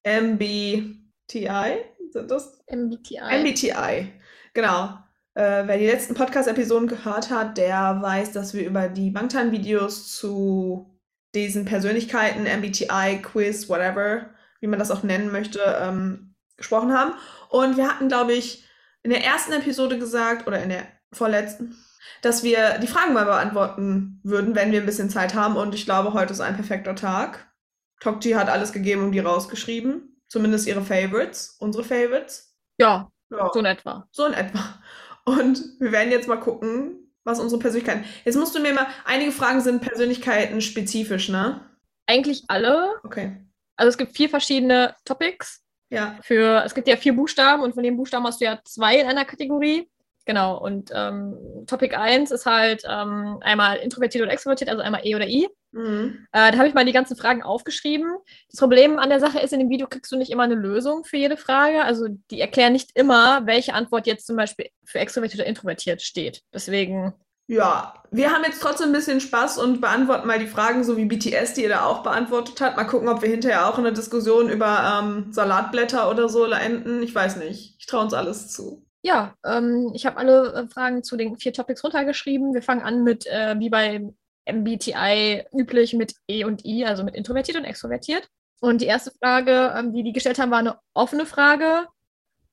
MBTI. 0.07 1.85
Sind 2.11 2.31
das? 2.31 2.65
MBTI. 2.67 3.41
MBTI, 3.41 4.13
genau. 4.55 4.99
Äh, 5.35 5.67
wer 5.67 5.79
die 5.79 5.87
letzten 5.87 6.15
Podcast-Episoden 6.15 6.89
gehört 6.89 7.31
hat, 7.31 7.59
der 7.59 8.01
weiß, 8.01 8.33
dass 8.33 8.55
wir 8.55 8.67
über 8.67 8.89
die 8.89 9.11
Bangtan-Videos 9.11 10.17
zu 10.17 10.99
diesen 11.35 11.67
Persönlichkeiten, 11.67 12.45
MBTI, 12.45 13.21
Quiz, 13.23 13.69
whatever, 13.69 14.31
wie 14.61 14.67
man 14.67 14.79
das 14.79 14.91
auch 14.91 15.03
nennen 15.03 15.31
möchte, 15.31 15.61
ähm, 15.81 16.35
gesprochen 16.57 16.93
haben. 16.93 17.15
Und 17.53 17.77
wir 17.77 17.87
hatten, 17.87 18.09
glaube 18.09 18.33
ich, 18.33 18.65
in 19.03 19.11
der 19.11 19.23
ersten 19.23 19.53
Episode 19.53 19.99
gesagt, 19.99 20.47
oder 20.47 20.63
in 20.63 20.71
der 20.71 20.87
vorletzten, 21.13 21.77
dass 22.23 22.43
wir 22.43 22.79
die 22.79 22.87
Fragen 22.87 23.13
mal 23.13 23.27
beantworten 23.27 24.21
würden, 24.25 24.55
wenn 24.55 24.73
wir 24.73 24.81
ein 24.81 24.87
bisschen 24.87 25.11
Zeit 25.11 25.35
haben. 25.35 25.57
Und 25.57 25.75
ich 25.75 25.85
glaube, 25.85 26.15
heute 26.15 26.33
ist 26.33 26.41
ein 26.41 26.57
perfekter 26.57 26.95
Tag. 26.95 27.53
Tokji 28.01 28.33
hat 28.33 28.49
alles 28.49 28.73
gegeben 28.73 29.05
und 29.05 29.13
die 29.13 29.19
rausgeschrieben. 29.19 30.23
Zumindest 30.29 30.67
ihre 30.67 30.81
Favorites, 30.81 31.57
unsere 31.59 31.85
Favorites. 31.85 32.57
Ja, 32.79 33.13
ja, 33.31 33.51
so 33.53 33.59
in 33.61 33.67
etwa. 33.67 34.09
So 34.13 34.25
in 34.25 34.33
etwa. 34.33 34.79
Und 35.27 35.63
wir 35.79 35.93
werden 35.93 36.11
jetzt 36.11 36.27
mal 36.29 36.41
gucken, 36.41 37.13
was 37.23 37.39
unsere 37.39 37.61
Persönlichkeiten. 37.61 38.07
Jetzt 38.25 38.37
musst 38.37 38.55
du 38.55 38.61
mir 38.61 38.73
mal, 38.73 38.87
einige 39.05 39.31
Fragen 39.31 39.61
sind 39.61 39.83
Persönlichkeiten 39.83 40.63
spezifisch, 40.63 41.29
ne? 41.29 41.61
Eigentlich 42.07 42.45
alle. 42.49 42.95
Okay. 43.05 43.37
Also 43.77 43.91
es 43.91 43.99
gibt 43.99 44.17
vier 44.17 44.31
verschiedene 44.31 44.97
Topics. 45.05 45.63
Ja. 45.93 46.19
Für, 46.23 46.65
es 46.65 46.75
gibt 46.75 46.89
ja 46.89 46.97
vier 46.97 47.15
Buchstaben 47.15 47.63
und 47.63 47.75
von 47.75 47.83
den 47.83 47.99
Buchstaben 47.99 48.27
hast 48.27 48.41
du 48.41 48.47
ja 48.47 48.59
zwei 48.65 48.99
in 48.99 49.07
einer 49.07 49.27
Kategorie. 49.27 49.89
Genau, 50.25 50.57
und 50.59 50.91
ähm, 50.95 51.37
Topic 51.67 51.95
1 51.95 52.31
ist 52.31 52.47
halt 52.47 52.85
ähm, 52.89 53.39
einmal 53.41 53.77
introvertiert 53.79 54.23
oder 54.23 54.33
extrovertiert, 54.33 54.71
also 54.71 54.83
einmal 54.83 55.05
E 55.05 55.15
oder 55.15 55.27
I. 55.27 55.49
Mhm. 55.73 56.27
Äh, 56.33 56.53
da 56.53 56.59
habe 56.59 56.69
ich 56.69 56.75
mal 56.75 56.85
die 56.85 56.93
ganzen 56.93 57.17
Fragen 57.17 57.43
aufgeschrieben. 57.43 58.07
Das 58.49 58.59
Problem 58.59 58.99
an 58.99 59.11
der 59.11 59.21
Sache 59.21 59.41
ist, 59.41 59.53
in 59.53 59.59
dem 59.59 59.69
Video 59.69 59.87
kriegst 59.87 60.11
du 60.13 60.17
nicht 60.17 60.31
immer 60.31 60.45
eine 60.45 60.55
Lösung 60.55 61.05
für 61.05 61.17
jede 61.17 61.37
Frage. 61.37 61.85
Also 61.85 62.07
die 62.31 62.41
erklären 62.41 62.73
nicht 62.73 62.93
immer, 62.95 63.47
welche 63.47 63.75
Antwort 63.75 64.07
jetzt 64.07 64.27
zum 64.27 64.37
Beispiel 64.37 64.69
für 64.85 65.01
extrovertiert 65.01 65.41
oder 65.41 65.49
introvertiert 65.49 66.01
steht. 66.01 66.43
Deswegen 66.55 67.13
ja, 67.47 67.95
wir 68.11 68.31
haben 68.31 68.45
jetzt 68.45 68.61
trotzdem 68.61 68.91
ein 68.91 68.93
bisschen 68.93 69.21
Spaß 69.21 69.59
und 69.59 69.81
beantworten 69.81 70.27
mal 70.27 70.39
die 70.39 70.47
Fragen, 70.47 70.85
so 70.85 70.97
wie 70.97 71.07
BTS, 71.07 71.55
die 71.55 71.63
ihr 71.63 71.69
da 71.69 71.87
auch 71.87 72.03
beantwortet 72.03 72.61
hat. 72.61 72.77
Mal 72.77 72.85
gucken, 72.85 73.09
ob 73.09 73.23
wir 73.23 73.29
hinterher 73.29 73.69
auch 73.69 73.79
in 73.79 73.85
der 73.85 73.93
Diskussion 73.93 74.49
über 74.49 75.03
ähm, 75.03 75.33
Salatblätter 75.33 76.11
oder 76.11 76.29
so 76.29 76.45
enden. 76.45 77.03
Ich 77.03 77.15
weiß 77.15 77.37
nicht. 77.37 77.77
Ich 77.79 77.87
traue 77.87 78.03
uns 78.03 78.15
alles 78.15 78.53
zu. 78.53 78.85
Ja, 79.03 79.35
ähm, 79.45 79.91
ich 79.95 80.07
habe 80.07 80.19
alle 80.19 80.53
äh, 80.53 80.69
Fragen 80.69 81.03
zu 81.03 81.17
den 81.17 81.37
vier 81.37 81.53
Topics 81.53 81.83
runtergeschrieben. 81.83 82.55
Wir 82.55 82.63
fangen 82.63 82.83
an 82.83 83.03
mit, 83.03 83.27
äh, 83.27 83.59
wie 83.59 83.71
bei 83.71 84.13
MBTI 84.47 85.45
üblich, 85.53 85.95
mit 85.95 86.15
E 86.29 86.45
und 86.45 86.65
I, 86.65 86.85
also 86.85 87.03
mit 87.03 87.17
introvertiert 87.17 87.57
und 87.57 87.65
extrovertiert. 87.65 88.29
Und 88.61 88.81
die 88.81 88.87
erste 88.87 89.11
Frage, 89.11 89.75
ähm, 89.77 89.93
die 89.93 90.05
die 90.05 90.13
gestellt 90.13 90.39
haben, 90.39 90.53
war 90.53 90.59
eine 90.59 90.79
offene 90.95 91.27
Frage. 91.27 91.89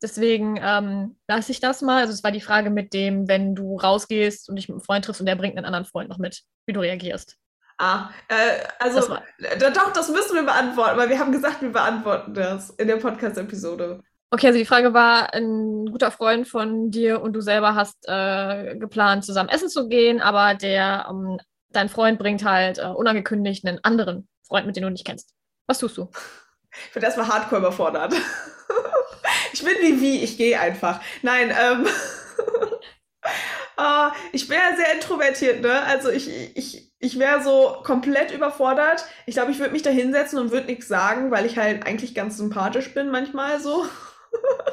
Deswegen 0.01 0.59
ähm, 0.61 1.17
lasse 1.27 1.51
ich 1.51 1.59
das 1.59 1.81
mal. 1.81 2.01
Also 2.01 2.13
es 2.13 2.23
war 2.23 2.31
die 2.31 2.41
Frage 2.41 2.69
mit 2.69 2.93
dem, 2.93 3.27
wenn 3.27 3.55
du 3.55 3.77
rausgehst 3.77 4.49
und 4.49 4.55
dich 4.55 4.67
mit 4.67 4.75
einem 4.75 4.83
Freund 4.83 5.05
triffst 5.05 5.21
und 5.21 5.27
der 5.27 5.35
bringt 5.35 5.57
einen 5.57 5.65
anderen 5.65 5.85
Freund 5.85 6.09
noch 6.09 6.17
mit, 6.17 6.43
wie 6.65 6.73
du 6.73 6.79
reagierst. 6.79 7.37
Ah, 7.77 8.09
äh, 8.27 8.67
also, 8.79 8.99
Das 8.99 9.59
da, 9.59 9.69
doch, 9.69 9.93
das 9.93 10.09
müssen 10.09 10.35
wir 10.35 10.43
beantworten, 10.43 10.97
weil 10.97 11.09
wir 11.09 11.17
haben 11.17 11.31
gesagt, 11.31 11.61
wir 11.61 11.71
beantworten 11.71 12.33
das 12.33 12.71
in 12.71 12.87
der 12.87 12.97
Podcast-Episode. 12.97 14.01
Okay, 14.31 14.47
also 14.47 14.59
die 14.59 14.65
Frage 14.65 14.93
war, 14.93 15.33
ein 15.33 15.85
guter 15.85 16.11
Freund 16.11 16.47
von 16.47 16.91
dir 16.91 17.21
und 17.21 17.33
du 17.33 17.41
selber 17.41 17.75
hast 17.75 17.97
äh, 18.07 18.75
geplant, 18.75 19.25
zusammen 19.25 19.49
essen 19.49 19.69
zu 19.69 19.87
gehen, 19.87 20.21
aber 20.21 20.55
der, 20.55 21.07
ähm, 21.09 21.39
dein 21.69 21.89
Freund 21.89 22.19
bringt 22.19 22.43
halt 22.43 22.79
äh, 22.79 22.87
unangekündigt 22.87 23.65
einen 23.65 23.79
anderen 23.83 24.27
Freund, 24.45 24.67
mit 24.67 24.75
dem 24.75 24.83
du 24.83 24.89
nicht 24.89 25.05
kennst. 25.05 25.33
Was 25.65 25.79
tust 25.79 25.97
du? 25.97 26.09
Ich 26.87 26.93
bin 26.93 27.01
erstmal 27.01 27.27
hardcore 27.27 27.61
überfordert. 27.61 28.13
ich 29.59 29.65
bin 29.65 29.75
wie 29.81 30.01
wie, 30.01 30.23
ich 30.23 30.37
gehe 30.37 30.59
einfach. 30.59 31.01
Nein, 31.21 31.53
ähm. 31.57 31.87
ah, 33.77 34.13
ich 34.31 34.47
ja 34.47 34.75
sehr 34.75 34.93
introvertiert, 34.93 35.61
ne? 35.61 35.83
Also 35.83 36.09
ich, 36.09 36.29
ich, 36.57 36.93
ich 36.99 37.19
wäre 37.19 37.43
so 37.43 37.81
komplett 37.83 38.31
überfordert. 38.31 39.05
Ich 39.25 39.35
glaube, 39.35 39.51
ich 39.51 39.59
würde 39.59 39.73
mich 39.73 39.81
da 39.81 39.89
hinsetzen 39.89 40.39
und 40.39 40.51
würde 40.51 40.67
nichts 40.67 40.87
sagen, 40.87 41.31
weil 41.31 41.45
ich 41.45 41.57
halt 41.57 41.85
eigentlich 41.85 42.15
ganz 42.15 42.37
sympathisch 42.37 42.93
bin, 42.93 43.09
manchmal 43.09 43.59
so. 43.59 43.85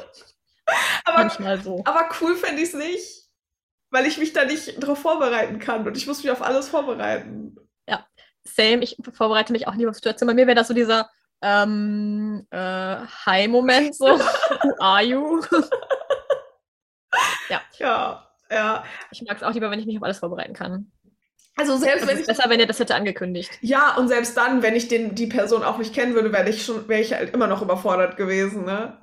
aber, 1.05 1.17
Manchmal 1.17 1.61
so. 1.61 1.81
aber 1.85 2.09
cool 2.21 2.35
fände 2.35 2.61
ich 2.61 2.69
es 2.69 2.73
nicht. 2.73 3.23
Weil 3.89 4.05
ich 4.05 4.17
mich 4.17 4.33
da 4.33 4.43
nicht 4.43 4.83
drauf 4.83 4.99
vorbereiten 4.99 5.59
kann 5.59 5.87
und 5.87 5.95
ich 5.95 6.07
muss 6.07 6.21
mich 6.21 6.31
auf 6.31 6.41
alles 6.41 6.67
vorbereiten. 6.67 7.57
Same, 8.47 8.83
ich 8.83 8.97
vorbereite 9.13 9.51
mich 9.51 9.67
auch 9.67 9.75
lieber 9.75 9.89
auf 9.91 9.95
Situationen. 9.95 10.35
Bei 10.35 10.41
mir 10.41 10.47
wäre 10.47 10.55
das 10.55 10.67
so 10.67 10.73
dieser 10.73 11.09
ähm, 11.41 12.45
äh, 12.51 12.57
Hi-Moment, 13.25 13.95
so, 13.95 14.05
who 14.05 14.73
are 14.79 15.03
you? 15.03 15.41
Ja, 17.79 18.27
ja. 18.49 18.83
Ich 19.11 19.21
mag 19.21 19.37
es 19.37 19.43
auch 19.43 19.53
lieber, 19.53 19.71
wenn 19.71 19.79
ich 19.79 19.85
mich 19.85 19.97
auf 19.97 20.03
alles 20.03 20.19
vorbereiten 20.19 20.53
kann. 20.53 20.91
Also 21.55 21.77
selbst 21.77 22.03
Es 22.03 22.07
wenn 22.07 22.19
ich 22.19 22.27
besser, 22.27 22.49
wenn 22.49 22.59
ihr 22.59 22.67
das 22.67 22.79
hätte 22.79 22.95
angekündigt. 22.95 23.51
Ja, 23.61 23.95
und 23.95 24.07
selbst 24.07 24.37
dann, 24.37 24.61
wenn 24.61 24.75
ich 24.75 24.87
den, 24.87 25.15
die 25.15 25.27
Person 25.27 25.63
auch 25.63 25.77
nicht 25.79 25.93
kennen 25.93 26.13
würde, 26.13 26.31
wäre 26.31 26.47
ich 26.49 26.63
schon, 26.63 26.87
wäre 26.87 27.01
ich 27.01 27.13
halt 27.13 27.33
immer 27.33 27.47
noch 27.47 27.61
überfordert 27.61 28.15
gewesen, 28.15 28.65
ne? 28.65 29.01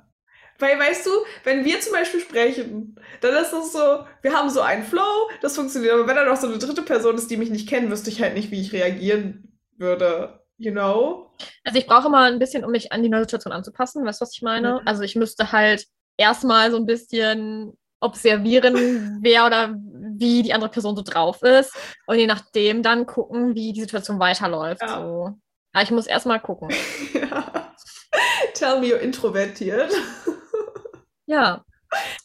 Weil, 0.57 0.79
weißt 0.79 1.05
du, 1.05 1.09
wenn 1.43 1.65
wir 1.65 1.81
zum 1.81 1.91
Beispiel 1.91 2.21
sprechen, 2.21 2.97
dann 3.19 3.33
ist 3.35 3.51
es 3.51 3.73
so, 3.73 4.05
wir 4.21 4.33
haben 4.33 4.49
so 4.49 4.61
einen 4.61 4.83
Flow, 4.85 5.29
das 5.41 5.55
funktioniert, 5.55 5.93
aber 5.93 6.07
wenn 6.07 6.15
da 6.15 6.23
noch 6.23 6.37
so 6.37 6.47
eine 6.47 6.57
dritte 6.57 6.81
Person 6.81 7.15
ist, 7.15 7.29
die 7.29 7.35
mich 7.35 7.49
nicht 7.49 7.67
kennt, 7.67 7.91
wüsste 7.91 8.09
ich 8.09 8.21
halt 8.21 8.35
nicht, 8.35 8.51
wie 8.51 8.61
ich 8.61 8.71
reagieren 8.71 9.59
würde. 9.77 10.44
You 10.57 10.71
know? 10.71 11.31
Also 11.63 11.79
ich 11.79 11.87
brauche 11.87 12.09
mal 12.09 12.31
ein 12.31 12.39
bisschen, 12.39 12.63
um 12.63 12.71
mich 12.71 12.91
an 12.91 13.03
die 13.03 13.09
neue 13.09 13.21
Situation 13.21 13.53
anzupassen. 13.53 14.05
Weißt 14.05 14.21
du, 14.21 14.23
was 14.23 14.33
ich 14.33 14.41
meine? 14.41 14.79
Mhm. 14.81 14.87
Also 14.87 15.03
ich 15.03 15.15
müsste 15.15 15.51
halt 15.51 15.85
erstmal 16.17 16.71
so 16.71 16.77
ein 16.77 16.85
bisschen 16.85 17.77
observieren, 17.99 19.19
wer 19.21 19.45
oder 19.45 19.75
wie 20.17 20.43
die 20.43 20.53
andere 20.53 20.69
Person 20.69 20.95
so 20.95 21.01
drauf 21.01 21.41
ist. 21.41 21.75
Und 22.07 22.17
je 22.17 22.27
nachdem 22.27 22.83
dann 22.83 23.05
gucken, 23.05 23.55
wie 23.55 23.73
die 23.73 23.81
Situation 23.81 24.19
weiterläuft. 24.19 24.81
Ja. 24.81 25.01
So. 25.01 25.37
Aber 25.73 25.83
ich 25.83 25.91
muss 25.91 26.07
erstmal 26.07 26.39
gucken. 26.39 26.69
ja. 27.13 27.73
Tell 28.53 28.79
me 28.79 28.87
you're 28.87 28.99
introvertiert. 28.99 29.91
Ja. 31.27 31.65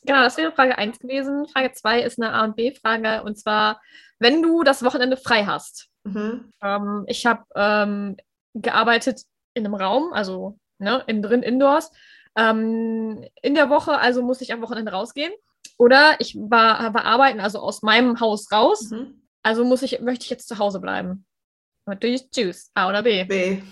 Genau, 0.05 0.23
das 0.23 0.37
wäre 0.37 0.53
Frage 0.53 0.77
1 0.77 0.99
gewesen. 0.99 1.47
Frage 1.49 1.73
2 1.73 2.03
ist 2.03 2.21
eine 2.21 2.35
A- 2.35 2.45
und 2.45 2.57
B-Frage. 2.57 3.23
Und 3.23 3.39
zwar, 3.39 3.81
wenn 4.19 4.43
du 4.43 4.63
das 4.63 4.85
Wochenende 4.85 5.17
frei 5.17 5.47
hast. 5.47 5.90
Mhm. 6.05 6.53
Ähm, 6.63 7.05
ich 7.07 7.27
habe 7.27 7.45
ähm, 7.55 8.17
gearbeitet 8.55 9.23
in 9.55 9.65
einem 9.65 9.75
Raum, 9.75 10.13
also 10.13 10.59
ne, 10.79 11.03
innen 11.07 11.23
drin, 11.23 11.43
indoors. 11.43 11.93
Ähm, 12.37 13.25
in 13.43 13.55
der 13.55 13.71
Woche, 13.71 13.99
also 13.99 14.23
musste 14.23 14.45
ich 14.45 14.53
am 14.53 14.63
Wochenende 14.63 14.93
rausgehen. 14.93 15.33
Oder 15.79 16.17
ich 16.19 16.37
war, 16.37 16.95
war 16.95 17.05
arbeiten, 17.05 17.41
also 17.41 17.59
aus 17.61 17.83
meinem 17.83 18.21
Haus 18.21 18.51
raus. 18.53 18.91
Mhm. 18.91 19.23
Also 19.43 19.65
muss 19.65 19.83
ich, 19.83 20.01
möchte 20.01 20.25
ich 20.25 20.31
jetzt 20.31 20.49
zu 20.49 20.59
Hause 20.59 20.81
bleiben. 20.81 21.25
What 21.87 22.03
do 22.03 22.07
you 22.07 22.19
choose? 22.35 22.69
A 22.75 22.89
oder 22.89 23.03
B? 23.03 23.25
B. 23.25 23.63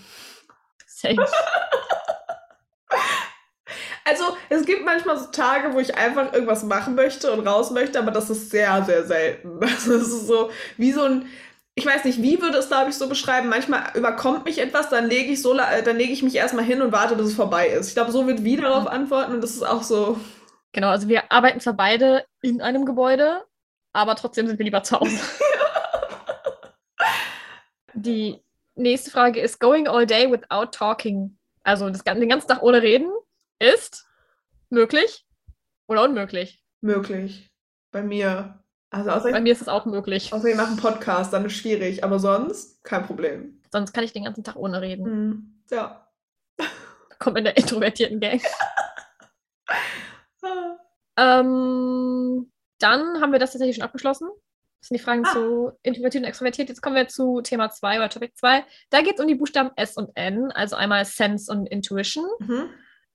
Same. 0.87 1.25
Also, 4.05 4.23
es 4.49 4.65
gibt 4.65 4.83
manchmal 4.83 5.19
so 5.19 5.27
Tage, 5.27 5.73
wo 5.73 5.79
ich 5.79 5.95
einfach 5.95 6.33
irgendwas 6.33 6.63
machen 6.63 6.95
möchte 6.95 7.31
und 7.31 7.45
raus 7.47 7.69
möchte, 7.69 7.99
aber 7.99 8.09
das 8.09 8.29
ist 8.31 8.49
sehr, 8.49 8.83
sehr 8.83 9.05
selten. 9.05 9.59
Das 9.59 9.85
ist 9.85 10.25
so 10.25 10.49
wie 10.77 10.91
so 10.91 11.03
ein, 11.03 11.25
ich 11.79 11.85
weiß 11.85 12.03
nicht, 12.03 12.21
wie 12.21 12.41
würde 12.41 12.57
es, 12.57 12.67
glaube 12.67 12.89
ich, 12.89 12.97
so 12.97 13.07
beschreiben. 13.07 13.47
Manchmal 13.47 13.91
überkommt 13.95 14.43
mich 14.43 14.59
etwas, 14.59 14.89
dann 14.89 15.07
lege 15.07 15.31
ich 15.31 15.41
so, 15.41 15.57
äh, 15.57 15.81
dann 15.81 15.95
lege 15.95 16.11
ich 16.11 16.21
mich 16.21 16.35
erstmal 16.35 16.65
hin 16.65 16.81
und 16.81 16.91
warte, 16.91 17.15
bis 17.15 17.27
es 17.27 17.35
vorbei 17.35 17.69
ist. 17.69 17.87
Ich 17.87 17.93
glaube, 17.93 18.11
so 18.11 18.27
wird 18.27 18.43
wie 18.43 18.57
darauf 18.57 18.85
antworten 18.85 19.33
und 19.33 19.41
das 19.41 19.51
ist 19.51 19.63
auch 19.63 19.81
so. 19.81 20.19
Genau, 20.73 20.89
also 20.89 21.07
wir 21.07 21.31
arbeiten 21.31 21.61
zwar 21.61 21.73
beide 21.73 22.25
in 22.41 22.61
einem 22.61 22.85
Gebäude, 22.85 23.45
aber 23.93 24.15
trotzdem 24.15 24.45
sind 24.45 24.59
wir 24.59 24.65
lieber 24.65 24.83
zu 24.83 24.99
Hause. 24.99 25.19
Die 27.93 28.41
nächste 28.75 29.09
Frage 29.09 29.39
ist: 29.39 29.61
Going 29.61 29.87
all 29.87 30.05
day 30.05 30.29
without 30.29 30.71
talking, 30.71 31.37
also 31.63 31.89
das, 31.89 32.03
den 32.03 32.29
ganzen 32.29 32.49
Tag 32.49 32.61
ohne 32.61 32.81
Reden, 32.81 33.09
ist 33.57 34.05
möglich 34.69 35.25
oder 35.87 36.03
unmöglich? 36.03 36.61
Möglich. 36.81 37.49
Bei 37.91 38.03
mir. 38.03 38.61
Also, 38.91 39.11
außer, 39.11 39.31
Bei 39.31 39.41
mir 39.41 39.53
ist 39.53 39.61
es 39.61 39.67
auch 39.67 39.85
möglich. 39.85 40.33
außer 40.33 40.45
wir 40.45 40.55
machen 40.55 40.77
Podcast, 40.77 41.31
dann 41.33 41.45
ist 41.45 41.53
schwierig, 41.53 42.03
aber 42.03 42.17
sonst 42.19 42.83
kein 42.83 43.05
Problem. 43.05 43.61
Sonst 43.71 43.93
kann 43.93 44.03
ich 44.03 44.13
den 44.13 44.23
ganzen 44.23 44.43
Tag 44.43 44.55
ohne 44.55 44.81
reden. 44.81 45.03
Mhm. 45.27 45.63
Ja. 45.69 46.07
Kommt 47.19 47.37
in 47.37 47.43
der 47.43 47.57
introvertierten 47.57 48.19
Gang. 48.19 48.41
Ähm, 51.17 52.49
dann 52.79 53.21
haben 53.21 53.31
wir 53.33 53.39
das 53.39 53.51
tatsächlich 53.51 53.75
schon 53.75 53.83
abgeschlossen. 53.83 54.29
Das 54.79 54.87
sind 54.87 54.97
die 54.97 55.03
Fragen 55.03 55.25
Ah. 55.25 55.33
zu 55.33 55.71
introvertiert 55.83 56.23
und 56.23 56.29
extrovertiert. 56.29 56.69
Jetzt 56.69 56.81
kommen 56.81 56.95
wir 56.95 57.09
zu 57.09 57.41
Thema 57.41 57.69
2 57.69 57.97
oder 57.97 58.09
Topic 58.09 58.31
2. 58.35 58.63
Da 58.89 59.01
geht 59.01 59.15
es 59.15 59.19
um 59.21 59.27
die 59.27 59.35
Buchstaben 59.35 59.71
S 59.75 59.97
und 59.97 60.11
N, 60.15 60.51
also 60.53 60.77
einmal 60.77 61.03
Sense 61.03 61.51
und 61.51 61.67
Intuition. 61.67 62.25
Mhm. 62.39 62.69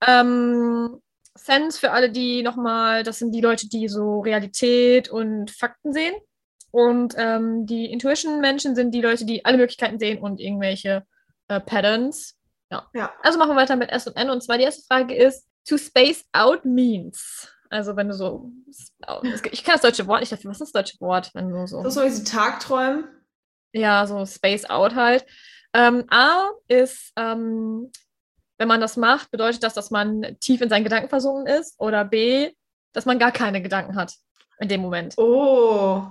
Ähm, 0.05 1.01
Sense 1.37 1.79
für 1.79 1.91
alle, 1.91 2.09
die 2.09 2.43
nochmal, 2.43 3.03
das 3.03 3.19
sind 3.19 3.31
die 3.31 3.41
Leute, 3.41 3.67
die 3.67 3.87
so 3.87 4.21
Realität 4.21 5.09
und 5.09 5.51
Fakten 5.51 5.93
sehen. 5.93 6.15
Und 6.71 7.13
ähm, 7.17 7.65
die 7.65 7.85
Intuition-Menschen 7.91 8.75
sind 8.75 8.91
die 8.91 9.01
Leute, 9.01 9.25
die 9.25 9.45
alle 9.45 9.57
Möglichkeiten 9.57 9.99
sehen 9.99 10.19
und 10.19 10.39
irgendwelche 10.41 11.03
äh, 11.47 11.59
Patterns. 11.61 12.37
Ja. 12.71 12.87
Ja. 12.93 13.13
Also 13.21 13.37
machen 13.39 13.51
wir 13.51 13.55
weiter 13.61 13.75
mit 13.75 13.91
S 13.91 14.07
und 14.07 14.17
N. 14.17 14.29
Und 14.29 14.41
zwar 14.41 14.57
die 14.57 14.63
erste 14.65 14.85
Frage 14.87 15.15
ist, 15.15 15.47
to 15.67 15.77
space 15.77 16.25
out 16.33 16.65
means. 16.65 17.49
Also 17.69 17.95
wenn 17.95 18.07
du 18.09 18.13
so, 18.13 18.51
ich 19.51 19.63
kenne 19.63 19.73
das 19.75 19.81
deutsche 19.81 20.07
Wort 20.07 20.19
nicht 20.21 20.31
dafür. 20.31 20.51
Was 20.51 20.61
ist 20.61 20.73
das 20.75 20.83
deutsche 20.83 20.99
Wort? 21.01 21.31
Wenn 21.33 21.49
du 21.49 21.65
so, 21.67 21.77
Das 21.77 21.89
ist 21.89 21.93
so 21.95 22.03
diese 22.03 22.23
Tagträumen. 22.23 23.05
ja, 23.73 24.05
so 24.05 24.25
space 24.25 24.65
out 24.69 24.95
halt. 24.95 25.25
Ähm, 25.73 26.05
A 26.09 26.49
ist, 26.67 27.11
ähm, 27.17 27.91
wenn 28.57 28.67
man 28.67 28.81
das 28.81 28.97
macht, 28.97 29.31
bedeutet 29.31 29.63
das, 29.63 29.73
dass 29.73 29.91
man 29.91 30.37
tief 30.39 30.61
in 30.61 30.69
seinen 30.69 30.83
Gedanken 30.83 31.09
versunken 31.09 31.47
ist. 31.47 31.75
Oder 31.79 32.05
B, 32.05 32.51
dass 32.93 33.05
man 33.05 33.19
gar 33.19 33.31
keine 33.31 33.61
Gedanken 33.61 33.95
hat 33.95 34.13
in 34.59 34.69
dem 34.69 34.81
Moment. 34.81 35.15
Oh. 35.17 36.03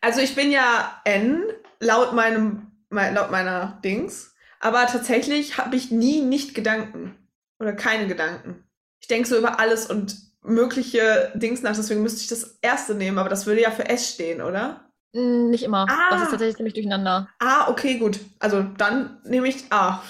Also 0.00 0.20
ich 0.20 0.34
bin 0.34 0.50
ja 0.50 1.00
N, 1.04 1.44
laut 1.80 2.12
meinem, 2.12 2.72
mein, 2.90 3.14
laut 3.14 3.30
meiner 3.30 3.80
Dings. 3.84 4.34
Aber 4.60 4.86
tatsächlich 4.86 5.58
habe 5.58 5.76
ich 5.76 5.90
nie 5.90 6.20
nicht 6.20 6.54
Gedanken. 6.54 7.16
Oder 7.58 7.72
keine 7.72 8.06
Gedanken. 8.06 8.64
Ich 9.00 9.08
denke 9.08 9.28
so 9.28 9.38
über 9.38 9.58
alles 9.58 9.86
und 9.86 10.16
mögliche 10.42 11.32
Dings 11.34 11.62
nach, 11.62 11.76
deswegen 11.76 12.02
müsste 12.02 12.20
ich 12.20 12.28
das 12.28 12.58
erste 12.62 12.94
nehmen, 12.94 13.18
aber 13.18 13.28
das 13.28 13.46
würde 13.46 13.62
ja 13.62 13.70
für 13.70 13.88
S 13.88 14.10
stehen, 14.10 14.40
oder? 14.40 14.88
Mm, 15.12 15.50
Nicht 15.50 15.64
immer. 15.64 15.86
Ah. 15.88 16.10
Das 16.10 16.22
ist 16.22 16.30
tatsächlich 16.30 16.56
ziemlich 16.56 16.74
durcheinander. 16.74 17.28
Ah, 17.38 17.68
okay, 17.68 17.98
gut. 17.98 18.20
Also 18.38 18.62
dann 18.62 19.20
nehme 19.24 19.48
ich 19.48 19.72
A. 19.72 20.02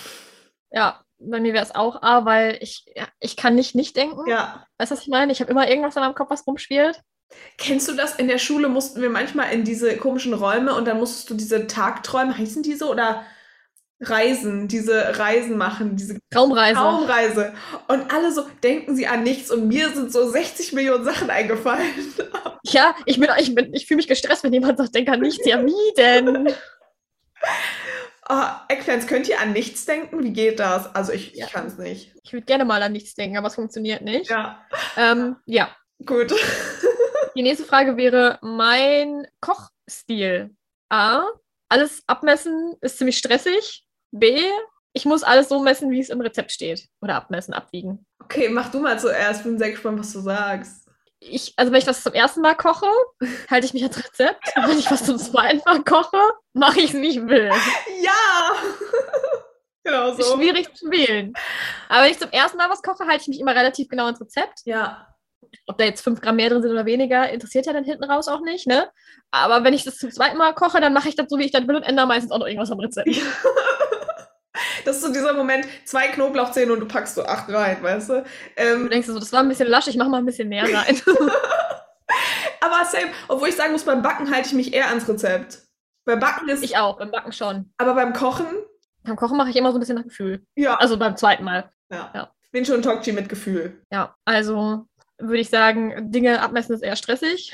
Ja, 0.71 1.01
bei 1.19 1.41
mir 1.41 1.53
wäre 1.53 1.65
es 1.65 1.75
auch 1.75 2.03
A, 2.03 2.25
weil 2.25 2.59
ich, 2.61 2.85
ja, 2.95 3.09
ich 3.21 3.37
kann 3.37 3.55
nicht 3.55 3.75
nicht 3.75 3.97
denken. 3.97 4.29
Ja. 4.29 4.67
Weißt 4.79 4.91
du, 4.91 4.97
was 4.97 5.03
ich 5.03 5.09
meine? 5.09 5.33
Ich 5.33 5.41
habe 5.41 5.51
immer 5.51 5.69
irgendwas 5.69 5.97
in 5.97 6.03
meinem 6.03 6.15
Kopf, 6.15 6.31
was 6.31 6.47
rumspielt. 6.47 7.01
Kennst 7.59 7.89
du 7.89 7.93
das? 7.93 8.17
In 8.17 8.29
der 8.29 8.39
Schule 8.39 8.69
mussten 8.69 9.03
wir 9.03 9.11
manchmal 9.11 9.53
in 9.53 9.65
diese 9.65 9.97
komischen 9.97 10.33
Räume 10.33 10.75
und 10.75 10.87
dann 10.87 10.99
musstest 10.99 11.29
du 11.29 11.35
diese 11.35 11.67
Tagträume, 11.67 12.37
heißen 12.37 12.63
die 12.63 12.75
so? 12.75 12.91
Oder 12.91 13.25
Reisen, 14.01 14.69
diese 14.69 15.19
Reisen 15.19 15.59
machen, 15.59 15.97
diese 15.97 16.19
Traumreise. 16.31 16.75
Traumreise. 16.75 17.55
Und 17.89 18.13
alle 18.13 18.33
so 18.33 18.47
denken 18.63 18.95
sie 18.95 19.09
an 19.09 19.25
nichts 19.25 19.51
und 19.51 19.67
mir 19.67 19.91
sind 19.91 20.13
so 20.13 20.29
60 20.29 20.73
Millionen 20.73 21.05
Sachen 21.05 21.31
eingefallen. 21.31 21.89
Ja, 22.65 22.95
ich 23.07 23.19
bin, 23.19 23.31
ich 23.39 23.55
bin, 23.55 23.73
ich 23.73 23.87
fühle 23.87 23.97
mich 23.97 24.09
gestresst, 24.09 24.45
wenn 24.45 24.53
jemand 24.53 24.77
sagt, 24.77 24.95
denk 24.95 25.09
an 25.09 25.21
nichts. 25.21 25.47
Ja, 25.47 25.65
wie 25.65 25.95
denn? 25.97 26.53
Oh, 28.29 28.45
Eggplants, 28.69 29.07
könnt 29.07 29.29
ihr 29.29 29.41
an 29.41 29.53
nichts 29.53 29.87
denken? 29.87 30.23
Wie 30.23 30.33
geht 30.33 30.61
das? 30.61 30.95
Also 30.95 31.13
ich, 31.13 31.33
Ja. 31.35 31.47
ich 31.47 31.53
kann 31.53 31.67
es 31.67 31.79
nicht. 31.79 32.15
Ich 32.23 32.33
würde 32.33 32.45
gerne 32.47 32.65
mal 32.67 32.83
an 32.83 32.93
nichts 32.93 33.15
denken, 33.15 33.39
aber 33.39 33.47
es 33.47 33.55
funktioniert 33.55 34.03
nicht. 34.03 34.31
Ja, 34.31 34.65
Ähm, 34.97 35.37
ja. 35.47 35.75
gut. 36.05 36.33
Die 37.37 37.43
nächste 37.43 37.65
Frage 37.65 37.97
wäre 37.97 38.39
mein 38.43 39.27
Kochstil. 39.41 40.55
A. 40.91 41.23
Alles 41.71 42.03
abmessen 42.07 42.75
ist 42.81 42.99
ziemlich 42.99 43.19
stressig. 43.19 43.85
B. 44.11 44.41
Ich 44.95 45.05
muss 45.05 45.23
alles 45.23 45.49
so 45.49 45.61
messen, 45.63 45.91
wie 45.91 46.01
es 46.01 46.09
im 46.09 46.21
Rezept 46.21 46.51
steht. 46.51 46.89
Oder 47.01 47.15
abmessen, 47.15 47.55
abwiegen. 47.55 48.07
Okay, 48.23 48.49
mach 48.49 48.71
du 48.71 48.81
mal 48.81 48.99
zuerst. 48.99 49.45
Bin 49.45 49.59
sehr 49.59 49.71
gespannt, 49.71 50.01
was 50.01 50.13
du 50.13 50.21
sagst. 50.21 50.88
Ich, 51.21 51.53
also 51.57 51.73
wenn 51.73 51.81
ich 51.81 51.87
was 51.87 52.03
zum 52.03 52.13
ersten 52.13 52.41
Mal 52.41 52.55
koche, 52.55 52.87
halte 53.51 53.67
ich 53.67 53.75
mich 53.75 53.83
ans 53.83 53.99
Rezept. 53.99 54.57
Und 54.57 54.69
wenn 54.69 54.79
ich 54.79 54.91
was 54.91 55.05
zum 55.05 55.19
zweiten 55.19 55.61
Mal 55.67 55.83
koche, 55.83 56.21
mache 56.53 56.81
ich 56.81 56.95
es, 56.95 57.01
ich 57.01 57.27
will. 57.27 57.51
Ja! 58.01 58.53
genau 59.85 60.15
so. 60.15 60.37
Schwierig 60.37 60.73
zu 60.75 60.91
wählen. 60.91 61.33
Aber 61.89 62.05
wenn 62.05 62.13
ich 62.13 62.19
zum 62.19 62.31
ersten 62.31 62.57
Mal 62.57 62.71
was 62.71 62.83
koche, 62.83 63.07
halte 63.07 63.23
ich 63.23 63.29
mich 63.29 63.41
immer 63.41 63.55
relativ 63.55 63.89
genau 63.89 64.05
ans 64.07 64.21
Rezept. 64.21 64.61
Ja. 64.65 65.09
Ob 65.67 65.79
da 65.79 65.85
jetzt 65.85 66.03
fünf 66.03 66.21
Gramm 66.21 66.37
mehr 66.37 66.51
drin 66.51 66.63
sind 66.63 66.71
oder 66.71 66.87
weniger, 66.87 67.29
interessiert 67.31 67.67
ja 67.67 67.73
dann 67.73 67.85
hinten 67.85 68.05
raus 68.05 68.29
auch 68.29 68.41
nicht, 68.41 68.67
ne? 68.67 68.91
Aber 69.31 69.65
wenn 69.65 69.75
ich 69.75 69.85
das 69.85 69.99
zum 69.99 70.11
zweiten 70.11 70.37
Mal 70.37 70.55
koche, 70.55 70.81
dann 70.81 70.93
mache 70.93 71.09
ich 71.09 71.17
das 71.17 71.27
so, 71.29 71.39
wie 71.39 71.45
ich 71.45 71.53
das 71.53 71.67
will 71.67 71.77
und 71.77 71.83
ändere 71.83 72.07
meistens 72.07 72.33
auch 72.33 72.39
noch 72.39 72.47
irgendwas 72.47 72.71
am 72.71 72.81
Rezept. 72.81 73.09
Das 74.85 74.97
ist 74.97 75.03
so 75.03 75.13
dieser 75.13 75.33
Moment, 75.35 75.67
zwei 75.85 76.09
Knoblauchzehen 76.09 76.71
und 76.71 76.81
du 76.81 76.87
packst 76.87 77.15
so 77.15 77.25
acht 77.25 77.49
rein, 77.53 77.83
weißt 77.83 78.09
du? 78.11 78.15
Du 78.23 78.25
Ähm, 78.57 78.89
denkst 78.91 79.07
so, 79.09 79.19
das 79.19 79.33
war 79.33 79.41
ein 79.41 79.49
bisschen 79.49 79.69
lasch, 79.69 79.87
ich 79.89 79.97
mache 79.97 80.09
mal 80.09 80.19
ein 80.19 80.27
bisschen 80.27 80.49
mehr 80.49 80.65
rein. 80.65 81.01
aber 82.61 82.85
same, 82.85 83.11
obwohl 83.29 83.49
ich 83.49 83.57
sagen 83.57 83.73
muss, 83.73 83.85
beim 83.85 84.03
Backen 84.03 84.31
halte 84.33 84.49
ich 84.49 84.55
mich 84.55 84.75
eher 84.75 84.89
ans 84.89 85.09
Rezept. 85.09 85.63
Beim 86.05 86.21
Backen 86.21 86.49
ist, 86.49 86.63
ich 86.65 86.77
auch, 86.77 86.99
beim 86.99 87.11
Backen 87.11 87.33
schon. 87.33 87.73
aber 87.77 87.95
beim 87.95 88.13
Kochen, 88.13 88.47
Beim 89.05 89.17
Kochen 89.17 89.37
mache 89.37 89.51
ich 89.51 89.57
immer 89.57 89.71
so 89.73 89.79
ein 89.79 89.81
bisschen 89.81 89.97
nach 89.97 90.05
Gefühl. 90.05 90.43
ja. 90.57 90.75
Also 90.77 90.97
beim 90.99 91.17
zweiten 91.17 91.45
Mal. 91.45 91.71
ja. 91.91 92.11
ja. 92.15 92.33
Bin 92.51 92.65
schon 92.65 92.81
Tokchi 92.81 93.13
mit 93.13 93.29
Gefühl. 93.29 93.83
Ja, 93.93 94.17
also 94.25 94.87
würde 95.19 95.41
ich 95.41 95.51
sagen, 95.51 96.11
Dinge 96.11 96.41
abmessen 96.41 96.75
ist 96.75 96.83
eher 96.83 96.97
stressig. 96.97 97.53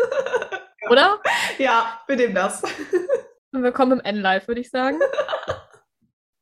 Oder? 0.88 1.20
Ja, 1.58 2.00
mit 2.08 2.18
dem 2.20 2.34
das. 2.34 2.62
Und 3.52 3.62
willkommen 3.62 4.00
im 4.00 4.00
N-Life, 4.00 4.48
würde 4.48 4.60
ich 4.62 4.70
sagen. 4.70 4.98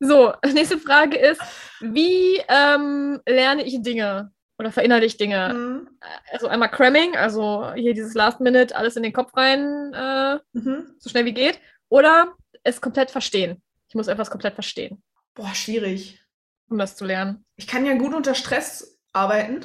So, 0.01 0.33
nächste 0.53 0.79
Frage 0.79 1.17
ist, 1.17 1.41
wie 1.81 2.41
ähm, 2.49 3.21
lerne 3.27 3.65
ich 3.65 3.81
Dinge 3.83 4.33
oder 4.59 4.71
verinnerliche 4.73 5.07
ich 5.07 5.17
Dinge? 5.17 5.53
Mhm. 5.55 5.89
Also 6.33 6.49
einmal 6.49 6.71
Cramming, 6.71 7.17
also 7.17 7.73
hier 7.75 7.95
dieses 7.95 8.15
Last 8.15 8.41
Minute, 8.41 8.75
alles 8.77 8.97
in 8.97 9.03
den 9.03 9.13
Kopf 9.13 9.37
rein, 9.37 9.93
äh, 9.95 10.39
Mhm. 10.53 10.95
so 10.99 11.11
schnell 11.11 11.25
wie 11.25 11.35
geht. 11.35 11.61
Oder 11.89 12.35
es 12.63 12.81
komplett 12.81 13.11
verstehen. 13.11 13.63
Ich 13.89 13.95
muss 13.95 14.09
etwas 14.09 14.31
komplett 14.31 14.55
verstehen, 14.55 15.03
Boah, 15.35 15.55
schwierig. 15.55 16.21
um 16.69 16.79
das 16.79 16.97
zu 16.97 17.05
lernen. 17.05 17.45
Ich 17.57 17.67
kann 17.67 17.87
ja 17.87 17.95
gut 17.95 18.15
unter 18.15 18.35
Stress 18.35 18.99
arbeiten. 19.13 19.65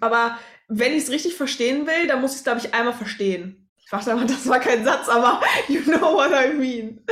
Aber 0.00 0.38
wenn 0.68 0.92
ich 0.92 1.04
es 1.04 1.10
richtig 1.10 1.34
verstehen 1.34 1.86
will, 1.86 2.06
dann 2.06 2.20
muss 2.20 2.32
ich 2.32 2.38
es, 2.38 2.44
glaube 2.44 2.60
ich, 2.60 2.72
einmal 2.72 2.94
verstehen. 2.94 3.68
Ich 3.78 3.90
dachte 3.90 4.12
aber, 4.12 4.24
das 4.26 4.46
war 4.48 4.60
kein 4.60 4.84
Satz, 4.84 5.08
aber 5.08 5.40
you 5.68 5.80
know 5.82 6.14
what 6.14 6.30
I 6.30 6.52
mean. 6.54 7.04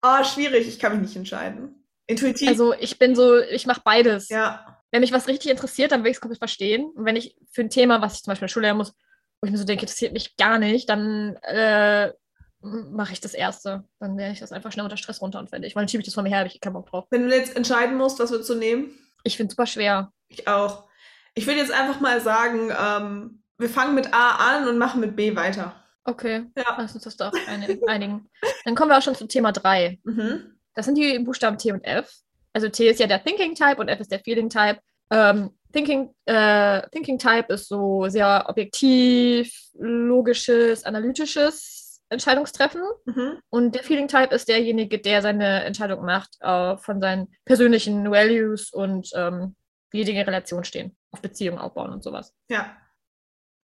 Ah, 0.00 0.24
schwierig, 0.24 0.68
ich 0.68 0.78
kann 0.78 0.92
mich 0.92 1.02
nicht 1.02 1.16
entscheiden. 1.16 1.84
Intuitiv. 2.06 2.48
Also 2.48 2.74
ich 2.74 2.98
bin 2.98 3.14
so, 3.14 3.38
ich 3.38 3.66
mache 3.66 3.82
beides. 3.84 4.28
ja. 4.28 4.74
Wenn 4.90 5.02
mich 5.02 5.12
was 5.12 5.28
richtig 5.28 5.50
interessiert, 5.50 5.92
dann 5.92 6.02
will 6.02 6.10
ich 6.10 6.16
es 6.16 6.20
komplett 6.22 6.38
verstehen. 6.38 6.86
Und 6.94 7.04
wenn 7.04 7.14
ich 7.14 7.36
für 7.52 7.60
ein 7.60 7.68
Thema, 7.68 8.00
was 8.00 8.14
ich 8.14 8.22
zum 8.22 8.30
Beispiel 8.30 8.44
in 8.44 8.48
der 8.48 8.52
Schule 8.54 8.66
lernen 8.68 8.78
muss, 8.78 8.94
wo 9.38 9.44
ich 9.44 9.50
mir 9.50 9.58
so 9.58 9.64
denke, 9.64 9.82
interessiert 9.82 10.14
mich 10.14 10.34
gar 10.38 10.58
nicht, 10.58 10.88
dann 10.88 11.36
äh, 11.42 12.10
mache 12.62 13.12
ich 13.12 13.20
das 13.20 13.34
Erste. 13.34 13.84
Dann 14.00 14.16
lerne 14.16 14.32
ich 14.32 14.40
das 14.40 14.50
einfach 14.50 14.72
schnell 14.72 14.84
unter 14.84 14.96
Stress 14.96 15.20
runter 15.20 15.40
und 15.40 15.50
fertig. 15.50 15.76
Weil 15.76 15.82
dann 15.82 15.88
schiebe 15.88 16.00
ich 16.00 16.06
das 16.06 16.14
von 16.14 16.24
mir 16.24 16.30
her, 16.30 16.38
habe 16.38 16.48
ich 16.48 16.58
keinen 16.60 16.72
Bock 16.72 16.88
drauf. 16.88 17.04
Wenn 17.10 17.28
du 17.28 17.36
jetzt 17.36 17.54
entscheiden 17.54 17.98
musst, 17.98 18.18
was 18.18 18.30
würdest 18.30 18.48
du 18.48 18.54
nehmen? 18.54 18.98
Ich 19.24 19.36
finde 19.36 19.48
es 19.50 19.56
super 19.56 19.66
schwer. 19.66 20.10
Ich 20.28 20.48
auch. 20.48 20.88
Ich 21.34 21.46
würde 21.46 21.60
jetzt 21.60 21.72
einfach 21.72 22.00
mal 22.00 22.22
sagen, 22.22 22.70
ähm, 22.70 23.42
wir 23.58 23.68
fangen 23.68 23.94
mit 23.94 24.14
A 24.14 24.36
an 24.36 24.68
und 24.68 24.78
machen 24.78 25.00
mit 25.02 25.16
B 25.16 25.36
weiter. 25.36 25.84
Okay, 26.08 26.46
Ja. 26.56 26.74
lass 26.78 26.94
uns 26.94 27.04
das 27.04 27.16
doch 27.16 27.32
einig- 27.48 27.82
einigen. 27.86 28.28
Dann 28.64 28.74
kommen 28.74 28.90
wir 28.90 28.96
auch 28.98 29.02
schon 29.02 29.14
zu 29.14 29.26
Thema 29.26 29.52
3. 29.52 29.98
Mhm. 30.04 30.58
Das 30.74 30.86
sind 30.86 30.96
die 30.96 31.18
Buchstaben 31.18 31.58
T 31.58 31.70
und 31.72 31.82
F. 31.84 32.10
Also 32.54 32.68
T 32.70 32.88
ist 32.88 32.98
ja 32.98 33.06
der 33.06 33.22
Thinking 33.22 33.54
Type 33.54 33.76
und 33.76 33.88
F 33.88 34.00
ist 34.00 34.10
der 34.10 34.20
Feeling 34.20 34.48
Type. 34.48 34.78
Ähm, 35.10 35.50
Thinking, 35.72 36.14
äh, 36.24 36.80
Thinking 36.90 37.18
Type 37.18 37.52
ist 37.52 37.68
so 37.68 38.08
sehr 38.08 38.46
objektiv, 38.48 39.52
logisches, 39.74 40.84
analytisches 40.84 42.00
Entscheidungstreffen. 42.08 42.80
Mhm. 43.04 43.38
Und 43.50 43.74
der 43.74 43.82
Feeling 43.82 44.08
Type 44.08 44.34
ist 44.34 44.48
derjenige, 44.48 44.98
der 44.98 45.20
seine 45.20 45.64
Entscheidung 45.64 46.04
macht 46.06 46.36
äh, 46.40 46.76
von 46.78 47.00
seinen 47.02 47.28
persönlichen 47.44 48.10
Values 48.10 48.72
und 48.72 49.10
ähm, 49.14 49.56
wie 49.90 49.98
die 49.98 50.04
Dinge 50.06 50.20
in 50.20 50.26
Relation 50.26 50.64
stehen, 50.64 50.96
auf 51.10 51.20
Beziehungen 51.20 51.58
aufbauen 51.58 51.92
und 51.92 52.02
sowas. 52.02 52.34
Ja. 52.48 52.74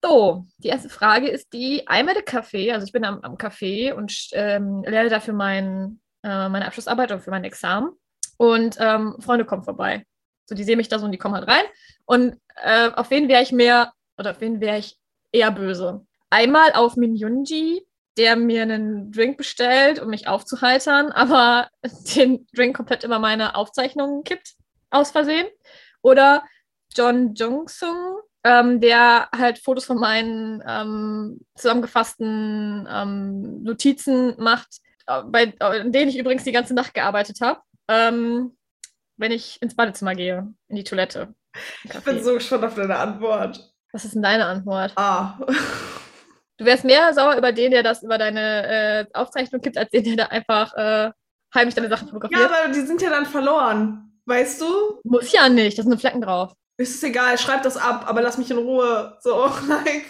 So, 0.06 0.44
die 0.58 0.68
erste 0.68 0.90
Frage 0.90 1.28
ist 1.28 1.54
die, 1.54 1.88
I'm 1.88 2.10
at 2.10 2.18
a 2.18 2.20
Café, 2.20 2.74
also 2.74 2.84
ich 2.84 2.92
bin 2.92 3.06
am, 3.06 3.20
am 3.22 3.36
Café 3.36 3.94
und 3.94 4.14
ähm, 4.32 4.82
lerne 4.86 5.08
dafür 5.08 5.32
mein, 5.32 5.98
äh, 6.22 6.50
meine 6.50 6.66
Abschlussarbeit 6.66 7.10
und 7.10 7.22
für 7.22 7.30
mein 7.30 7.44
Examen. 7.44 7.88
Und 8.36 8.76
ähm, 8.80 9.16
Freunde 9.20 9.46
kommen 9.46 9.64
vorbei. 9.64 10.04
So, 10.44 10.54
die 10.54 10.64
sehen 10.64 10.76
mich 10.76 10.88
da 10.88 10.98
so 10.98 11.06
und 11.06 11.12
die 11.12 11.16
kommen 11.16 11.34
halt 11.34 11.48
rein. 11.48 11.64
Und 12.04 12.38
äh, 12.62 12.90
auf 12.90 13.08
wen 13.08 13.28
wäre 13.28 13.42
ich 13.42 13.50
mehr, 13.50 13.94
oder 14.18 14.32
auf 14.32 14.42
wen 14.42 14.60
wäre 14.60 14.76
ich 14.76 14.98
eher 15.32 15.50
böse? 15.50 16.04
Einmal 16.28 16.74
auf 16.74 16.96
Minyunji, 16.96 17.86
der 18.18 18.36
mir 18.36 18.60
einen 18.60 19.10
Drink 19.10 19.38
bestellt, 19.38 20.02
um 20.02 20.10
mich 20.10 20.28
aufzuheitern, 20.28 21.12
aber 21.12 21.70
den 22.14 22.46
Drink 22.52 22.76
komplett 22.76 23.04
über 23.04 23.18
meine 23.18 23.56
Aufzeichnungen 23.56 24.22
kippt, 24.22 24.52
aus 24.90 25.12
Versehen. 25.12 25.46
Oder 26.02 26.44
John 26.94 27.34
Jung-sung, 27.34 28.18
ähm, 28.44 28.80
der 28.80 29.28
halt 29.36 29.58
Fotos 29.58 29.86
von 29.86 29.98
meinen 29.98 30.62
ähm, 30.66 31.40
zusammengefassten 31.56 32.86
ähm, 32.90 33.62
Notizen 33.62 34.34
macht, 34.38 34.68
äh, 35.06 35.22
bei, 35.22 35.54
äh, 35.58 35.90
denen 35.90 36.10
ich 36.10 36.18
übrigens 36.18 36.44
die 36.44 36.52
ganze 36.52 36.74
Nacht 36.74 36.94
gearbeitet 36.94 37.40
habe, 37.40 37.60
ähm, 37.88 38.56
wenn 39.16 39.32
ich 39.32 39.60
ins 39.62 39.74
Badezimmer 39.74 40.14
gehe, 40.14 40.52
in 40.68 40.76
die 40.76 40.84
Toilette. 40.84 41.34
Ich 41.84 42.00
bin 42.00 42.22
so 42.22 42.34
gespannt 42.34 42.64
auf 42.64 42.74
deine 42.74 42.96
Antwort. 42.96 43.72
Was 43.92 44.04
ist 44.04 44.14
denn 44.14 44.22
deine 44.22 44.44
Antwort? 44.46 44.92
Ah. 44.96 45.38
Du 46.56 46.64
wärst 46.64 46.84
mehr 46.84 47.12
sauer 47.14 47.36
über 47.36 47.52
den, 47.52 47.70
der 47.70 47.82
das 47.82 48.02
über 48.02 48.18
deine 48.18 48.66
äh, 48.66 49.06
Aufzeichnung 49.12 49.60
kippt, 49.60 49.78
als 49.78 49.90
den, 49.90 50.04
der 50.04 50.16
da 50.16 50.24
einfach 50.26 50.72
äh, 50.74 51.10
heimlich 51.54 51.74
deine 51.74 51.88
Sachen 51.88 52.06
Ja, 52.08 52.12
fotografiert. 52.12 52.50
aber 52.50 52.72
die 52.72 52.80
sind 52.80 53.00
ja 53.02 53.10
dann 53.10 53.26
verloren. 53.26 54.20
Weißt 54.26 54.60
du? 54.60 55.00
Muss 55.04 55.32
ja 55.32 55.48
nicht, 55.48 55.78
da 55.78 55.82
sind 55.82 55.90
nur 55.90 55.98
Flecken 55.98 56.20
drauf. 56.20 56.52
Ist 56.76 56.96
es 56.96 57.02
egal, 57.02 57.38
schreib 57.38 57.62
das 57.62 57.76
ab, 57.76 58.04
aber 58.08 58.20
lass 58.22 58.36
mich 58.38 58.50
in 58.50 58.58
Ruhe. 58.58 59.16
So, 59.20 59.46
like. 59.68 60.08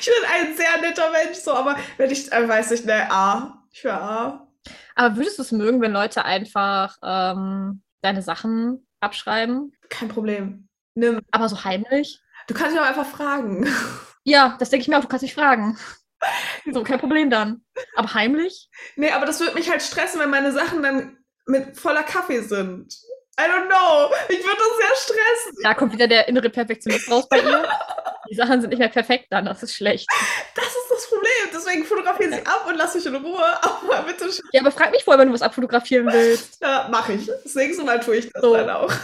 ich 0.00 0.06
bin 0.06 0.24
ein 0.32 0.56
sehr 0.56 0.80
netter 0.80 1.10
Mensch, 1.10 1.38
so, 1.38 1.54
aber 1.54 1.76
wenn 1.96 2.10
ich, 2.10 2.32
äh, 2.32 2.48
weiß 2.48 2.72
ich, 2.72 2.84
ne, 2.84 3.10
A. 3.10 3.62
Ich 3.70 3.84
wäre 3.84 4.00
A. 4.00 4.48
Aber 4.94 5.16
würdest 5.16 5.38
du 5.38 5.42
es 5.42 5.52
mögen, 5.52 5.80
wenn 5.80 5.92
Leute 5.92 6.24
einfach 6.24 6.96
ähm, 7.02 7.82
deine 8.02 8.22
Sachen 8.22 8.86
abschreiben, 9.00 9.72
Kein 9.88 10.08
Problem. 10.08 10.68
Nimm. 10.94 11.20
aber 11.30 11.48
so 11.48 11.64
heimlich? 11.64 12.20
Du 12.48 12.54
kannst 12.54 12.72
mich 12.72 12.80
auch 12.80 12.88
einfach 12.88 13.06
fragen. 13.06 13.66
Ja, 14.24 14.54
das 14.60 14.70
denke 14.70 14.82
ich 14.82 14.88
mir 14.88 14.96
auch, 14.98 15.02
du 15.02 15.08
kannst 15.08 15.24
mich 15.24 15.34
fragen. 15.34 15.76
So, 16.72 16.84
kein 16.84 17.00
Problem 17.00 17.28
dann. 17.28 17.64
Aber 17.96 18.14
heimlich? 18.14 18.70
Nee, 18.94 19.10
aber 19.10 19.26
das 19.26 19.40
würde 19.40 19.54
mich 19.54 19.68
halt 19.68 19.82
stressen, 19.82 20.20
wenn 20.20 20.30
meine 20.30 20.52
Sachen 20.52 20.80
dann 20.80 21.18
mit 21.44 21.76
voller 21.76 22.04
Kaffee 22.04 22.40
sind. 22.42 22.96
I 23.40 23.44
don't 23.44 23.66
know. 23.66 24.10
Ich 24.28 24.44
würde 24.44 24.58
das 24.58 24.76
sehr 24.78 24.96
stressen. 25.14 25.56
Da 25.62 25.74
kommt 25.74 25.92
wieder 25.92 26.06
der 26.06 26.28
innere 26.28 26.50
Perfektionist 26.50 27.10
raus 27.10 27.26
bei 27.28 27.38
ihr. 27.40 27.64
Die 28.30 28.34
Sachen 28.34 28.60
sind 28.60 28.70
nicht 28.70 28.78
mehr 28.78 28.88
perfekt 28.88 29.26
dann, 29.30 29.46
das 29.46 29.62
ist 29.62 29.74
schlecht. 29.74 30.06
Das 30.54 30.66
ist 30.66 30.90
das 30.90 31.08
Problem. 31.08 31.30
Deswegen 31.52 31.84
fotografiere 31.84 32.32
sie 32.34 32.46
ab 32.46 32.66
und 32.68 32.76
lass 32.76 32.94
mich 32.94 33.06
in 33.06 33.16
Ruhe. 33.16 33.42
Aber 33.62 34.02
bitte 34.02 34.26
sch- 34.26 34.42
Ja, 34.52 34.60
aber 34.60 34.70
frag 34.70 34.90
mich 34.90 35.04
vorher, 35.04 35.20
wenn 35.20 35.28
du 35.28 35.34
was 35.34 35.42
abfotografieren 35.42 36.06
willst. 36.12 36.58
Ja, 36.62 36.88
mach 36.90 37.08
ich. 37.08 37.26
Das 37.26 37.54
nächste 37.54 37.84
Mal 37.84 38.00
tue 38.00 38.16
ich 38.16 38.30
das 38.32 38.42
So. 38.42 38.54
dann 38.54 38.70
auch. 38.70 38.92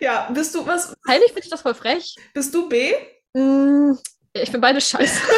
ja, 0.00 0.28
bist 0.32 0.54
du 0.54 0.66
was? 0.66 0.94
Heimlich 1.08 1.28
finde 1.28 1.42
ich 1.44 1.50
das 1.50 1.62
voll 1.62 1.74
frech. 1.74 2.14
Bist 2.32 2.54
du 2.54 2.68
B? 2.68 2.94
Mm, 3.34 3.92
ich 4.32 4.50
bin 4.50 4.60
beide 4.60 4.80
scheiße. 4.80 5.20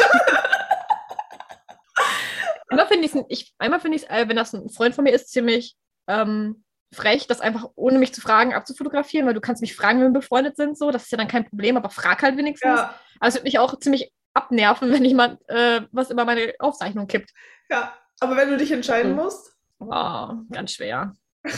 einmal 2.69 2.87
finde 2.87 3.05
ich 3.07 3.15
es, 3.15 3.21
ich, 3.29 3.53
einmal 3.57 3.79
finde 3.79 3.97
ich 3.97 4.03
es, 4.03 4.09
wenn 4.27 4.35
das 4.35 4.53
ein 4.53 4.69
Freund 4.69 4.95
von 4.95 5.03
mir 5.03 5.13
ist, 5.13 5.31
ziemlich 5.31 5.75
ähm, 6.07 6.63
frech, 6.93 7.27
das 7.27 7.41
einfach 7.41 7.65
ohne 7.75 7.99
mich 7.99 8.13
zu 8.13 8.21
fragen 8.21 8.53
abzufotografieren, 8.53 9.27
weil 9.27 9.33
du 9.33 9.41
kannst 9.41 9.61
mich 9.61 9.75
fragen, 9.75 9.99
wenn 9.99 10.13
wir 10.13 10.19
befreundet 10.19 10.55
sind, 10.55 10.77
so, 10.77 10.89
das 10.91 11.03
ist 11.03 11.11
ja 11.11 11.17
dann 11.17 11.27
kein 11.27 11.45
Problem, 11.47 11.75
aber 11.77 11.89
frag 11.89 12.21
halt 12.23 12.37
wenigstens. 12.37 12.69
Ja, 12.79 12.95
Aber 13.19 13.27
es 13.27 13.35
würde 13.35 13.43
mich 13.43 13.59
auch 13.59 13.77
ziemlich 13.79 14.11
abnerven, 14.33 14.91
wenn 14.93 15.03
jemand 15.05 15.39
äh, 15.49 15.81
was 15.91 16.09
über 16.09 16.25
meine 16.25 16.53
Aufzeichnung 16.59 17.07
kippt. 17.07 17.31
ja. 17.69 17.93
Aber 18.19 18.35
wenn 18.35 18.49
du 18.49 18.57
dich 18.57 18.71
entscheiden 18.71 19.11
Mhm. 19.11 19.17
musst, 19.17 19.53
Oh, 19.79 20.29
ganz 20.51 20.71
schwer. 20.73 21.13
ist 21.43 21.55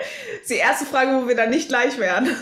die 0.48 0.54
erste 0.54 0.86
Frage, 0.86 1.12
wo 1.20 1.28
wir 1.28 1.36
dann 1.36 1.50
nicht 1.50 1.68
gleich 1.68 1.98
werden. 1.98 2.34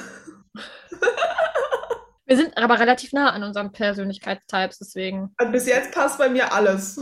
Wir 2.28 2.36
sind 2.36 2.56
aber 2.58 2.80
relativ 2.80 3.12
nah 3.12 3.30
an 3.30 3.44
unseren 3.44 3.70
Persönlichkeitstypes, 3.72 4.78
deswegen. 4.78 5.32
Und 5.40 5.52
bis 5.52 5.66
jetzt 5.66 5.92
passt 5.92 6.18
bei 6.18 6.28
mir 6.28 6.52
alles. 6.52 6.98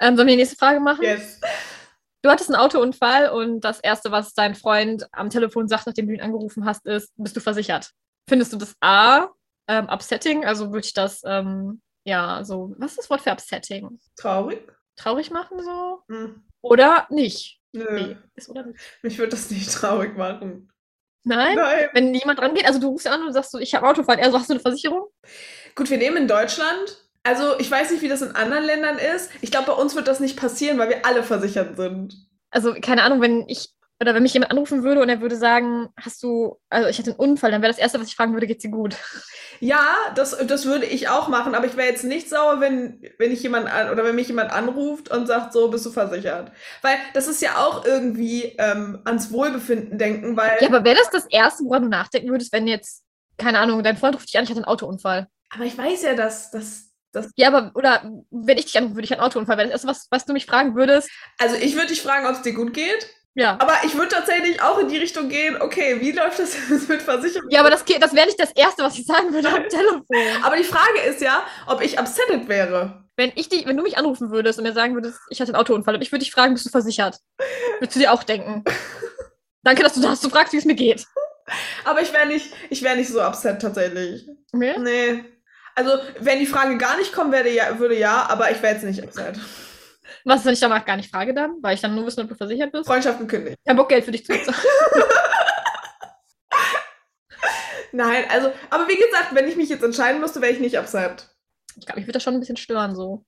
Ähm, 0.00 0.16
sollen 0.16 0.26
wir 0.26 0.34
die 0.34 0.36
nächste 0.36 0.56
Frage 0.56 0.80
machen? 0.80 1.02
Yes. 1.02 1.40
Du 2.22 2.30
hattest 2.30 2.50
einen 2.50 2.60
Autounfall 2.60 3.30
und 3.30 3.60
das 3.60 3.80
Erste, 3.80 4.12
was 4.12 4.32
dein 4.32 4.54
Freund 4.54 5.06
am 5.12 5.28
Telefon 5.28 5.66
sagt, 5.66 5.86
nachdem 5.86 6.06
du 6.06 6.14
ihn 6.14 6.20
angerufen 6.20 6.64
hast, 6.64 6.86
ist, 6.86 7.12
bist 7.16 7.36
du 7.36 7.40
versichert? 7.40 7.90
Findest 8.28 8.52
du 8.52 8.56
das 8.56 8.76
A, 8.80 9.28
ähm, 9.68 9.88
upsetting? 9.88 10.44
Also 10.44 10.72
würde 10.72 10.86
ich 10.86 10.94
das, 10.94 11.22
ähm, 11.24 11.82
ja, 12.04 12.44
so, 12.44 12.74
was 12.78 12.92
ist 12.92 12.98
das 12.98 13.10
Wort 13.10 13.22
für 13.22 13.32
upsetting? 13.32 13.98
Traurig? 14.16 14.60
Traurig 14.94 15.32
machen 15.32 15.60
so? 15.62 16.02
Hm. 16.08 16.44
Oder 16.60 17.08
nicht? 17.10 17.60
Nö. 17.72 17.84
B 17.86 18.16
ist, 18.36 18.48
oder 18.48 18.66
nicht? 18.66 18.78
Mich 19.02 19.18
würde 19.18 19.30
das 19.30 19.50
nicht 19.50 19.70
traurig 19.72 20.16
machen. 20.16 20.70
Nein? 21.24 21.56
Nein. 21.56 21.88
Wenn 21.92 22.14
jemand 22.14 22.40
rangeht, 22.40 22.66
also 22.66 22.78
du 22.78 22.88
rufst 22.88 23.08
an 23.08 23.22
und 23.26 23.32
sagst 23.32 23.50
so, 23.50 23.58
ich 23.58 23.74
habe 23.74 23.88
Autofahren, 23.88 24.20
er 24.20 24.30
so, 24.30 24.38
hast 24.38 24.48
du 24.48 24.54
eine 24.54 24.60
Versicherung? 24.60 25.08
Gut, 25.74 25.90
wir 25.90 25.98
nehmen 25.98 26.18
in 26.18 26.28
Deutschland. 26.28 27.02
Also, 27.24 27.58
ich 27.58 27.70
weiß 27.70 27.90
nicht, 27.92 28.02
wie 28.02 28.08
das 28.08 28.22
in 28.22 28.34
anderen 28.34 28.64
Ländern 28.64 28.98
ist. 28.98 29.30
Ich 29.40 29.50
glaube, 29.50 29.66
bei 29.66 29.72
uns 29.74 29.94
wird 29.94 30.08
das 30.08 30.20
nicht 30.20 30.36
passieren, 30.36 30.78
weil 30.78 30.88
wir 30.88 31.06
alle 31.06 31.22
versichert 31.22 31.76
sind. 31.76 32.16
Also, 32.50 32.74
keine 32.74 33.04
Ahnung, 33.04 33.20
wenn 33.20 33.48
ich, 33.48 33.70
oder 34.00 34.14
wenn 34.14 34.24
mich 34.24 34.34
jemand 34.34 34.50
anrufen 34.50 34.82
würde 34.82 35.00
und 35.00 35.08
er 35.08 35.20
würde 35.20 35.36
sagen, 35.36 35.88
hast 35.96 36.22
du, 36.24 36.60
also 36.68 36.88
ich 36.88 36.98
hatte 36.98 37.10
einen 37.10 37.20
Unfall, 37.20 37.52
dann 37.52 37.62
wäre 37.62 37.72
das 37.72 37.80
Erste, 37.80 38.00
was 38.00 38.08
ich 38.08 38.16
fragen 38.16 38.32
würde, 38.32 38.48
geht's 38.48 38.62
dir 38.62 38.70
gut? 38.70 38.96
Ja, 39.60 39.86
das, 40.16 40.36
das 40.44 40.66
würde 40.66 40.86
ich 40.86 41.08
auch 41.08 41.28
machen, 41.28 41.54
aber 41.54 41.66
ich 41.66 41.76
wäre 41.76 41.88
jetzt 41.88 42.02
nicht 42.02 42.28
sauer, 42.28 42.60
wenn, 42.60 43.00
wenn 43.18 43.30
ich 43.30 43.44
jemand 43.44 43.72
an, 43.72 43.90
oder 43.90 44.02
wenn 44.02 44.16
mich 44.16 44.26
jemand 44.26 44.50
anruft 44.50 45.08
und 45.08 45.26
sagt, 45.28 45.52
so 45.52 45.68
bist 45.68 45.86
du 45.86 45.92
versichert. 45.92 46.50
Weil 46.82 46.96
das 47.14 47.28
ist 47.28 47.40
ja 47.40 47.58
auch 47.58 47.84
irgendwie 47.84 48.56
ähm, 48.58 48.98
ans 49.04 49.30
Wohlbefinden 49.30 49.98
denken, 49.98 50.36
weil. 50.36 50.58
Ja, 50.60 50.66
aber 50.66 50.82
wäre 50.82 50.96
das 50.96 51.10
das 51.10 51.26
Erste, 51.26 51.62
woran 51.64 51.84
du 51.84 51.88
nachdenken 51.88 52.30
würdest, 52.30 52.52
wenn 52.52 52.66
jetzt, 52.66 53.04
keine 53.38 53.60
Ahnung, 53.60 53.84
dein 53.84 53.96
Freund 53.96 54.16
ruft 54.16 54.26
dich 54.26 54.36
an, 54.36 54.42
ich 54.42 54.50
hatte 54.50 54.58
einen 54.58 54.64
Autounfall? 54.64 55.28
aber 55.54 55.64
ich 55.64 55.76
weiß 55.76 56.02
ja, 56.02 56.14
dass, 56.14 56.50
dass, 56.50 56.91
dass. 57.12 57.30
Ja, 57.36 57.48
aber, 57.48 57.70
oder 57.74 58.10
wenn 58.30 58.58
ich 58.58 58.66
dich 58.66 58.76
anrufe, 58.78 58.94
würde 58.96 59.04
ich 59.04 59.12
einen 59.12 59.20
Autounfall, 59.22 59.56
wäre 59.58 59.68
das 59.68 59.84
Erste, 59.84 59.88
was, 59.88 60.06
was 60.10 60.24
du 60.24 60.32
mich 60.32 60.46
fragen 60.46 60.74
würdest? 60.74 61.10
Also 61.38 61.56
ich 61.56 61.74
würde 61.74 61.88
dich 61.88 62.02
fragen, 62.02 62.26
ob 62.26 62.32
es 62.32 62.42
dir 62.42 62.52
gut 62.54 62.74
geht. 62.74 63.08
Ja. 63.34 63.56
Aber 63.60 63.72
ich 63.84 63.94
würde 63.94 64.08
tatsächlich 64.08 64.60
auch 64.60 64.78
in 64.78 64.88
die 64.88 64.98
Richtung 64.98 65.28
gehen, 65.30 65.60
okay, 65.62 65.98
wie 66.00 66.12
läuft 66.12 66.38
das 66.38 66.54
mit 66.88 67.00
Versicherung? 67.00 67.48
Ja, 67.50 67.60
aber 67.60 67.70
das, 67.70 67.84
geht- 67.84 68.02
das 68.02 68.14
wäre 68.14 68.26
nicht 68.26 68.38
das 68.38 68.52
Erste, 68.52 68.82
was 68.82 68.98
ich 68.98 69.06
sagen 69.06 69.32
würde 69.32 69.48
am 69.48 69.66
Telefon. 69.68 70.04
Aber 70.42 70.56
die 70.56 70.64
Frage 70.64 71.00
ist 71.08 71.20
ja, 71.22 71.42
ob 71.66 71.80
ich 71.82 71.98
upsetted 71.98 72.48
wäre. 72.48 73.04
Wenn, 73.16 73.32
ich 73.34 73.48
dich, 73.48 73.66
wenn 73.66 73.76
du 73.76 73.82
mich 73.82 73.96
anrufen 73.98 74.30
würdest 74.30 74.58
und 74.58 74.64
mir 74.64 74.72
sagen 74.72 74.94
würdest, 74.94 75.18
ich 75.30 75.40
hatte 75.40 75.52
einen 75.52 75.60
Autounfall 75.60 75.94
und 75.94 76.02
ich 76.02 76.12
würde 76.12 76.24
dich 76.24 76.32
fragen, 76.32 76.52
bist 76.54 76.66
du 76.66 76.70
versichert? 76.70 77.18
Würdest 77.78 77.96
du 77.96 78.00
dir 78.00 78.12
auch 78.12 78.22
denken. 78.22 78.64
Danke, 79.62 79.82
dass 79.82 79.94
du 79.94 80.00
das 80.00 80.20
du 80.20 80.28
fragst, 80.28 80.52
wie 80.52 80.58
es 80.58 80.64
mir 80.64 80.74
geht. 80.74 81.06
Aber 81.84 82.02
ich 82.02 82.12
wäre 82.12 82.26
nicht, 82.26 82.52
ich 82.70 82.82
wäre 82.82 82.96
nicht 82.96 83.08
so 83.08 83.22
upset 83.22 83.60
tatsächlich. 83.62 84.26
Nee? 84.52 84.78
Nee. 84.78 85.24
Also, 85.74 85.98
wenn 86.20 86.38
die 86.38 86.46
Frage 86.46 86.76
gar 86.76 86.98
nicht 86.98 87.12
kommen 87.12 87.32
würde, 87.32 87.50
ja, 87.50 87.78
würde 87.78 87.98
ja, 87.98 88.26
aber 88.28 88.50
ich 88.50 88.60
wäre 88.62 88.74
jetzt 88.74 88.84
nicht 88.84 89.02
upset. 89.02 89.38
Was 90.24 90.40
ist, 90.40 90.46
wenn 90.46 90.54
ich 90.54 90.60
danach 90.60 90.84
gar 90.84 90.96
nicht 90.96 91.10
frage 91.10 91.34
dann? 91.34 91.56
Weil 91.62 91.74
ich 91.74 91.80
dann 91.80 91.94
nur 91.94 92.06
wissen, 92.06 92.20
ob 92.20 92.28
du 92.28 92.34
versichert 92.34 92.72
bist? 92.72 92.86
Freundschaft 92.86 93.18
gekündigt. 93.18 93.58
Kein 93.66 93.76
Bock, 93.76 93.88
Geld 93.88 94.04
für 94.04 94.12
dich 94.12 94.24
zu 94.24 94.32
bezahlen. 94.32 94.56
Nein, 97.92 98.24
also, 98.30 98.52
aber 98.70 98.88
wie 98.88 98.96
gesagt, 98.96 99.34
wenn 99.34 99.48
ich 99.48 99.56
mich 99.56 99.68
jetzt 99.68 99.82
entscheiden 99.82 100.20
müsste, 100.20 100.40
wäre 100.40 100.52
ich 100.52 100.60
nicht 100.60 100.78
upset. 100.78 101.28
Ich 101.76 101.86
glaube, 101.86 102.00
ich 102.00 102.06
würde 102.06 102.14
das 102.14 102.22
schon 102.22 102.34
ein 102.34 102.40
bisschen 102.40 102.56
stören 102.56 102.94
so. 102.94 103.24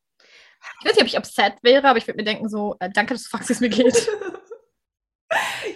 Ich 0.81 0.87
weiß 0.87 0.95
nicht, 0.95 1.03
ob 1.03 1.09
ich 1.09 1.19
upset 1.19 1.55
wäre, 1.63 1.87
aber 1.87 1.99
ich 1.99 2.07
würde 2.07 2.17
mir 2.17 2.25
denken 2.25 2.49
so, 2.49 2.77
äh, 2.81 2.89
danke, 2.93 3.15
dass 3.15 3.25
du 3.25 3.29
fragst, 3.29 3.49
wie 3.49 3.53
es 3.53 3.61
mir 3.61 3.69
geht. 3.71 4.11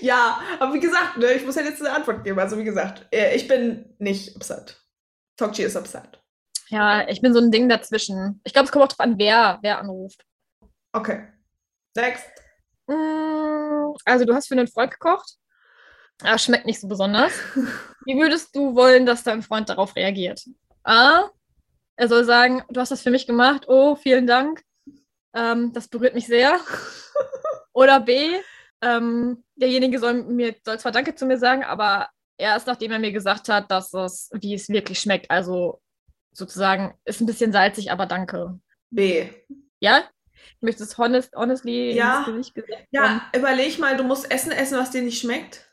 Ja, 0.01 0.41
aber 0.61 0.75
wie 0.75 0.81
gesagt, 0.81 1.17
ne, 1.17 1.33
ich 1.33 1.45
muss 1.45 1.57
ja 1.57 1.63
jetzt 1.63 1.81
eine 1.81 1.93
Antwort 1.93 2.23
geben. 2.23 2.39
Also, 2.39 2.57
wie 2.59 2.65
gesagt, 2.65 3.07
äh, 3.13 3.35
ich 3.35 3.49
bin 3.49 3.97
nicht 3.99 4.37
upset. 4.37 4.81
Tokchi 5.37 5.65
ist 5.65 5.77
upset. 5.77 6.18
Ja, 6.69 7.09
ich 7.09 7.21
bin 7.21 7.33
so 7.33 7.41
ein 7.41 7.51
Ding 7.51 7.69
dazwischen. 7.69 8.41
Ich 8.45 8.53
glaube, 8.53 8.67
es 8.67 8.73
kommt 8.73 8.85
auch 8.85 8.89
drauf 8.89 9.01
an, 9.01 9.19
wer, 9.19 9.59
wer 9.63 9.79
anruft. 9.79 10.25
Okay. 10.93 11.29
Next. 11.97 12.27
Mm, 12.87 13.95
Also, 14.05 14.25
du 14.25 14.35
hast 14.35 14.49
für 14.49 14.55
einen 14.55 14.69
Freund 14.69 14.91
gekocht. 14.91 15.35
Aber 16.23 16.39
schmeckt 16.39 16.67
nicht 16.67 16.81
so 16.81 16.89
besonders. 16.89 17.33
Wie 18.05 18.19
würdest 18.19 18.55
du 18.55 18.75
wollen, 18.75 19.07
dass 19.07 19.23
dein 19.23 19.43
Freund 19.43 19.69
darauf 19.69 19.95
reagiert? 19.97 20.45
A. 20.85 21.31
Er 21.97 22.09
soll 22.09 22.25
sagen, 22.25 22.63
du 22.69 22.81
hast 22.81 22.91
das 22.91 23.03
für 23.03 23.11
mich 23.11 23.27
gemacht. 23.27 23.65
Oh, 23.69 23.97
vielen 23.97 24.27
Dank. 24.27 24.63
Ähm, 25.35 25.73
das 25.73 25.89
berührt 25.89 26.15
mich 26.15 26.27
sehr. 26.27 26.59
Oder 27.73 28.01
B. 28.01 28.37
Ähm, 28.83 29.45
derjenige 29.57 29.99
soll 29.99 30.23
mir 30.25 30.55
soll 30.65 30.79
zwar 30.79 30.93
Danke 30.93 31.15
zu 31.15 31.27
mir 31.27 31.39
sagen, 31.39 31.65
aber 31.65 32.09
erst 32.37 32.69
nachdem 32.69 32.93
er 32.93 33.01
mir 33.01 33.11
gesagt 33.13 33.49
hat, 33.49 33.71
dass 33.71 33.93
es, 33.93 34.31
wie 34.33 34.55
es 34.55 34.69
wirklich 34.69 35.01
schmeckt. 35.01 35.31
Also 35.31 35.81
sozusagen, 36.39 36.95
ist 37.05 37.21
ein 37.21 37.27
bisschen 37.27 37.53
salzig, 37.53 37.91
aber 37.93 38.07
danke. 38.07 38.59
B. 38.91 39.29
Ja? 39.81 40.05
Ich 40.57 40.63
möchte 40.63 40.83
es 40.83 40.97
honest, 40.99 41.35
honestly 41.37 41.93
Ja. 41.93 42.19
ins 42.19 42.27
Gesicht 42.27 42.55
gesagt 42.55 42.87
Ja, 42.91 43.23
überleg 43.35 43.79
mal, 43.79 43.97
du 43.97 44.05
musst 44.05 44.31
Essen 44.31 44.53
essen, 44.53 44.79
was 44.79 44.91
dir 44.91 45.03
nicht 45.03 45.21
schmeckt. 45.21 45.65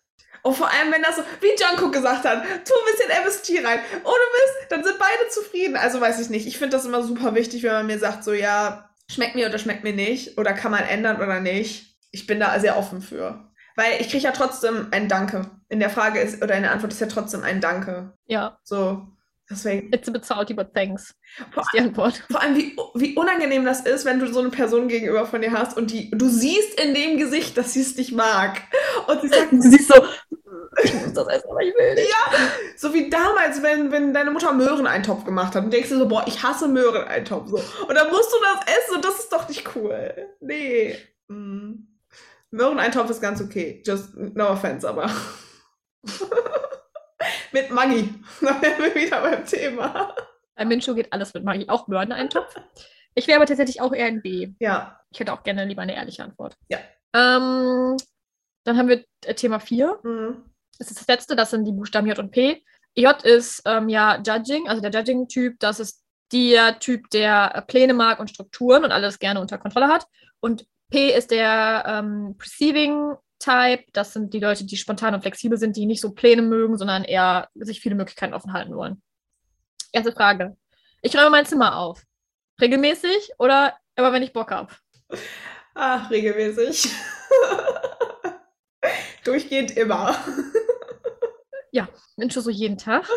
Und 0.44 0.56
vor 0.56 0.70
allem, 0.72 0.92
wenn 0.92 1.02
das 1.02 1.16
so, 1.16 1.24
wie 1.42 1.48
Jungkook 1.60 1.92
gesagt 1.94 2.24
hat, 2.24 2.44
tu 2.44 2.74
ein 2.74 2.92
bisschen 2.92 3.10
MSG 3.10 3.66
rein. 3.66 3.80
Ohne 4.04 4.04
Mist, 4.04 4.70
dann 4.72 4.84
sind 4.84 5.00
beide 5.00 5.28
zufrieden. 5.32 5.76
Also 5.76 6.00
weiß 6.00 6.20
ich 6.20 6.30
nicht. 6.30 6.46
Ich 6.46 6.60
finde 6.60 6.78
das 6.78 6.86
immer 6.86 7.02
super 7.02 7.34
wichtig, 7.34 7.64
wenn 7.64 7.72
man 7.72 7.88
mir 7.88 7.98
sagt, 7.98 8.24
so, 8.24 8.32
ja, 8.32 8.92
schmeckt 9.10 9.34
mir 9.34 9.48
oder 9.50 9.58
schmeckt 9.58 9.84
mir 9.84 9.94
nicht. 9.94 10.38
Oder 10.38 10.54
kann 10.54 10.70
man 10.72 10.84
ändern 10.84 11.18
oder 11.18 11.40
nicht. 11.40 11.98
Ich 12.12 12.28
bin 12.28 12.40
da 12.40 12.60
sehr 12.60 12.78
offen 12.78 13.02
für. 13.02 13.52
Weil 13.76 14.00
ich 14.00 14.10
kriege 14.10 14.24
ja 14.24 14.32
trotzdem 14.32 14.90
ein 14.92 15.08
Danke. 15.10 15.50
In 15.68 15.80
der 15.80 15.90
Frage 15.90 16.20
ist, 16.20 16.44
oder 16.44 16.54
in 16.56 16.62
der 16.62 16.74
Antwort 16.74 16.94
ist 16.94 17.02
ja 17.02 17.08
trotzdem 17.08 17.42
ein 17.44 17.60
Danke. 17.60 18.14
Ja, 18.28 18.60
So, 18.64 19.08
deswegen. 19.50 19.94
it's 19.94 20.08
a 20.08 20.12
bit 20.12 20.26
salty, 20.26 20.54
but 20.54 20.74
thanks. 20.74 21.14
Vor, 21.52 21.64
ist 21.64 21.70
die 21.74 21.80
Antwort. 21.80 22.24
vor 22.30 22.42
allem, 22.42 22.56
wie, 22.56 22.76
wie 22.96 23.16
unangenehm 23.16 23.66
das 23.66 23.82
ist, 23.82 24.06
wenn 24.06 24.20
du 24.20 24.32
so 24.32 24.40
eine 24.40 24.50
Person 24.50 24.88
gegenüber 24.88 25.26
von 25.26 25.42
dir 25.42 25.52
hast 25.52 25.78
und 25.78 25.92
die, 25.92 26.12
du 26.12 26.28
siehst 26.28 26.80
in 26.80 26.94
dem 26.94 27.18
Gesicht, 27.18 27.58
dass 27.58 27.74
sie 27.74 27.82
es 27.82 27.96
nicht 27.96 28.14
mag. 28.14 28.62
Und 29.08 29.22
sie 29.22 29.28
sagt, 29.30 29.52
Du 29.52 29.62
siehst 29.62 29.88
so, 29.88 30.04
ich 30.84 30.94
muss 30.94 31.14
das 31.14 31.28
essen, 31.28 31.50
aber 31.50 31.62
ich 31.62 31.74
will 31.74 31.96
nicht. 31.96 32.14
So 32.78 32.94
wie 32.94 33.10
damals, 33.10 33.64
wenn, 33.64 33.92
wenn 33.92 34.14
deine 34.14 34.32
Mutter 34.32 34.54
Möhreneintopf 34.54 35.24
gemacht 35.24 35.56
hat 35.56 35.64
und 35.64 35.72
denkst 35.72 35.90
dir 35.90 35.98
so, 35.98 36.08
boah, 36.08 36.24
ich 36.28 36.44
hasse 36.44 36.68
Möhreneintopf. 36.68 37.50
So. 37.50 37.58
Und 37.88 37.96
dann 37.96 38.10
musst 38.10 38.34
du 38.34 38.38
das 38.42 38.76
essen 38.76 38.96
und 38.96 39.06
das 39.06 39.20
ist 39.20 39.32
doch 39.32 39.48
nicht 39.48 39.76
cool. 39.76 40.30
Nee. 40.42 40.98
Mm. 41.28 41.88
Möhreneintopf 42.52 43.10
ist 43.10 43.22
ganz 43.22 43.42
okay. 43.42 43.82
Just 43.86 44.16
no 44.16 44.50
offense, 44.50 44.88
aber. 44.88 45.10
mit 47.52 47.72
Maggi. 47.72 48.14
Da 48.42 48.62
wären 48.62 48.84
wir 48.84 48.96
wieder 48.96 49.22
beim 49.22 49.46
Thema. 49.46 50.16
Bei 50.56 50.66
Mincho 50.66 50.94
geht 50.94 51.12
alles 51.12 51.34
mit 51.34 51.44
Maggi, 51.44 51.68
auch 51.68 51.88
Möhreneintopf. 51.88 52.56
Ich 53.14 53.28
wäre 53.28 53.38
aber 53.38 53.46
tatsächlich 53.46 53.82
auch 53.82 53.94
eher 53.94 54.08
ein 54.08 54.22
B. 54.22 54.54
Ja. 54.60 55.00
Ich 55.12 55.20
hätte 55.20 55.34
auch 55.34 55.44
gerne 55.44 55.66
lieber 55.66 55.82
eine 55.82 55.96
ehrliche 55.96 56.24
Antwort. 56.24 56.58
Ja. 56.70 56.80
Ähm, 57.14 57.98
dann 58.66 58.78
haben 58.78 58.90
wir 58.90 59.06
äh, 59.26 59.34
Thema 59.34 59.60
4. 59.60 60.00
Mm. 60.04 60.44
Das 60.78 60.92
ist 60.92 61.00
das 61.00 61.08
letzte, 61.08 61.36
das 61.36 61.52
sind 61.52 61.64
die 61.66 61.72
Buchstaben 61.72 62.08
J 62.08 62.20
und 62.20 62.32
P. 62.32 62.64
J 62.96 63.24
ist 63.24 63.62
ähm, 63.66 63.88
ja 63.88 64.22
Judging, 64.26 64.68
also 64.68 64.82
der 64.82 64.92
Judging-Typ. 64.92 65.60
Das 65.60 65.80
ist 65.80 66.04
der 66.32 66.80
Typ, 66.80 67.10
der 67.12 67.56
äh, 67.56 67.62
Pläne 67.62 67.94
mag 67.94 68.20
und 68.20 68.30
Strukturen 68.30 68.84
und 68.84 68.92
alles 68.92 69.20
gerne 69.20 69.40
unter 69.40 69.58
Kontrolle 69.58 69.88
hat. 69.88 70.06
Und 70.42 70.66
P 70.92 71.16
ist 71.16 71.32
der 71.32 71.84
ähm, 71.88 72.36
Perceiving-Type. 73.40 73.92
Das 73.94 74.14
sind 74.14 74.34
die 74.34 74.40
Leute, 74.40 74.66
die 74.66 74.78
spontan 74.78 75.14
und 75.14 75.22
flexibel 75.22 75.58
sind, 75.58 75.76
die 75.76 75.86
nicht 75.86 76.02
so 76.02 76.12
Pläne 76.12 76.42
mögen, 76.42 76.78
sondern 76.78 77.04
eher 77.04 77.50
sich 77.56 77.82
viele 77.82 77.96
Möglichkeiten 77.96 78.34
offen 78.34 78.54
halten 78.54 78.76
wollen. 78.76 79.02
Erste 79.92 80.12
Frage. 80.12 80.58
Ich 81.02 81.16
räume 81.16 81.30
mein 81.30 81.46
Zimmer 81.46 81.78
auf. 81.78 82.04
Regelmäßig 82.60 83.32
oder 83.38 83.78
immer, 83.96 84.12
wenn 84.14 84.24
ich 84.24 84.34
Bock 84.34 84.52
habe? 84.52 84.74
Ach, 85.74 86.10
regelmäßig. 86.10 86.90
Durchgehend 89.24 89.76
immer. 89.78 90.16
Mensch, 92.18 92.34
so 92.34 92.50
jeden 92.50 92.78
Tag. 92.78 93.08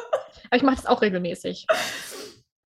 Aber 0.51 0.57
ich 0.57 0.63
mache 0.63 0.77
das 0.77 0.87
auch 0.87 1.03
regelmäßig. 1.03 1.67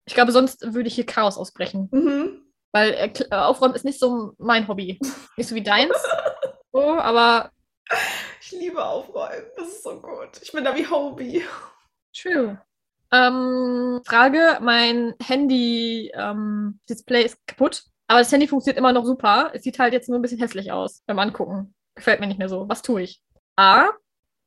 Ich 0.07 0.15
glaube, 0.15 0.33
sonst 0.33 0.75
würde 0.75 0.89
ich 0.89 0.95
hier 0.95 1.07
Chaos 1.07 1.37
ausbrechen. 1.37 1.89
Mhm. 1.91 2.43
Weil 2.73 2.91
äh, 2.93 3.13
äh, 3.31 3.35
Aufräumen 3.35 3.75
ist 3.75 3.85
nicht 3.85 3.99
so 3.99 4.35
mein 4.39 4.69
Hobby. 4.69 4.99
Nicht 5.37 5.49
so 5.49 5.55
wie 5.55 5.63
deins. 5.63 5.95
So, 6.73 6.99
aber 6.99 7.51
Ich 8.41 8.53
liebe 8.53 8.85
Aufräumen. 8.85 9.47
Das 9.57 9.69
ist 9.69 9.83
so 9.83 10.01
gut. 10.01 10.41
Ich 10.43 10.53
bin 10.53 10.65
da 10.65 10.75
wie 10.77 10.87
Hobie. 10.87 11.43
true. 12.15 12.61
Ähm, 13.11 14.03
Frage: 14.05 14.59
Mein 14.61 15.15
Handy-Display 15.23 17.25
ist 17.25 17.39
kaputt. 17.47 17.85
Aber 18.07 18.21
das 18.21 18.33
Handy 18.33 18.49
funktioniert 18.49 18.79
immer 18.79 18.93
noch 18.93 19.05
super. 19.05 19.51
Es 19.55 19.63
sieht 19.63 19.79
halt 19.79 19.93
jetzt 19.93 20.09
nur 20.09 20.19
ein 20.19 20.23
bisschen 20.23 20.39
hässlich 20.39 20.73
aus 20.73 21.03
beim 21.07 21.19
Angucken. 21.19 21.75
Gefällt 21.95 22.21
mir 22.21 22.27
nicht 22.27 22.39
mehr 22.39 22.49
so. 22.49 22.69
Was 22.69 22.83
tue 22.83 23.03
ich? 23.03 23.23
A. 23.57 23.89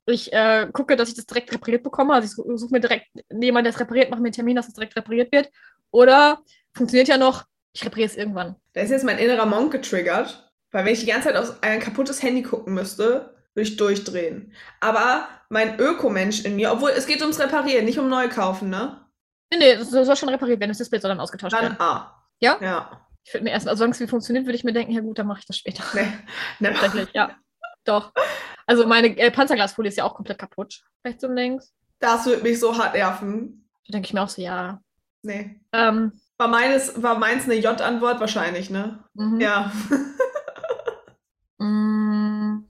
Ich 0.07 0.33
äh, 0.33 0.67
gucke, 0.73 0.95
dass 0.95 1.09
ich 1.09 1.15
das 1.15 1.27
direkt 1.27 1.53
repariert 1.53 1.83
bekomme. 1.83 2.13
Also 2.13 2.25
ich 2.25 2.31
suche 2.31 2.57
such 2.57 2.71
mir 2.71 2.79
direkt 2.79 3.07
jemanden, 3.31 3.65
der 3.65 3.73
es 3.73 3.79
repariert, 3.79 4.09
mache 4.09 4.21
mir 4.21 4.27
einen 4.27 4.33
Termin, 4.33 4.55
dass 4.55 4.67
es 4.67 4.73
direkt 4.73 4.95
repariert 4.95 5.31
wird. 5.31 5.51
Oder 5.91 6.41
funktioniert 6.75 7.07
ja 7.07 7.17
noch, 7.17 7.45
ich 7.73 7.85
repariere 7.85 8.09
es 8.09 8.17
irgendwann. 8.17 8.55
Da 8.73 8.81
ist 8.81 8.89
jetzt 8.89 9.05
mein 9.05 9.19
innerer 9.19 9.45
Monk 9.45 9.71
getriggert. 9.71 10.50
Weil 10.71 10.85
wenn 10.85 10.93
ich 10.93 11.01
die 11.01 11.05
ganze 11.05 11.29
Zeit 11.29 11.37
auf 11.37 11.61
ein 11.61 11.79
kaputtes 11.79 12.23
Handy 12.23 12.43
gucken 12.43 12.73
müsste, 12.73 13.35
würde 13.53 13.69
ich 13.69 13.77
durchdrehen. 13.77 14.53
Aber 14.79 15.27
mein 15.49 15.79
Ökomensch 15.79 16.45
in 16.45 16.55
mir, 16.55 16.71
obwohl 16.71 16.91
es 16.91 17.07
geht 17.07 17.21
ums 17.21 17.39
Reparieren, 17.39 17.85
nicht 17.85 17.99
um 17.99 18.09
neu 18.09 18.29
kaufen, 18.29 18.69
ne? 18.69 19.05
Nee, 19.51 19.59
nee, 19.59 19.75
das 19.75 19.89
soll 19.89 20.15
schon 20.15 20.29
repariert 20.29 20.59
werden. 20.61 20.71
Das 20.71 20.77
Display 20.77 20.99
soll 20.99 21.09
dann 21.09 21.19
ausgetauscht 21.19 21.53
Dann 21.53 21.63
werden. 21.63 21.81
A. 21.81 22.23
Ja? 22.39 22.57
Ja. 22.61 23.05
Ich 23.23 23.33
würde 23.33 23.43
mir 23.43 23.51
erst, 23.51 23.67
also 23.67 23.79
solange 23.79 23.93
es 23.93 23.99
wie 23.99 24.07
funktioniert, 24.07 24.45
würde 24.45 24.55
ich 24.55 24.63
mir 24.63 24.73
denken, 24.73 24.93
ja 24.93 25.01
gut, 25.01 25.19
dann 25.19 25.27
mache 25.27 25.39
ich 25.39 25.45
das 25.45 25.57
später. 25.57 25.83
Nee. 25.93 26.07
Ne. 26.59 26.73
Tatsächlich, 26.73 27.09
ja. 27.13 27.35
Doch. 27.83 28.13
Also 28.65 28.87
meine 28.87 29.07
äh, 29.17 29.31
Panzerglasfolie 29.31 29.89
ist 29.89 29.97
ja 29.97 30.05
auch 30.05 30.15
komplett 30.15 30.39
kaputt. 30.39 30.83
Rechts 31.05 31.23
und 31.23 31.35
links. 31.35 31.73
Das 31.99 32.25
würde 32.25 32.43
mich 32.43 32.59
so 32.59 32.77
hart 32.77 32.93
nerven. 32.93 33.69
Da 33.87 33.93
denke 33.93 34.05
ich 34.07 34.13
mir 34.13 34.21
auch 34.21 34.29
so, 34.29 34.41
ja. 34.41 34.79
Nee. 35.23 35.59
Ähm, 35.73 36.13
War, 36.37 36.47
meines, 36.47 37.01
war 37.03 37.17
meins 37.19 37.45
eine 37.45 37.55
J-Antwort 37.55 38.19
wahrscheinlich, 38.19 38.69
ne? 38.69 39.03
mhm. 39.13 39.39
Ja. 39.41 39.71
Mm, 41.61 42.65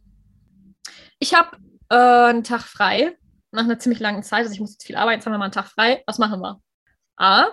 ich 1.20 1.34
habe 1.34 1.58
äh, 1.90 1.96
einen 1.96 2.44
Tag 2.44 2.62
frei, 2.64 3.18
nach 3.52 3.64
einer 3.64 3.80
ziemlich 3.80 4.00
langen 4.00 4.24
Zeit. 4.24 4.44
Also 4.44 4.54
ich 4.54 4.60
muss 4.60 4.74
jetzt 4.74 4.86
viel 4.86 4.96
arbeiten, 4.96 5.20
jetzt 5.20 5.26
haben 5.26 5.34
wir 5.34 5.38
mal 5.38 5.46
einen 5.46 5.54
Tag 5.54 5.68
frei. 5.68 6.04
Was 6.08 6.18
machen 6.18 6.42
wir? 6.42 6.62
A. 7.18 7.48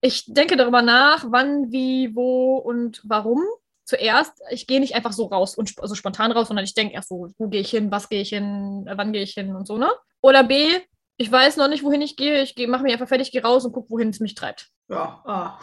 Ich 0.00 0.24
denke 0.26 0.56
darüber 0.56 0.80
nach, 0.80 1.26
wann, 1.28 1.70
wie, 1.70 2.14
wo 2.16 2.56
und 2.56 3.02
warum. 3.04 3.42
Zuerst, 3.84 4.40
ich 4.50 4.66
gehe 4.66 4.80
nicht 4.80 4.94
einfach 4.94 5.12
so 5.12 5.26
raus 5.26 5.56
und 5.56 5.68
sp 5.68 5.82
also 5.82 5.94
spontan 5.94 6.32
raus, 6.32 6.48
sondern 6.48 6.64
ich 6.64 6.74
denke 6.74 6.94
erst 6.94 7.08
so, 7.08 7.28
wo 7.36 7.48
gehe 7.48 7.60
ich 7.60 7.70
hin, 7.70 7.90
was 7.90 8.08
gehe 8.08 8.22
ich 8.22 8.30
hin, 8.30 8.86
äh, 8.86 8.96
wann 8.96 9.12
gehe 9.12 9.22
ich 9.22 9.32
hin 9.32 9.54
und 9.54 9.66
so, 9.66 9.76
ne? 9.76 9.90
Oder 10.22 10.44
B, 10.44 10.68
ich 11.16 11.30
weiß 11.30 11.56
noch 11.56 11.68
nicht, 11.68 11.82
wohin 11.82 12.00
ich 12.00 12.16
gehe. 12.16 12.42
Ich 12.42 12.54
mache 12.68 12.82
mich 12.84 12.92
einfach 12.92 13.08
fertig, 13.08 13.32
gehe 13.32 13.42
raus 13.42 13.64
und 13.64 13.72
gucke, 13.72 13.90
wohin 13.90 14.10
es 14.10 14.20
mich 14.20 14.34
treibt. 14.34 14.68
Ja, 14.88 15.20
ah. 15.26 15.58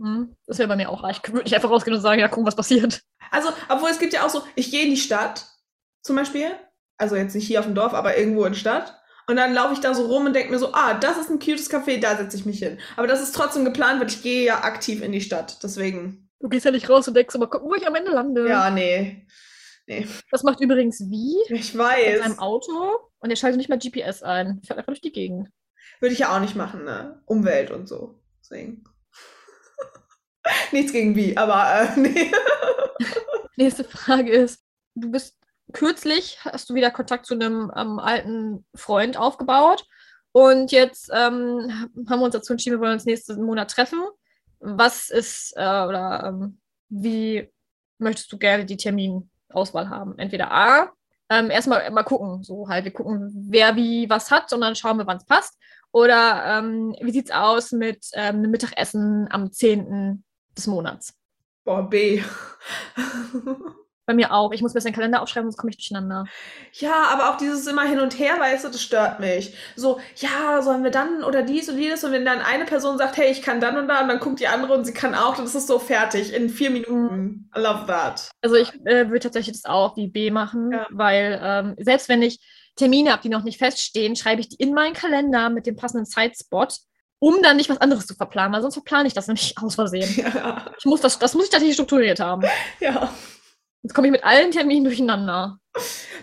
Hm, 0.00 0.36
das 0.46 0.58
wäre 0.58 0.68
bei 0.68 0.76
mir 0.76 0.88
auch 0.88 1.02
reich. 1.02 1.20
Ich 1.22 1.32
würde 1.32 1.44
nicht 1.44 1.54
einfach 1.54 1.70
rausgehen 1.70 1.96
und 1.96 2.02
sagen, 2.02 2.20
ja, 2.20 2.28
gucken, 2.28 2.46
was 2.46 2.56
passiert. 2.56 3.02
Also, 3.34 3.50
obwohl 3.68 3.90
es 3.90 3.98
gibt 3.98 4.12
ja 4.12 4.24
auch 4.24 4.30
so, 4.30 4.42
ich 4.54 4.70
gehe 4.70 4.84
in 4.84 4.90
die 4.90 4.96
Stadt, 4.96 5.46
zum 6.02 6.16
Beispiel. 6.16 6.50
Also 6.96 7.16
jetzt 7.16 7.34
nicht 7.34 7.46
hier 7.46 7.58
auf 7.58 7.66
dem 7.66 7.74
Dorf, 7.74 7.92
aber 7.92 8.16
irgendwo 8.16 8.44
in 8.44 8.52
der 8.52 8.58
Stadt. 8.58 9.00
Und 9.26 9.36
dann 9.36 9.54
laufe 9.54 9.72
ich 9.72 9.80
da 9.80 9.94
so 9.94 10.06
rum 10.06 10.26
und 10.26 10.34
denke 10.34 10.52
mir 10.52 10.58
so, 10.58 10.72
ah, 10.72 10.94
das 10.94 11.18
ist 11.18 11.30
ein 11.30 11.38
cutes 11.38 11.70
Café, 11.70 11.98
da 11.98 12.16
setze 12.16 12.36
ich 12.36 12.46
mich 12.46 12.58
hin. 12.58 12.78
Aber 12.96 13.06
das 13.06 13.22
ist 13.22 13.34
trotzdem 13.34 13.64
geplant, 13.64 14.00
weil 14.00 14.08
ich 14.08 14.22
gehe 14.22 14.44
ja 14.44 14.62
aktiv 14.62 15.02
in 15.02 15.12
die 15.12 15.20
Stadt. 15.20 15.62
Deswegen. 15.62 16.30
Du 16.40 16.48
gehst 16.48 16.64
ja 16.64 16.70
nicht 16.70 16.88
raus 16.90 17.08
und 17.08 17.14
denkst, 17.14 17.34
aber 17.34 17.48
guck, 17.48 17.64
wo 17.64 17.74
ich 17.74 17.86
am 17.86 17.94
Ende 17.94 18.12
lande. 18.12 18.46
Ja, 18.48 18.70
nee. 18.70 19.26
Nee. 19.86 20.06
Das 20.30 20.42
macht 20.42 20.60
übrigens 20.60 21.00
wie? 21.10 21.36
Ich 21.48 21.76
weiß. 21.76 22.12
Mit 22.12 22.22
seinem 22.22 22.38
Auto 22.38 23.10
und 23.18 23.30
er 23.30 23.36
schaltet 23.36 23.58
nicht 23.58 23.68
mal 23.68 23.78
GPS 23.78 24.22
ein. 24.22 24.60
Fährt 24.64 24.78
einfach 24.78 24.92
durch 24.92 25.00
die 25.00 25.12
Gegend. 25.12 25.48
Würde 26.00 26.12
ich 26.12 26.20
ja 26.20 26.34
auch 26.34 26.40
nicht 26.40 26.56
machen, 26.56 26.84
ne? 26.84 27.22
Umwelt 27.26 27.70
und 27.70 27.88
so. 27.88 28.20
Deswegen. 28.40 28.84
Nichts 30.72 30.92
gegen 30.92 31.16
wie, 31.16 31.36
aber 31.36 31.80
äh, 31.80 31.88
nee. 32.00 32.32
Nächste 33.56 33.84
Frage 33.84 34.30
ist: 34.30 34.62
Du 34.94 35.10
bist 35.10 35.36
kürzlich, 35.72 36.38
hast 36.44 36.70
du 36.70 36.74
wieder 36.74 36.90
Kontakt 36.90 37.26
zu 37.26 37.34
einem 37.34 37.72
ähm, 37.76 37.98
alten 37.98 38.64
Freund 38.74 39.16
aufgebaut 39.16 39.84
und 40.32 40.72
jetzt 40.72 41.10
ähm, 41.12 41.70
haben 42.08 42.18
wir 42.20 42.24
uns 42.24 42.34
dazu 42.34 42.52
entschieden, 42.52 42.76
wir 42.76 42.80
wollen 42.80 42.94
uns 42.94 43.04
nächsten 43.04 43.40
Monat 43.44 43.70
treffen. 43.70 44.00
Was 44.58 45.08
ist 45.08 45.52
äh, 45.56 45.60
oder 45.60 46.24
ähm, 46.26 46.58
wie 46.88 47.48
möchtest 47.98 48.32
du 48.32 48.38
gerne 48.38 48.64
die 48.64 48.76
Terminauswahl 48.76 49.88
haben? 49.88 50.18
Entweder 50.18 50.50
A, 50.50 50.90
ähm, 51.30 51.50
erstmal 51.50 51.88
mal 51.92 52.02
gucken, 52.02 52.42
so 52.42 52.68
halt, 52.68 52.84
wir 52.84 52.92
gucken, 52.92 53.32
wer 53.48 53.76
wie 53.76 54.10
was 54.10 54.32
hat 54.32 54.52
und 54.52 54.60
dann 54.60 54.74
schauen 54.74 54.98
wir, 54.98 55.06
wann 55.06 55.18
es 55.18 55.24
passt. 55.24 55.56
Oder 55.92 56.58
ähm, 56.58 56.96
wie 57.00 57.12
sieht 57.12 57.26
es 57.26 57.30
aus 57.30 57.70
mit 57.70 58.04
ähm, 58.14 58.38
einem 58.38 58.50
Mittagessen 58.50 59.28
am 59.30 59.52
10. 59.52 60.23
des 60.56 60.66
Monats? 60.66 61.14
Boah, 61.64 61.88
B. 61.88 62.22
Bei 64.06 64.12
mir 64.12 64.32
auch. 64.32 64.52
Ich 64.52 64.60
muss 64.60 64.74
mir 64.74 64.80
den 64.80 64.92
Kalender 64.92 65.22
aufschreiben, 65.22 65.50
sonst 65.50 65.56
komme 65.56 65.70
ich 65.70 65.78
durcheinander. 65.78 66.26
Ja, 66.72 67.06
aber 67.10 67.30
auch 67.30 67.38
dieses 67.38 67.66
immer 67.66 67.84
hin 67.84 68.00
und 68.00 68.18
her, 68.18 68.38
weißt 68.38 68.64
du, 68.64 68.68
das 68.68 68.82
stört 68.82 69.18
mich. 69.18 69.56
So, 69.76 69.98
ja, 70.16 70.60
sollen 70.60 70.84
wir 70.84 70.90
dann 70.90 71.24
oder 71.24 71.42
dies 71.42 71.70
und 71.70 71.78
jenes? 71.78 72.04
Und 72.04 72.12
wenn 72.12 72.26
dann 72.26 72.40
eine 72.40 72.66
Person 72.66 72.98
sagt, 72.98 73.16
hey, 73.16 73.30
ich 73.30 73.40
kann 73.40 73.62
dann 73.62 73.78
und 73.78 73.88
da, 73.88 74.02
und 74.02 74.08
dann 74.08 74.20
guckt 74.20 74.40
die 74.40 74.46
andere 74.46 74.74
und 74.74 74.84
sie 74.84 74.92
kann 74.92 75.14
auch, 75.14 75.36
dann 75.36 75.46
ist 75.46 75.54
es 75.54 75.66
so 75.66 75.78
fertig 75.78 76.34
in 76.34 76.50
vier 76.50 76.68
Minuten. 76.68 77.50
I 77.56 77.60
love 77.60 77.86
that. 77.86 78.28
Also 78.42 78.56
ich 78.56 78.74
äh, 78.84 79.08
würde 79.08 79.20
tatsächlich 79.20 79.56
das 79.56 79.64
auch 79.64 79.96
wie 79.96 80.08
B 80.08 80.30
machen, 80.30 80.72
ja. 80.72 80.86
weil 80.90 81.40
ähm, 81.42 81.74
selbst 81.78 82.10
wenn 82.10 82.20
ich 82.20 82.40
Termine 82.76 83.10
habe, 83.10 83.22
die 83.22 83.30
noch 83.30 83.44
nicht 83.44 83.58
feststehen, 83.58 84.16
schreibe 84.16 84.42
ich 84.42 84.50
die 84.50 84.56
in 84.56 84.74
meinen 84.74 84.94
Kalender 84.94 85.48
mit 85.48 85.66
dem 85.66 85.76
passenden 85.76 86.04
Zeitspot 86.04 86.76
um 87.24 87.40
dann 87.40 87.56
nicht 87.56 87.70
was 87.70 87.80
anderes 87.80 88.06
zu 88.06 88.14
verplanen, 88.14 88.52
weil 88.52 88.60
sonst 88.60 88.74
verplane 88.74 89.08
ich 89.08 89.14
das 89.14 89.28
nämlich 89.28 89.56
aus 89.62 89.76
Versehen. 89.76 90.14
Ja. 90.14 90.70
Ich 90.78 90.84
muss 90.84 91.00
das, 91.00 91.18
das 91.18 91.32
muss 91.32 91.44
ich 91.44 91.50
tatsächlich 91.50 91.74
strukturiert 91.74 92.20
haben. 92.20 92.42
Ja. 92.80 93.10
Jetzt 93.82 93.94
komme 93.94 94.08
ich 94.08 94.12
mit 94.12 94.24
allen 94.24 94.50
Terminen 94.50 94.84
durcheinander. 94.84 95.58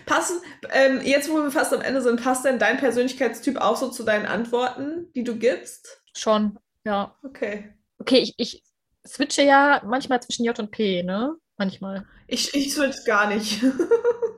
Passen, 0.06 0.40
ähm, 0.70 1.00
jetzt 1.02 1.28
wo 1.28 1.34
wir 1.34 1.50
fast 1.50 1.74
am 1.74 1.80
Ende 1.80 2.02
sind, 2.02 2.22
passt 2.22 2.44
denn 2.44 2.60
dein 2.60 2.76
Persönlichkeitstyp 2.76 3.56
auch 3.56 3.76
so 3.76 3.88
zu 3.88 4.04
deinen 4.04 4.26
Antworten, 4.26 5.10
die 5.14 5.24
du 5.24 5.36
gibst? 5.36 6.02
Schon, 6.16 6.58
ja. 6.84 7.16
Okay. 7.24 7.74
Okay, 7.98 8.18
ich, 8.18 8.34
ich 8.36 8.62
switche 9.04 9.42
ja 9.42 9.82
manchmal 9.84 10.22
zwischen 10.22 10.44
J 10.44 10.56
und 10.58 10.70
P, 10.70 11.02
ne? 11.02 11.34
Manchmal. 11.56 12.06
Ich, 12.28 12.54
ich 12.54 12.72
switch 12.72 13.04
gar 13.04 13.26
nicht. 13.26 13.60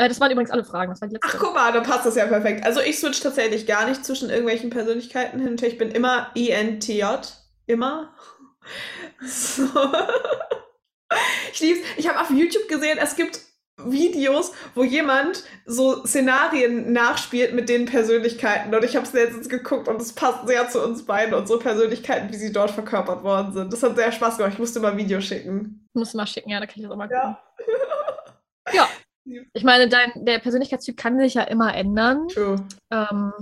äh, 0.00 0.08
das 0.08 0.20
waren 0.20 0.30
übrigens 0.30 0.50
alle 0.50 0.64
Fragen. 0.64 0.90
Das 0.90 1.00
war 1.00 1.08
die 1.08 1.14
letzte. 1.14 1.28
Ach, 1.30 1.38
guck 1.38 1.54
mal, 1.54 1.72
dann 1.72 1.82
passt 1.82 2.06
das 2.06 2.16
ja 2.16 2.26
perfekt. 2.26 2.64
Also 2.64 2.80
ich 2.80 2.98
switch 2.98 3.20
tatsächlich 3.20 3.66
gar 3.66 3.86
nicht 3.86 4.04
zwischen 4.04 4.30
irgendwelchen 4.30 4.70
Persönlichkeiten 4.70 5.40
hin 5.40 5.56
Ich 5.62 5.78
bin 5.78 5.90
immer 5.90 6.30
INTJ. 6.34 7.04
Immer. 7.66 8.14
So. 9.22 9.64
Ich 11.52 11.60
lieb's. 11.60 11.80
Ich 11.96 12.08
habe 12.08 12.20
auf 12.20 12.30
YouTube 12.30 12.68
gesehen, 12.68 12.98
es 13.02 13.16
gibt 13.16 13.40
Videos, 13.84 14.52
wo 14.74 14.84
jemand 14.84 15.44
so 15.66 16.04
Szenarien 16.06 16.92
nachspielt 16.92 17.52
mit 17.52 17.68
den 17.68 17.84
Persönlichkeiten. 17.84 18.74
Und 18.74 18.84
ich 18.84 18.96
habe 18.96 19.04
es 19.04 19.12
letztens 19.12 19.48
geguckt 19.48 19.88
und 19.88 20.00
es 20.00 20.12
passt 20.12 20.46
sehr 20.46 20.68
zu 20.68 20.82
uns 20.82 21.04
beiden, 21.04 21.34
unsere 21.34 21.58
Persönlichkeiten, 21.58 22.32
wie 22.32 22.36
sie 22.36 22.52
dort 22.52 22.70
verkörpert 22.70 23.22
worden 23.24 23.52
sind. 23.52 23.72
Das 23.72 23.82
hat 23.82 23.96
sehr 23.96 24.12
Spaß 24.12 24.36
gemacht. 24.36 24.54
Ich 24.54 24.58
musste 24.58 24.80
mal 24.80 24.92
ein 24.92 24.98
Video 24.98 25.20
schicken. 25.20 25.86
Musst 25.94 26.14
du 26.14 26.18
mal 26.18 26.26
schicken, 26.26 26.50
ja, 26.50 26.60
da 26.60 26.66
kann 26.66 26.76
ich 26.76 26.82
das 26.82 26.92
auch 26.92 26.96
mal 26.96 27.08
gucken. 27.08 27.36
Ja. 28.72 28.72
ja. 28.72 28.88
Ich 29.52 29.64
meine, 29.64 29.88
dein, 29.88 30.12
der 30.24 30.38
Persönlichkeitstyp 30.38 30.96
kann 30.96 31.18
sich 31.18 31.34
ja 31.34 31.42
immer 31.42 31.74
ändern. 31.74 32.28
True. 32.28 32.56
Ähm, 32.90 33.32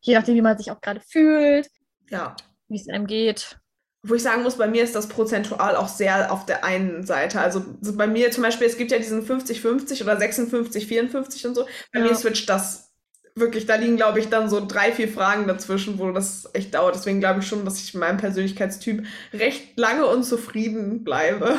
je 0.00 0.14
nachdem, 0.14 0.34
wie 0.34 0.42
man 0.42 0.58
sich 0.58 0.70
auch 0.70 0.80
gerade 0.80 1.00
fühlt. 1.00 1.68
Ja. 2.10 2.36
Wie 2.68 2.76
es 2.76 2.88
einem 2.88 3.06
geht 3.06 3.58
wo 4.06 4.14
ich 4.14 4.22
sagen 4.22 4.42
muss, 4.42 4.58
bei 4.58 4.66
mir 4.66 4.84
ist 4.84 4.94
das 4.94 5.08
prozentual 5.08 5.76
auch 5.76 5.88
sehr 5.88 6.30
auf 6.30 6.44
der 6.44 6.62
einen 6.62 7.06
Seite. 7.06 7.40
Also 7.40 7.64
bei 7.80 8.06
mir 8.06 8.30
zum 8.30 8.42
Beispiel, 8.42 8.66
es 8.66 8.76
gibt 8.76 8.92
ja 8.92 8.98
diesen 8.98 9.26
50-50 9.26 10.02
oder 10.02 10.18
56-54 10.18 11.46
und 11.46 11.54
so. 11.54 11.66
Bei 11.90 12.00
ja. 12.00 12.04
mir 12.04 12.14
switcht 12.14 12.48
das 12.50 12.92
wirklich, 13.34 13.64
da 13.64 13.76
liegen, 13.76 13.96
glaube 13.96 14.20
ich, 14.20 14.28
dann 14.28 14.50
so 14.50 14.64
drei, 14.64 14.92
vier 14.92 15.08
Fragen 15.08 15.48
dazwischen, 15.48 15.98
wo 15.98 16.10
das 16.12 16.48
echt 16.52 16.74
dauert. 16.74 16.94
Deswegen 16.94 17.20
glaube 17.20 17.40
ich 17.40 17.46
schon, 17.46 17.64
dass 17.64 17.80
ich 17.80 17.94
in 17.94 18.00
meinem 18.00 18.18
Persönlichkeitstyp 18.18 19.06
recht 19.32 19.78
lange 19.78 20.06
unzufrieden 20.06 21.02
bleibe. 21.02 21.58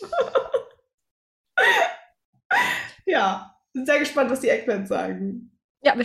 ja, 3.06 3.54
bin 3.72 3.86
sehr 3.86 3.98
gespannt, 3.98 4.30
was 4.30 4.40
die 4.40 4.48
Eggmans 4.48 4.88
sagen. 4.88 5.50
Ja, 5.82 5.96
wir 5.96 6.04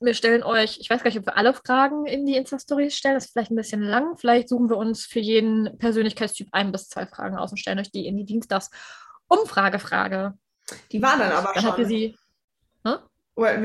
wir 0.00 0.14
stellen 0.14 0.42
euch, 0.42 0.78
ich 0.80 0.88
weiß 0.88 1.02
gar 1.02 1.10
nicht, 1.10 1.18
ob 1.18 1.26
wir 1.26 1.36
alle 1.36 1.52
Fragen 1.52 2.06
in 2.06 2.24
die 2.24 2.36
Insta-Stories 2.36 2.96
stellen, 2.96 3.16
das 3.16 3.26
ist 3.26 3.32
vielleicht 3.32 3.50
ein 3.50 3.56
bisschen 3.56 3.82
lang. 3.82 4.16
Vielleicht 4.16 4.48
suchen 4.48 4.70
wir 4.70 4.78
uns 4.78 5.04
für 5.04 5.20
jeden 5.20 5.76
Persönlichkeitstyp 5.78 6.48
ein 6.52 6.72
bis 6.72 6.88
zwei 6.88 7.04
Fragen 7.06 7.36
aus 7.36 7.50
und 7.50 7.58
stellen 7.58 7.78
euch 7.78 7.90
die 7.90 8.06
in 8.06 8.16
die 8.16 8.24
Dienstags-Umfrage-Frage. 8.24 10.32
Die 10.90 11.02
war 11.02 11.18
dann 11.18 11.32
aber 11.32 11.52
dann 11.52 11.62
schon. 11.62 11.70
Habt 11.70 11.80
ihr 11.80 11.86
sie, 11.86 12.16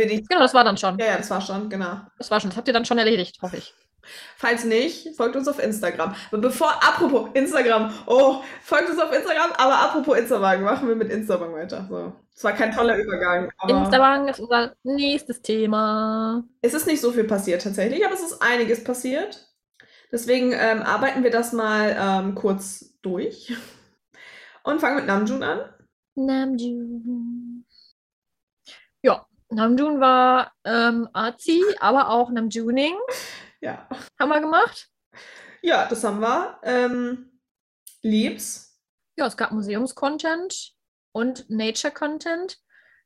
die? 0.08 0.24
Genau, 0.24 0.42
das 0.42 0.54
war 0.54 0.66
dann 0.66 0.78
schon. 0.78 1.00
Ja, 1.00 1.06
ja, 1.06 1.18
das 1.18 1.30
war 1.30 1.40
schon, 1.42 1.70
genau. 1.70 2.02
Das 2.18 2.32
war 2.32 2.42
schon, 2.42 2.50
das 2.50 2.58
habt 2.58 2.68
ihr 2.68 2.74
dann 2.74 2.86
schon 2.86 2.98
erledigt, 2.98 3.38
hoffe 3.42 3.58
ich. 3.58 3.74
Falls 4.38 4.64
nicht, 4.66 5.16
folgt 5.16 5.36
uns 5.36 5.48
auf 5.48 5.60
Instagram. 5.60 6.16
Aber 6.32 6.42
bevor, 6.42 6.72
apropos 6.84 7.30
Instagram, 7.34 7.94
oh, 8.06 8.42
folgt 8.62 8.90
uns 8.90 9.00
auf 9.00 9.12
Instagram, 9.12 9.52
aber 9.54 9.80
apropos 9.80 10.18
Instagram, 10.18 10.64
machen 10.64 10.88
wir 10.88 10.96
mit 10.96 11.10
Instagram 11.10 11.54
weiter. 11.54 11.88
So. 11.90 12.14
Es 12.36 12.44
war 12.44 12.52
kein 12.52 12.74
toller 12.74 12.98
Übergang. 12.98 13.50
Instagram 13.66 14.28
ist 14.28 14.42
unser 14.42 14.76
nächstes 14.84 15.42
Thema. 15.42 16.44
Es 16.62 16.74
ist 16.74 16.86
nicht 16.86 17.00
so 17.00 17.14
viel 17.14 17.24
passiert 17.24 17.62
tatsächlich, 17.62 18.06
aber 18.06 18.14
es 18.14 18.24
ist 18.24 18.42
einiges 18.42 18.84
passiert. 18.84 19.56
Deswegen 20.12 20.52
ähm, 20.52 20.82
arbeiten 20.82 21.24
wir 21.24 21.32
das 21.32 21.54
mal 21.54 21.96
ähm, 21.98 22.36
kurz 22.36 23.00
durch. 23.02 23.56
Und 24.64 24.82
fangen 24.82 24.98
mit 24.98 25.06
Namjoon 25.06 25.44
an. 25.44 25.74
Namjoon. 26.16 27.66
Ja, 29.02 29.26
Namjoon 29.50 30.02
war 30.02 30.52
ähm, 30.66 31.08
Arzi, 31.14 31.64
aber 31.80 32.10
auch 32.10 32.30
Namjooning. 32.30 32.96
Ja. 33.62 33.88
Haben 34.20 34.30
wir 34.30 34.42
gemacht? 34.42 34.90
Ja, 35.64 35.88
das 35.88 36.04
haben 36.04 36.20
wir. 36.20 36.60
Ähm, 36.62 37.40
lieb's. 38.04 38.80
Ja, 39.18 39.26
es 39.26 39.36
gab 39.36 39.54
Museumscontent 39.54 40.75
und 41.16 41.50
Nature-Content. 41.50 42.58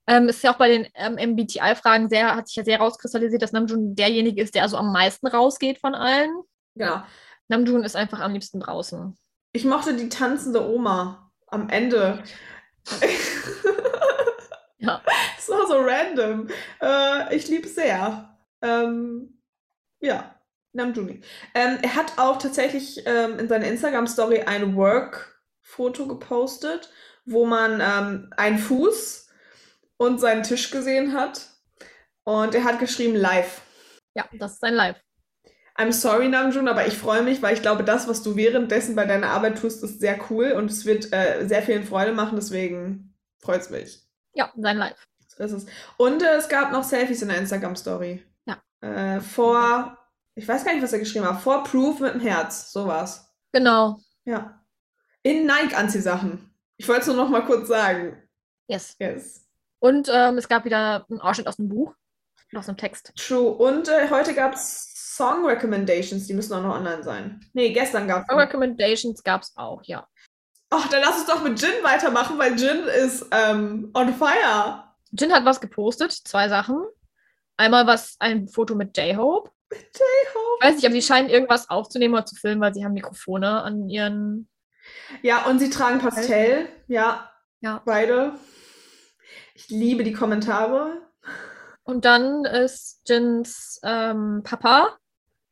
Ähm, 0.07 0.27
ist 0.29 0.43
ja 0.43 0.51
auch 0.51 0.57
bei 0.57 0.69
den 0.69 0.87
ähm, 0.95 1.13
MBTI-Fragen 1.33 2.09
sehr, 2.09 2.35
hat 2.35 2.47
sich 2.47 2.55
ja 2.55 2.63
sehr 2.63 2.79
rauskristallisiert, 2.79 3.43
dass 3.43 3.51
Namjoon 3.51 3.95
derjenige 3.95 4.41
ist, 4.41 4.55
der 4.55 4.63
also 4.63 4.77
am 4.77 4.91
meisten 4.91 5.27
rausgeht 5.27 5.77
von 5.77 5.93
allen. 5.93 6.41
Ja. 6.73 7.07
Namjoon 7.49 7.83
ist 7.83 7.95
einfach 7.95 8.19
am 8.19 8.33
liebsten 8.33 8.59
draußen. 8.59 9.15
Ich 9.51 9.63
mochte 9.63 9.95
die 9.95 10.09
tanzende 10.09 10.67
Oma 10.67 11.31
am 11.47 11.69
Ende. 11.69 12.23
ja. 14.79 15.01
Es 15.37 15.49
war 15.49 15.67
so 15.67 15.79
random. 15.79 16.47
Äh, 16.79 17.35
ich 17.35 17.47
liebe 17.47 17.67
es 17.67 17.75
sehr. 17.75 18.35
Ähm, 18.61 19.39
ja. 19.99 20.35
Namjoon. 20.73 21.23
Ähm, 21.53 21.77
er 21.81 21.95
hat 21.95 22.17
auch 22.17 22.37
tatsächlich 22.37 23.03
ähm, 23.05 23.39
in 23.39 23.47
seiner 23.47 23.67
Instagram-Story 23.67 24.41
ein 24.41 24.75
Work-Foto 24.75 26.07
gepostet, 26.07 26.91
wo 27.31 27.45
man 27.45 27.81
ähm, 27.81 28.33
einen 28.37 28.57
Fuß 28.57 29.27
und 29.97 30.19
seinen 30.19 30.43
Tisch 30.43 30.71
gesehen 30.71 31.13
hat. 31.13 31.47
Und 32.23 32.55
er 32.55 32.63
hat 32.63 32.79
geschrieben 32.79 33.15
live. 33.15 33.61
Ja, 34.15 34.25
das 34.33 34.53
ist 34.53 34.63
ein 34.63 34.73
Live. 34.73 34.97
I'm 35.77 35.93
sorry, 35.93 36.27
Namjoon, 36.27 36.67
aber 36.67 36.87
ich 36.87 36.97
freue 36.97 37.21
mich, 37.21 37.41
weil 37.41 37.53
ich 37.53 37.61
glaube, 37.61 37.85
das, 37.85 38.07
was 38.07 38.21
du 38.21 38.35
währenddessen 38.35 38.95
bei 38.95 39.05
deiner 39.05 39.29
Arbeit 39.29 39.59
tust, 39.59 39.81
ist 39.81 40.01
sehr 40.01 40.19
cool 40.29 40.51
und 40.51 40.69
es 40.69 40.85
wird 40.85 41.13
äh, 41.13 41.47
sehr 41.47 41.63
vielen 41.63 41.85
Freude 41.85 42.11
machen, 42.11 42.35
deswegen 42.35 43.15
freut 43.39 43.61
es 43.61 43.69
mich. 43.69 44.05
Ja, 44.33 44.51
sein 44.57 44.77
Live. 44.77 45.07
So 45.27 45.43
ist 45.43 45.51
es. 45.53 45.65
Und 45.97 46.21
äh, 46.21 46.35
es 46.35 46.49
gab 46.49 46.73
noch 46.73 46.83
Selfies 46.83 47.21
in 47.21 47.29
der 47.29 47.37
Instagram-Story. 47.37 48.21
Ja. 48.45 48.61
Äh, 48.81 49.21
vor, 49.21 49.97
ich 50.35 50.45
weiß 50.45 50.65
gar 50.65 50.73
nicht, 50.73 50.83
was 50.83 50.91
er 50.91 50.99
geschrieben 50.99 51.25
hat, 51.25 51.39
vor 51.39 51.63
Proof 51.63 52.01
mit 52.01 52.13
dem 52.13 52.21
Herz, 52.21 52.73
sowas. 52.73 53.33
Genau. 53.53 53.99
Ja. 54.25 54.61
In 55.23 55.45
Nike-Anziehsachen. 55.45 56.48
Ich 56.79 56.87
wollte 56.87 57.01
es 57.01 57.07
nur 57.07 57.17
noch 57.17 57.29
mal 57.29 57.45
kurz 57.45 57.67
sagen. 57.67 58.23
Yes. 58.67 58.95
Yes. 58.99 59.45
Und 59.79 60.09
ähm, 60.11 60.37
es 60.37 60.47
gab 60.47 60.63
wieder 60.63 61.05
einen 61.09 61.19
Ausschnitt 61.19 61.47
aus 61.47 61.57
dem 61.57 61.67
Buch, 61.67 61.93
aus 62.55 62.67
dem 62.67 62.77
Text. 62.77 63.11
True. 63.17 63.51
Und 63.51 63.89
äh, 63.89 64.09
heute 64.09 64.33
gab 64.33 64.53
es 64.53 64.93
Song 64.95 65.45
Recommendations, 65.45 66.27
die 66.27 66.33
müssen 66.33 66.53
auch 66.53 66.63
noch 66.63 66.75
online 66.75 67.03
sein. 67.03 67.41
Nee, 67.51 67.73
gestern 67.73 68.07
gab 68.07 68.25
Song 68.29 68.39
es. 68.39 68.45
Recommendations 68.45 69.21
gab 69.23 69.41
es 69.41 69.51
auch, 69.57 69.83
ja. 69.83 70.07
Ach, 70.69 70.87
dann 70.87 71.01
lass 71.01 71.17
uns 71.17 71.25
doch 71.25 71.43
mit 71.43 71.61
Jin 71.61 71.83
weitermachen, 71.83 72.37
weil 72.37 72.57
Jin 72.57 72.83
ist 72.83 73.25
ähm, 73.31 73.91
on 73.93 74.13
fire. 74.13 74.85
Jin 75.11 75.33
hat 75.33 75.43
was 75.43 75.59
gepostet, 75.59 76.13
zwei 76.13 76.47
Sachen. 76.47 76.81
Einmal 77.57 77.87
was, 77.87 78.15
ein 78.19 78.47
Foto 78.47 78.73
mit 78.75 78.95
J-Hope. 78.95 79.51
J-Hope. 79.71 80.57
Ich 80.61 80.65
weiß 80.65 80.75
nicht, 80.75 80.85
aber 80.85 80.93
sie 80.93 81.01
scheinen 81.01 81.29
irgendwas 81.29 81.69
aufzunehmen 81.69 82.13
oder 82.13 82.25
zu 82.25 82.35
filmen, 82.35 82.61
weil 82.61 82.73
sie 82.73 82.85
haben 82.85 82.93
Mikrofone 82.93 83.63
an 83.63 83.89
ihren. 83.89 84.47
Ja, 85.21 85.45
und 85.45 85.59
sie 85.59 85.69
tragen 85.69 85.99
Pastell. 85.99 86.67
Ja. 86.87 87.29
Ja. 87.61 87.81
Beide. 87.85 88.33
Ich 89.53 89.69
liebe 89.69 90.03
die 90.03 90.13
Kommentare. 90.13 91.01
Und 91.83 92.05
dann 92.05 92.45
ist 92.45 93.01
Jins 93.07 93.79
ähm, 93.83 94.41
Papa 94.43 94.97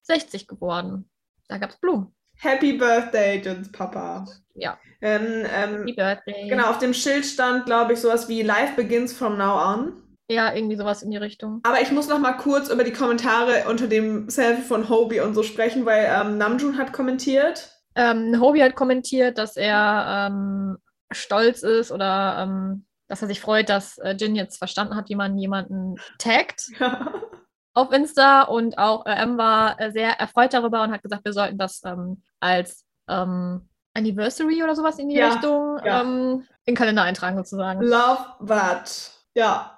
60 0.03 0.47
geworden. 0.47 1.09
Da 1.47 1.57
gab 1.57 1.71
es 1.71 1.77
Blumen. 1.77 2.15
Happy 2.35 2.73
Birthday, 2.73 3.41
Jins 3.41 3.71
Papa. 3.71 4.25
Ja. 4.53 4.77
Ähm, 5.01 5.45
ähm, 5.51 5.77
Happy 5.79 5.93
Birthday. 5.93 6.47
genau, 6.47 6.69
auf 6.69 6.77
dem 6.77 6.93
Schild 6.93 7.25
stand, 7.25 7.65
glaube 7.65 7.93
ich, 7.93 7.99
sowas 7.99 8.29
wie 8.29 8.43
Life 8.43 8.75
begins 8.75 9.13
from 9.13 9.37
now 9.37 9.73
on. 9.73 10.03
Ja, 10.29 10.53
irgendwie 10.53 10.75
sowas 10.75 11.03
in 11.03 11.11
die 11.11 11.17
Richtung. 11.17 11.61
Aber 11.63 11.81
ich 11.81 11.91
muss 11.91 12.07
noch 12.07 12.19
mal 12.19 12.33
kurz 12.33 12.69
über 12.69 12.83
die 12.83 12.91
Kommentare 12.91 13.63
unter 13.69 13.87
dem 13.87 14.29
Selfie 14.29 14.61
von 14.61 14.89
Hobie 14.89 15.21
und 15.21 15.33
so 15.33 15.41
sprechen, 15.41 15.85
weil 15.85 16.05
ähm, 16.05 16.37
Namjoon 16.37 16.77
hat 16.77 16.91
kommentiert. 16.91 17.76
Ähm, 17.97 18.39
Hobie 18.39 18.63
hat 18.63 18.75
kommentiert, 18.75 19.37
dass 19.37 19.57
er 19.57 20.29
ähm, 20.29 20.77
stolz 21.11 21.63
ist 21.63 21.91
oder 21.91 22.37
ähm, 22.43 22.85
dass 23.07 23.21
er 23.21 23.27
sich 23.27 23.41
freut, 23.41 23.69
dass 23.69 23.97
äh, 23.97 24.11
Jin 24.11 24.35
jetzt 24.35 24.57
verstanden 24.57 24.95
hat, 24.95 25.09
wie 25.09 25.15
man 25.15 25.37
jemanden 25.37 25.95
taggt 26.19 26.67
auf 27.73 27.91
Insta. 27.91 28.43
Und 28.43 28.77
auch 28.77 29.05
äh, 29.05 29.15
M 29.15 29.37
war 29.37 29.79
äh, 29.81 29.91
sehr 29.91 30.19
erfreut 30.19 30.53
darüber 30.53 30.83
und 30.83 30.91
hat 30.91 31.01
gesagt, 31.01 31.25
wir 31.25 31.33
sollten 31.33 31.57
das 31.57 31.81
ähm, 31.85 32.21
als 32.39 32.85
ähm, 33.09 33.67
Anniversary 33.93 34.63
oder 34.63 34.75
sowas 34.75 34.99
in 34.99 35.09
die 35.09 35.15
Ja, 35.15 35.29
Richtung 35.29 35.79
ja. 35.83 36.01
ähm, 36.01 36.45
in 36.65 36.73
den 36.73 36.75
Kalender 36.75 37.03
eintragen, 37.03 37.37
sozusagen. 37.37 37.81
Love 37.81 38.45
that. 38.45 39.11
Ja. 39.33 39.77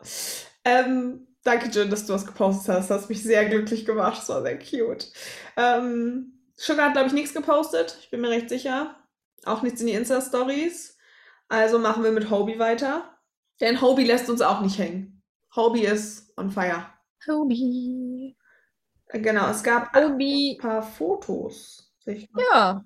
Ähm, 0.65 1.27
danke, 1.43 1.69
Jin, 1.69 1.89
dass 1.89 2.05
du 2.05 2.13
das 2.13 2.25
gepostet 2.25 2.75
hast. 2.75 2.89
Das 2.89 3.03
hat 3.03 3.09
mich 3.09 3.23
sehr 3.23 3.45
glücklich 3.45 3.85
gemacht. 3.85 4.17
Das 4.17 4.29
war 4.29 4.41
sehr 4.41 4.57
cute. 4.59 5.07
Ähm, 5.55 6.38
Sugar 6.61 6.87
hat, 6.87 6.93
glaube 6.93 7.07
ich, 7.07 7.13
nichts 7.13 7.33
gepostet. 7.33 7.97
Ich 8.01 8.09
bin 8.11 8.19
mir 8.21 8.29
recht 8.29 8.49
sicher. 8.49 8.95
Auch 9.45 9.61
nichts 9.61 9.79
in 9.79 9.87
die 9.87 9.93
Insta-Stories. 9.93 10.97
Also 11.47 11.79
machen 11.79 12.03
wir 12.03 12.11
mit 12.11 12.29
Hobie 12.29 12.59
weiter. 12.59 13.17
Denn 13.61 13.81
Hobie 13.81 14.03
lässt 14.03 14.29
uns 14.29 14.41
auch 14.41 14.59
nicht 14.61 14.77
hängen. 14.77 15.23
Hobie 15.55 15.85
ist 15.85 16.37
on 16.37 16.51
fire. 16.51 16.85
Hobie. 17.27 18.35
Äh, 19.07 19.19
Genau, 19.21 19.49
es 19.49 19.63
gab 19.63 19.95
ein 19.95 20.13
Hobie. 20.13 20.57
paar 20.61 20.83
Fotos. 20.83 21.93
Ja. 22.05 22.83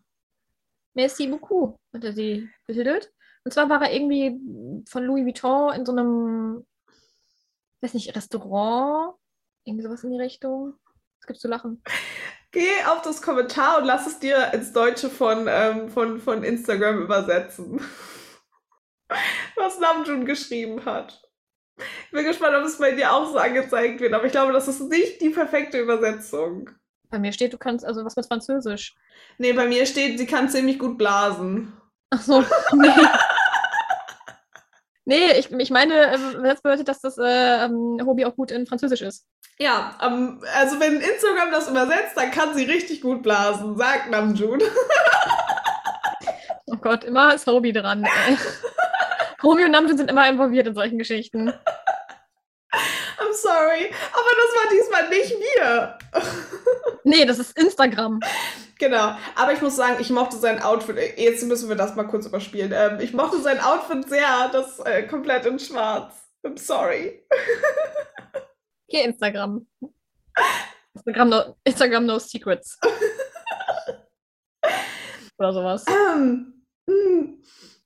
Merci 0.94 1.28
beaucoup, 1.28 1.80
hat 1.94 2.04
er 2.04 2.14
sie 2.14 2.48
betitelt. 2.68 3.12
Und 3.44 3.52
zwar 3.54 3.68
war 3.70 3.82
er 3.82 3.92
irgendwie 3.94 4.40
von 4.88 5.04
Louis 5.04 5.26
Vuitton 5.26 5.74
in 5.74 5.86
so 5.86 5.92
einem, 5.92 6.66
weiß 7.82 7.96
nicht, 7.96 8.16
Restaurant. 8.16 9.16
Irgendwie 9.66 9.84
sowas 9.84 10.04
in 10.04 10.12
die 10.12 10.20
Richtung. 10.22 10.76
Was 11.20 11.26
gibt's 11.28 11.42
zu 11.42 11.48
lachen? 11.48 11.82
Geh 12.54 12.84
auf 12.88 13.02
das 13.02 13.24
Kommentar 13.24 13.80
und 13.80 13.86
lass 13.86 14.06
es 14.06 14.20
dir 14.20 14.54
ins 14.54 14.72
Deutsche 14.74 15.10
von, 15.10 15.48
ähm, 15.50 15.90
von, 15.90 16.22
von 16.22 16.44
Instagram 16.44 17.02
übersetzen. 17.02 17.82
Was 19.56 19.80
Namjoon 19.80 20.26
geschrieben 20.26 20.86
hat. 20.86 21.20
Ich 21.78 22.12
bin 22.12 22.24
gespannt, 22.24 22.56
ob 22.56 22.64
es 22.64 22.78
bei 22.78 22.92
dir 22.92 23.12
auch 23.12 23.32
so 23.32 23.40
angezeigt 23.40 24.00
wird, 24.00 24.14
aber 24.14 24.26
ich 24.26 24.32
glaube, 24.32 24.54
das 24.54 24.68
ist 24.68 24.82
nicht 24.82 25.20
die 25.22 25.32
perfekte 25.32 25.80
Übersetzung. 25.80 26.70
Bei 27.10 27.18
mir 27.18 27.34
steht, 27.34 27.54
du 27.54 27.58
kannst, 27.58 27.84
also 27.86 28.06
was 28.06 28.16
mit 28.16 28.28
Französisch. 28.28 28.96
Nee, 29.40 29.54
bei 29.54 29.68
mir 29.68 29.86
steht, 29.88 30.20
sie 30.20 30.28
kann 30.28 30.50
ziemlich 30.50 30.78
gut 30.78 30.98
blasen. 30.98 31.74
Ach 32.12 32.22
so, 32.22 32.42
nee. 32.74 32.90
Nee, 35.06 35.32
ich, 35.38 35.52
ich 35.52 35.70
meine, 35.70 36.18
das 36.44 36.62
bedeutet, 36.62 36.88
dass 36.88 37.02
das 37.02 37.18
äh, 37.18 37.66
ähm, 37.66 38.00
Hobby 38.06 38.26
auch 38.26 38.36
gut 38.36 38.52
in 38.52 38.66
Französisch 38.66 39.02
ist. 39.02 39.26
Ja, 39.60 39.98
ähm, 40.02 40.44
also 40.56 40.80
wenn 40.80 41.00
Instagram 41.00 41.52
das 41.52 41.70
übersetzt, 41.70 42.16
dann 42.16 42.32
kann 42.32 42.56
sie 42.56 42.66
richtig 42.66 43.02
gut 43.02 43.24
blasen, 43.24 43.78
sagt 43.78 44.10
Namjoon. 44.10 44.62
Oh 46.66 46.78
Gott, 46.78 47.04
immer 47.04 47.36
ist 47.36 47.46
Hobby 47.46 47.72
dran. 47.72 48.04
Ey. 48.04 48.38
Hobby 49.44 49.66
und 49.66 49.72
Namjoon 49.72 49.98
sind 49.98 50.10
immer 50.10 50.28
involviert 50.28 50.66
in 50.66 50.74
solchen 50.74 50.98
Geschichten. 50.98 51.50
I'm 52.70 53.34
sorry, 53.34 53.92
aber 54.12 54.32
das 54.42 54.56
war 54.56 54.70
diesmal 54.72 55.10
nicht 55.10 55.36
wir. 55.40 55.98
Nee, 57.04 57.26
das 57.26 57.38
ist 57.38 57.58
Instagram. 57.58 58.20
Genau, 58.80 59.16
aber 59.36 59.54
ich 59.54 59.62
muss 59.62 59.76
sagen, 59.76 59.98
ich 60.00 60.10
mochte 60.10 60.38
sein 60.38 60.62
Outfit. 60.62 60.98
Jetzt 61.18 61.44
müssen 61.44 61.70
wir 61.70 61.76
das 61.76 61.96
mal 61.96 62.08
kurz 62.08 62.26
überspielen. 62.26 62.74
Ähm, 62.76 63.00
ich 63.00 63.14
mochte 63.14 63.40
sein 63.40 63.60
Outfit 63.60 64.10
sehr, 64.10 64.50
das 64.52 64.80
äh, 64.80 65.04
komplett 65.04 65.46
in 65.46 65.60
Schwarz. 65.60 66.14
I'm 66.44 66.58
sorry. 66.58 67.26
Hier 68.88 69.06
Instagram. 69.06 69.66
Instagram 70.94 71.30
no, 71.30 71.56
Instagram 71.64 72.06
no 72.06 72.20
secrets. 72.20 72.78
Oder 75.38 75.54
sowas. 75.54 75.86
Ähm, 75.88 76.66
mm, 76.88 77.42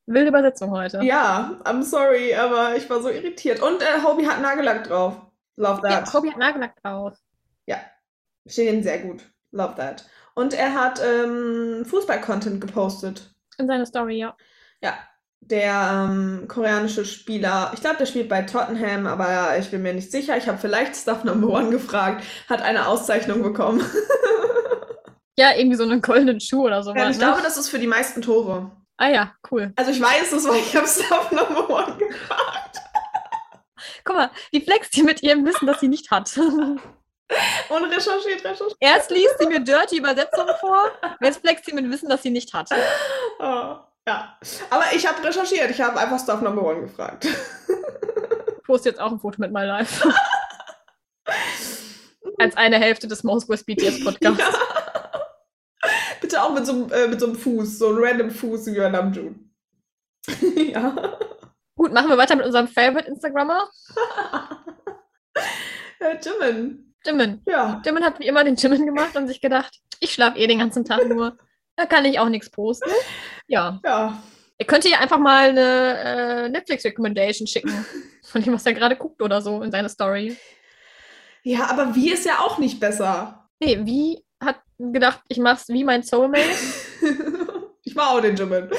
Wilde 0.07 0.29
Übersetzung 0.29 0.71
heute. 0.71 1.01
ja, 1.03 1.59
I'm 1.63 1.83
sorry, 1.83 2.33
aber 2.33 2.75
ich 2.75 2.89
war 2.89 3.01
so 3.01 3.09
irritiert. 3.09 3.61
Und 3.61 3.81
äh, 3.81 4.01
Hobie 4.03 4.27
hat 4.27 4.41
Nagellack 4.41 4.85
drauf. 4.85 5.21
Love 5.57 5.81
Ja, 5.83 6.01
that. 6.01 6.13
Hobby 6.13 6.29
hat 6.29 6.37
Nagellack 6.37 6.81
drauf. 6.81 7.13
Steht 8.49 8.73
ihm 8.73 8.81
sehr 8.81 8.99
gut. 8.99 9.29
Love 9.51 9.75
that. 9.75 10.05
Und 10.37 10.53
er 10.53 10.75
hat 10.75 11.01
ähm, 11.03 11.83
Fußball-Content 11.83 12.61
gepostet. 12.61 13.33
In 13.57 13.65
seiner 13.65 13.87
Story, 13.87 14.19
ja. 14.19 14.37
Ja, 14.83 14.93
der 15.39 16.07
ähm, 16.11 16.45
koreanische 16.47 17.05
Spieler, 17.05 17.71
ich 17.73 17.81
glaube, 17.81 17.97
der 17.97 18.05
spielt 18.05 18.29
bei 18.29 18.43
Tottenham, 18.43 19.07
aber 19.07 19.57
ich 19.57 19.71
bin 19.71 19.81
mir 19.81 19.95
nicht 19.95 20.11
sicher. 20.11 20.37
Ich 20.37 20.47
habe 20.47 20.59
vielleicht 20.59 20.95
Stuff 20.95 21.23
Number 21.23 21.49
One 21.49 21.71
gefragt, 21.71 22.23
hat 22.47 22.61
eine 22.61 22.87
Auszeichnung 22.87 23.41
bekommen. 23.41 23.81
Ja, 25.39 25.55
irgendwie 25.55 25.77
so 25.77 25.83
einen 25.83 26.01
goldenen 26.01 26.39
Schuh 26.39 26.65
oder 26.65 26.81
sowas. 26.81 26.99
Ja, 26.99 27.09
ich 27.11 27.17
ne? 27.19 27.25
glaube, 27.25 27.43
das 27.43 27.57
ist 27.57 27.69
für 27.69 27.77
die 27.77 27.85
meisten 27.85 28.23
Tore. 28.23 28.71
Ah 28.97 29.09
ja, 29.09 29.33
cool. 29.51 29.71
Also 29.75 29.91
ich 29.91 30.01
weiß 30.01 30.31
es, 30.31 30.47
weil 30.47 30.57
ich 30.57 30.75
habe 30.75 30.87
Stuff 30.87 31.31
Number 31.31 31.69
One 31.69 31.95
gefragt. 31.97 32.77
Guck 34.03 34.15
mal, 34.15 34.31
die 34.51 34.61
flext 34.61 34.95
hier 34.95 35.03
mit 35.03 35.21
ihrem 35.21 35.45
Wissen, 35.45 35.67
das 35.67 35.79
sie 35.79 35.89
nicht 35.89 36.09
hat. 36.09 36.39
Und 37.69 37.83
recherchiert, 37.85 38.43
recherchiert. 38.43 38.77
Erst 38.79 39.11
liest 39.11 39.35
sie 39.39 39.47
mir 39.47 39.59
dirty 39.59 39.97
Übersetzungen 39.97 40.55
vor, 40.59 40.91
jetzt 41.21 41.39
flext 41.39 41.65
sie 41.65 41.73
mit 41.73 41.89
Wissen, 41.91 42.07
das 42.09 42.23
sie 42.23 42.29
nicht 42.29 42.53
hat. 42.53 42.69
Oh, 43.39 43.75
ja. 44.07 44.37
Aber 44.69 44.85
ich 44.93 45.05
habe 45.05 45.21
recherchiert, 45.23 45.69
ich 45.69 45.81
habe 45.81 45.99
einfach 45.99 46.19
Stuff 46.19 46.41
Number 46.41 46.63
One 46.63 46.81
gefragt. 46.81 47.25
Ich 47.25 48.63
poste 48.63 48.89
jetzt 48.89 48.99
auch 48.99 49.11
ein 49.11 49.19
Foto 49.19 49.41
mit 49.41 49.51
My 49.51 49.65
Life. 49.65 50.09
Als 52.39 52.55
eine 52.55 52.79
Hälfte 52.79 53.07
des 53.07 53.23
Most 53.23 53.49
West 53.49 53.65
BTS 53.65 54.03
Podcasts. 54.03 54.39
Ja. 54.39 54.51
Bitte 56.21 56.41
auch 56.41 56.53
mit 56.53 56.65
so, 56.65 56.73
einem, 56.73 56.91
äh, 56.91 57.07
mit 57.07 57.19
so 57.19 57.27
einem 57.27 57.35
Fuß, 57.35 57.79
so 57.79 57.89
einem 57.89 58.03
random 58.03 58.31
Fuß 58.31 58.67
wie 58.67 58.77
bei 58.77 58.89
Namjoon. 58.89 59.49
ja. 60.55 61.19
Gut, 61.75 61.93
machen 61.93 62.09
wir 62.09 62.17
weiter 62.17 62.35
mit 62.35 62.45
unserem 62.45 62.67
Favorite 62.67 63.07
Instagrammer. 63.07 63.69
Äh, 65.99 66.17
Jimin. 66.21 66.86
Jimin. 67.07 67.41
Ja. 67.45 67.81
Jimin 67.85 68.03
hat 68.03 68.19
wie 68.19 68.27
immer 68.27 68.43
den 68.43 68.55
Jimin 68.55 68.85
gemacht 68.85 69.15
und 69.15 69.27
sich 69.27 69.41
gedacht, 69.41 69.79
ich 69.99 70.13
schlafe 70.13 70.37
eh 70.37 70.47
den 70.47 70.59
ganzen 70.59 70.83
Tag 70.85 71.07
nur. 71.07 71.37
Da 71.75 71.85
kann 71.85 72.05
ich 72.05 72.19
auch 72.19 72.29
nichts 72.29 72.49
posten. 72.49 72.89
Ja. 73.47 73.79
Ja. 73.85 74.21
Ihr 74.59 74.65
könnt 74.65 74.83
hier 74.83 74.99
einfach 74.99 75.19
mal 75.19 75.49
eine 75.49 76.45
äh, 76.45 76.49
Netflix-Recommendation 76.49 77.47
schicken. 77.47 77.85
Von 78.23 78.41
dem, 78.41 78.53
was 78.53 78.65
er 78.65 78.73
gerade 78.73 78.95
guckt 78.95 79.21
oder 79.21 79.41
so 79.41 79.61
in 79.61 79.71
seine 79.71 79.87
Story. 79.87 80.35
Ja, 81.43 81.67
aber 81.69 81.95
wie 81.95 82.11
ist 82.11 82.25
ja 82.25 82.39
auch 82.39 82.57
nicht 82.57 82.79
besser. 82.79 83.47
Nee, 83.59 83.79
wie 83.83 84.23
hat 84.43 84.57
gedacht, 84.77 85.21
ich 85.29 85.37
mach's 85.37 85.69
wie 85.69 85.83
mein 85.83 86.03
Soulmate? 86.03 86.43
ich 87.83 87.95
war 87.95 88.11
auch 88.11 88.21
den 88.21 88.35
Jimin. 88.35 88.69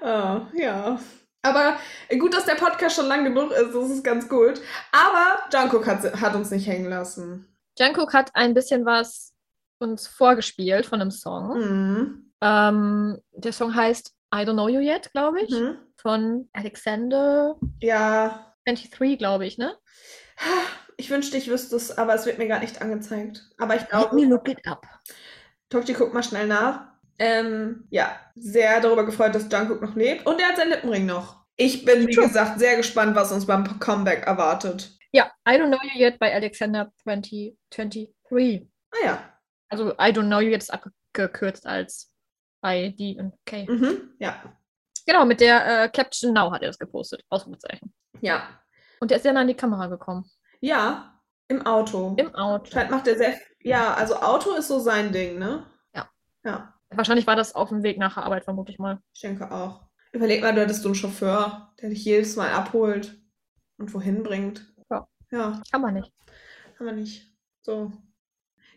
Ah, 0.00 0.46
ja. 0.54 0.98
Aber 1.42 1.76
gut, 2.18 2.34
dass 2.34 2.46
der 2.46 2.54
Podcast 2.54 2.96
schon 2.96 3.06
lang 3.06 3.24
genug 3.24 3.52
ist, 3.52 3.74
das 3.74 3.90
ist 3.90 4.02
ganz 4.02 4.28
gut. 4.28 4.60
Aber 4.90 5.38
Jungkook 5.52 5.86
hat, 5.86 6.20
hat 6.20 6.34
uns 6.34 6.50
nicht 6.50 6.66
hängen 6.66 6.90
lassen. 6.90 7.46
Jungkook 7.78 8.12
hat 8.14 8.30
ein 8.34 8.54
bisschen 8.54 8.84
was 8.86 9.34
uns 9.78 10.06
vorgespielt 10.06 10.86
von 10.86 11.00
einem 11.00 11.10
Song. 11.10 11.58
Mhm. 11.58 12.32
Ähm, 12.40 13.18
der 13.32 13.52
Song 13.52 13.74
heißt 13.74 14.12
I 14.34 14.38
Don't 14.38 14.52
Know 14.54 14.68
You 14.68 14.80
Yet, 14.80 15.12
glaube 15.12 15.40
ich, 15.42 15.50
Mhm. 15.50 15.78
von 15.96 16.48
Alexander. 16.52 17.56
Ja, 17.80 18.54
23, 18.66 19.18
glaube 19.18 19.46
ich, 19.46 19.58
ne? 19.58 19.76
Ich 20.98 21.10
wünschte, 21.10 21.36
ich 21.36 21.48
wüsste 21.50 21.76
es, 21.76 21.98
aber 21.98 22.14
es 22.14 22.24
wird 22.24 22.38
mir 22.38 22.48
gar 22.48 22.60
nicht 22.60 22.80
angezeigt. 22.80 23.42
Aber 23.58 23.74
ich 23.74 23.82
Let 23.82 23.90
glaube, 23.90 24.14
me 24.16 24.24
look 24.24 24.48
it 24.48 24.66
up. 24.66 24.86
Tokchi 25.68 25.92
guckt 25.92 26.14
mal 26.14 26.22
schnell 26.22 26.46
nach. 26.46 26.86
Ähm, 27.18 27.86
ja, 27.90 28.18
sehr 28.34 28.80
darüber 28.80 29.04
gefreut, 29.04 29.34
dass 29.34 29.52
Jungkook 29.52 29.82
noch 29.82 29.94
lebt. 29.94 30.24
Und 30.24 30.40
er 30.40 30.48
hat 30.48 30.56
seinen 30.56 30.70
Lippenring 30.70 31.04
noch. 31.04 31.44
Ich 31.56 31.84
bin, 31.84 32.06
wie 32.06 32.14
True. 32.14 32.26
gesagt, 32.28 32.58
sehr 32.58 32.76
gespannt, 32.78 33.14
was 33.14 33.30
uns 33.30 33.44
beim 33.46 33.78
Comeback 33.78 34.26
erwartet. 34.26 34.95
Ja, 35.12 35.30
I 35.48 35.52
don't 35.52 35.68
know 35.68 35.78
you 35.82 36.00
yet 36.00 36.18
bei 36.18 36.34
Alexander 36.34 36.92
2023. 37.02 38.10
Ah 38.92 39.04
ja. 39.04 39.38
Also 39.68 39.92
I 39.92 40.10
don't 40.12 40.26
know 40.26 40.40
you 40.40 40.50
jetzt 40.50 40.72
abgekürzt 40.72 41.66
als 41.66 42.12
I, 42.64 42.94
D 42.94 43.18
und 43.18 43.34
K. 43.44 43.64
Mhm. 43.66 44.14
Ja. 44.18 44.56
Genau, 45.06 45.24
mit 45.24 45.40
der 45.40 45.84
äh, 45.84 45.88
Caption 45.88 46.32
Now 46.32 46.50
hat 46.50 46.62
er 46.62 46.68
das 46.68 46.78
gepostet. 46.78 47.22
Ausrufezeichen. 47.28 47.94
Ja. 48.20 48.48
Und 49.00 49.10
der 49.10 49.18
ist 49.18 49.22
sehr 49.22 49.32
nah 49.32 49.42
an 49.42 49.48
die 49.48 49.54
Kamera 49.54 49.86
gekommen. 49.86 50.28
Ja. 50.60 51.12
Im 51.48 51.64
Auto. 51.64 52.14
Im 52.16 52.34
Auto. 52.34 52.72
Scheint 52.72 52.90
macht 52.90 53.06
er 53.06 53.16
sehr. 53.16 53.34
Ja, 53.60 53.94
also 53.94 54.16
Auto 54.16 54.52
ist 54.54 54.66
so 54.68 54.80
sein 54.80 55.12
Ding, 55.12 55.38
ne? 55.38 55.64
Ja. 55.94 56.08
Ja, 56.44 56.74
Wahrscheinlich 56.90 57.26
war 57.26 57.36
das 57.36 57.54
auf 57.54 57.68
dem 57.68 57.82
Weg 57.84 57.98
nach 57.98 58.14
der 58.14 58.24
Arbeit, 58.24 58.44
vermute 58.44 58.72
ich 58.72 58.78
mal. 58.78 59.00
ich 59.14 59.20
denke 59.20 59.50
auch. 59.50 59.82
Überleg 60.12 60.42
mal, 60.42 60.54
du 60.54 60.62
hättest 60.62 60.82
so 60.82 60.88
einen 60.88 60.94
Chauffeur, 60.96 61.72
der 61.80 61.90
dich 61.90 62.04
jedes 62.04 62.34
Mal 62.36 62.50
abholt 62.50 63.20
und 63.76 63.92
wohin 63.94 64.22
bringt. 64.22 64.74
Ja. 65.30 65.60
Kann 65.70 65.80
man 65.82 65.94
nicht. 65.94 66.12
haben 66.78 66.86
wir 66.86 66.92
nicht. 66.92 67.26
So. 67.62 67.92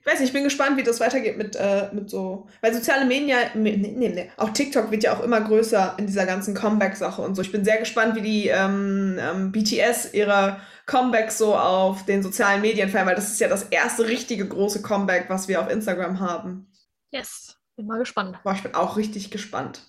Ich 0.01 0.05
weiß 0.05 0.19
nicht, 0.21 0.29
ich 0.29 0.33
bin 0.33 0.45
gespannt, 0.45 0.77
wie 0.77 0.83
das 0.83 0.99
weitergeht 1.01 1.37
mit, 1.37 1.55
äh, 1.57 1.89
mit 1.93 2.09
so. 2.09 2.47
Weil 2.61 2.73
soziale 2.73 3.05
Medien 3.05 3.27
ja. 3.29 3.37
Nee, 3.53 3.75
nee, 3.77 4.09
nee. 4.09 4.31
Auch 4.37 4.49
TikTok 4.49 4.89
wird 4.91 5.03
ja 5.03 5.13
auch 5.15 5.21
immer 5.21 5.41
größer 5.41 5.95
in 5.97 6.07
dieser 6.07 6.25
ganzen 6.25 6.53
Comeback-Sache 6.55 7.21
und 7.21 7.35
so. 7.35 7.41
Ich 7.41 7.51
bin 7.51 7.65
sehr 7.65 7.77
gespannt, 7.77 8.15
wie 8.15 8.21
die 8.21 8.47
ähm, 8.47 9.17
ähm, 9.19 9.51
BTS 9.51 10.13
ihre 10.13 10.61
Comebacks 10.85 11.37
so 11.37 11.55
auf 11.55 12.05
den 12.05 12.23
sozialen 12.23 12.61
Medien 12.61 12.89
feiern, 12.89 13.05
weil 13.07 13.15
das 13.15 13.29
ist 13.29 13.39
ja 13.41 13.47
das 13.49 13.63
erste 13.63 14.07
richtige 14.07 14.47
große 14.47 14.81
Comeback, 14.81 15.29
was 15.29 15.47
wir 15.47 15.61
auf 15.61 15.69
Instagram 15.69 16.19
haben. 16.21 16.71
Yes. 17.11 17.57
Bin 17.75 17.85
mal 17.85 17.99
gespannt. 17.99 18.39
Boah, 18.43 18.53
ich 18.53 18.63
bin 18.63 18.73
auch 18.75 18.97
richtig 18.97 19.29
gespannt. 19.31 19.81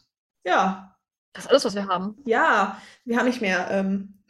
Ja, 0.45 0.97
Das 1.33 1.45
ist 1.45 1.51
alles, 1.51 1.65
was 1.65 1.75
wir 1.77 1.87
haben. 1.87 2.17
ja, 2.27 2.81
wir 3.05 3.17
haben 3.17 3.27
nicht 3.27 3.41
mehr. 3.41 3.69
Ähm, 3.71 4.23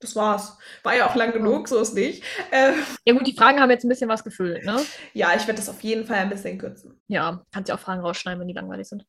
das 0.00 0.14
war's. 0.14 0.56
War 0.82 0.96
ja 0.96 1.08
auch 1.08 1.14
lang 1.14 1.32
genug, 1.32 1.68
so 1.68 1.80
ist 1.80 1.94
nicht. 1.94 2.22
Ähm, 2.52 2.74
Ja 3.04 3.14
gut, 3.14 3.26
die 3.26 3.34
Fragen 3.34 3.60
haben 3.60 3.70
jetzt 3.70 3.84
ein 3.84 3.88
bisschen 3.88 4.08
was 4.08 4.24
gefüllt, 4.24 4.64
ne? 4.64 4.80
ja, 5.12 5.34
ich 5.34 5.46
werde 5.46 5.58
das 5.58 5.68
auf 5.68 5.80
jeden 5.82 6.06
Fall 6.06 6.18
ein 6.18 6.30
bisschen 6.30 6.58
kürzen. 6.58 7.00
Ja, 7.08 7.44
kannst 7.52 7.68
ja 7.68 7.74
auch 7.74 7.80
Fragen 7.80 8.00
rausschneiden, 8.00 8.40
wenn 8.40 8.48
die 8.48 8.54
langweilig 8.54 8.88
sind. 8.88 9.04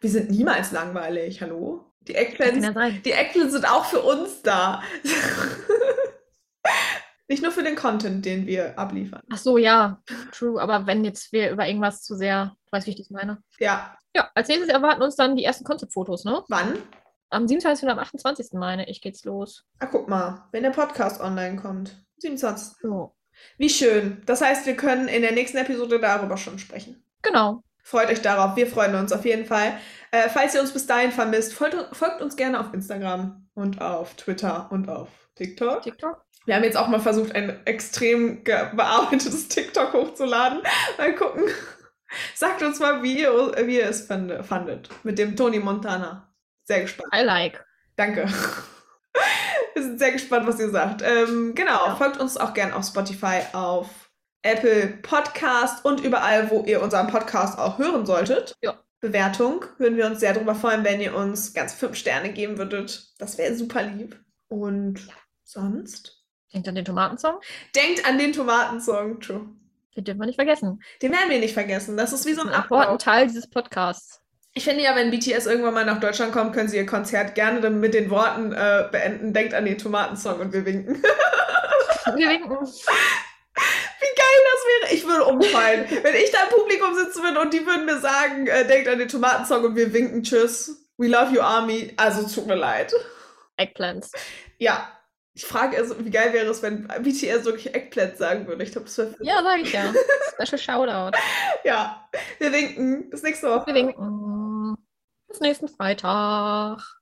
Wir 0.00 0.10
sind 0.10 0.30
niemals 0.30 0.72
langweilig, 0.72 1.40
hallo? 1.40 1.86
Die 2.08 2.14
ja 2.14 2.72
sein. 2.72 3.00
die 3.04 3.12
Eggplants 3.12 3.52
sind 3.52 3.70
auch 3.70 3.84
für 3.84 4.00
uns 4.00 4.42
da. 4.42 4.82
nicht 7.28 7.42
nur 7.42 7.52
für 7.52 7.62
den 7.62 7.76
Content, 7.76 8.24
den 8.24 8.46
wir 8.46 8.78
abliefern. 8.78 9.22
Ach 9.32 9.38
so, 9.38 9.56
ja. 9.56 10.02
True. 10.32 10.60
Aber 10.60 10.86
wenn 10.86 11.04
jetzt 11.04 11.32
wir 11.32 11.50
über 11.50 11.66
irgendwas 11.66 12.02
zu 12.02 12.16
sehr, 12.16 12.56
du 12.66 12.72
weißt, 12.72 12.86
wie 12.86 12.90
ich 12.90 12.98
das 12.98 13.10
meine. 13.10 13.42
Ja, 13.60 13.96
Ja, 14.14 14.30
als 14.34 14.48
nächstes 14.48 14.68
erwarten 14.68 15.02
uns 15.02 15.16
dann 15.16 15.36
die 15.36 15.44
ersten 15.44 15.64
Konzeptfotos, 15.64 16.24
ne? 16.24 16.42
wann? 16.48 16.78
Am 17.32 17.48
27. 17.48 17.84
und 17.84 17.90
am 17.90 17.98
28. 17.98 18.52
meine 18.52 18.90
ich 18.90 19.00
geht's 19.00 19.24
los. 19.24 19.64
Ah, 19.78 19.86
guck 19.86 20.06
mal, 20.06 20.46
wenn 20.52 20.64
der 20.64 20.70
Podcast 20.70 21.18
online 21.18 21.56
kommt. 21.56 21.96
27. 22.18 22.76
So. 22.82 23.16
Wie 23.56 23.70
schön. 23.70 24.22
Das 24.26 24.42
heißt, 24.42 24.66
wir 24.66 24.76
können 24.76 25.08
in 25.08 25.22
der 25.22 25.32
nächsten 25.32 25.56
Episode 25.56 25.98
darüber 25.98 26.36
schon 26.36 26.58
sprechen. 26.58 27.02
Genau. 27.22 27.62
Freut 27.82 28.10
euch 28.10 28.20
darauf. 28.20 28.54
Wir 28.56 28.66
freuen 28.66 28.94
uns 28.96 29.12
auf 29.12 29.24
jeden 29.24 29.46
Fall. 29.46 29.78
Äh, 30.10 30.28
falls 30.28 30.54
ihr 30.54 30.60
uns 30.60 30.72
bis 30.72 30.86
dahin 30.86 31.10
vermisst, 31.10 31.54
folgt, 31.54 31.96
folgt 31.96 32.20
uns 32.20 32.36
gerne 32.36 32.60
auf 32.60 32.74
Instagram 32.74 33.48
und 33.54 33.80
auf 33.80 34.14
Twitter 34.14 34.70
und 34.70 34.90
auf 34.90 35.08
TikTok. 35.34 35.80
TikTok. 35.80 36.22
Wir 36.44 36.56
haben 36.56 36.64
jetzt 36.64 36.76
auch 36.76 36.88
mal 36.88 37.00
versucht, 37.00 37.34
ein 37.34 37.64
extrem 37.64 38.44
bearbeitetes 38.44 39.48
TikTok 39.48 39.94
hochzuladen. 39.94 40.60
Mal 40.98 41.14
gucken. 41.14 41.44
Sagt 42.34 42.62
uns 42.62 42.78
mal, 42.78 43.02
wie 43.02 43.20
ihr, 43.20 43.32
wie 43.66 43.78
ihr 43.78 43.88
es 43.88 44.02
fand, 44.02 44.44
fandet. 44.44 44.90
Mit 45.02 45.18
dem 45.18 45.34
Tony 45.34 45.60
Montana. 45.60 46.28
Sehr 46.64 46.82
gespannt. 46.82 47.12
I 47.14 47.22
like. 47.22 47.64
Danke. 47.96 48.26
Wir 49.74 49.82
sind 49.82 49.98
sehr 49.98 50.12
gespannt, 50.12 50.46
was 50.46 50.58
ihr 50.60 50.70
sagt. 50.70 51.02
Ähm, 51.02 51.54
genau, 51.54 51.86
Ja. 51.86 51.96
folgt 51.96 52.18
uns 52.18 52.36
auch 52.36 52.54
gern 52.54 52.72
auf 52.72 52.84
Spotify, 52.86 53.40
auf 53.52 54.10
Apple 54.42 54.98
Podcast 55.02 55.84
und 55.84 56.00
überall, 56.00 56.50
wo 56.50 56.62
ihr 56.64 56.82
unseren 56.82 57.06
Podcast 57.08 57.58
auch 57.58 57.78
hören 57.78 58.04
solltet. 58.06 58.54
Ja. 58.62 58.78
Bewertung 59.00 59.64
würden 59.78 59.96
wir 59.96 60.06
uns 60.06 60.20
sehr 60.20 60.32
darüber 60.32 60.54
freuen, 60.54 60.84
wenn 60.84 61.00
ihr 61.00 61.14
uns 61.16 61.54
ganz 61.54 61.74
fünf 61.74 61.96
Sterne 61.96 62.32
geben 62.32 62.58
würdet. 62.58 63.12
Das 63.18 63.36
wäre 63.38 63.54
super 63.54 63.82
lieb. 63.82 64.20
Und 64.48 65.00
sonst? 65.44 66.22
Denkt 66.52 66.68
an 66.68 66.74
den 66.74 66.84
Tomatensong. 66.84 67.40
Denkt 67.74 68.06
an 68.06 68.18
den 68.18 68.32
Tomatensong, 68.32 69.20
True. 69.20 69.48
Den 69.96 70.04
dürfen 70.04 70.20
wir 70.20 70.26
nicht 70.26 70.36
vergessen. 70.36 70.82
Den 71.02 71.12
werden 71.12 71.28
wir 71.30 71.38
nicht 71.40 71.54
vergessen. 71.54 71.96
Das 71.96 72.12
ist 72.12 72.24
wie 72.26 72.32
so 72.34 72.42
ein 72.42 72.48
Ein 72.48 72.54
Ablauf. 72.54 72.98
Teil 73.02 73.26
dieses 73.26 73.48
Podcasts. 73.48 74.21
Ich 74.54 74.64
finde 74.64 74.84
ja, 74.84 74.94
wenn 74.94 75.10
BTS 75.10 75.46
irgendwann 75.46 75.72
mal 75.72 75.84
nach 75.84 76.00
Deutschland 76.00 76.32
kommt, 76.32 76.52
können 76.52 76.68
sie 76.68 76.76
ihr 76.76 76.84
Konzert 76.86 77.34
gerne 77.34 77.70
mit 77.70 77.94
den 77.94 78.10
Worten 78.10 78.52
äh, 78.52 78.86
beenden. 78.90 79.32
Denkt 79.32 79.54
an 79.54 79.64
den 79.64 79.78
Tomatensong 79.78 80.40
und 80.40 80.52
wir 80.52 80.64
winken. 80.66 81.02
Wir 82.16 82.28
winken. 82.28 82.50
Wie 82.50 84.14
geil 84.16 84.38
das 84.50 84.90
wäre. 84.90 84.94
Ich 84.94 85.06
würde 85.06 85.24
umfallen. 85.24 85.86
Wenn 85.88 86.14
ich 86.16 86.32
da 86.32 86.38
im 86.42 86.50
Publikum 86.50 86.94
sitzen 86.96 87.22
würde 87.22 87.40
und 87.40 87.54
die 87.54 87.64
würden 87.64 87.86
mir 87.86 88.00
sagen, 88.00 88.48
äh, 88.48 88.66
denkt 88.66 88.88
an 88.88 88.98
den 88.98 89.08
Tomatensong 89.08 89.64
und 89.64 89.76
wir 89.76 89.92
winken, 89.92 90.24
tschüss. 90.24 90.88
We 90.98 91.06
love 91.06 91.32
you, 91.32 91.40
Army. 91.40 91.92
Also 91.96 92.26
tut 92.28 92.48
mir 92.48 92.56
leid. 92.56 92.92
Eggplants. 93.56 94.10
Ja. 94.58 94.90
Ich 95.34 95.46
frage 95.46 95.78
also, 95.78 95.94
wie 96.04 96.10
geil 96.10 96.32
wäre 96.32 96.50
es, 96.50 96.60
wenn 96.62 96.88
BTS 96.88 97.44
wirklich 97.44 97.72
Eggplant 97.72 98.18
sagen 98.18 98.46
würde. 98.48 98.64
Ich 98.64 98.72
glaube, 98.72 98.86
das 98.86 98.98
wäre. 98.98 99.14
Ja, 99.20 99.42
sag 99.42 99.60
ich 99.60 99.72
ja. 99.72 99.94
Special 100.34 100.58
Shoutout. 100.58 101.16
Ja. 101.64 102.08
Wir 102.38 102.52
winken. 102.52 103.08
Bis 103.08 103.22
nächste 103.22 103.48
Woche. 103.48 103.66
Wir 103.66 103.74
winken. 103.74 104.41
Nächsten 105.40 105.68
Freitag. 105.68 107.01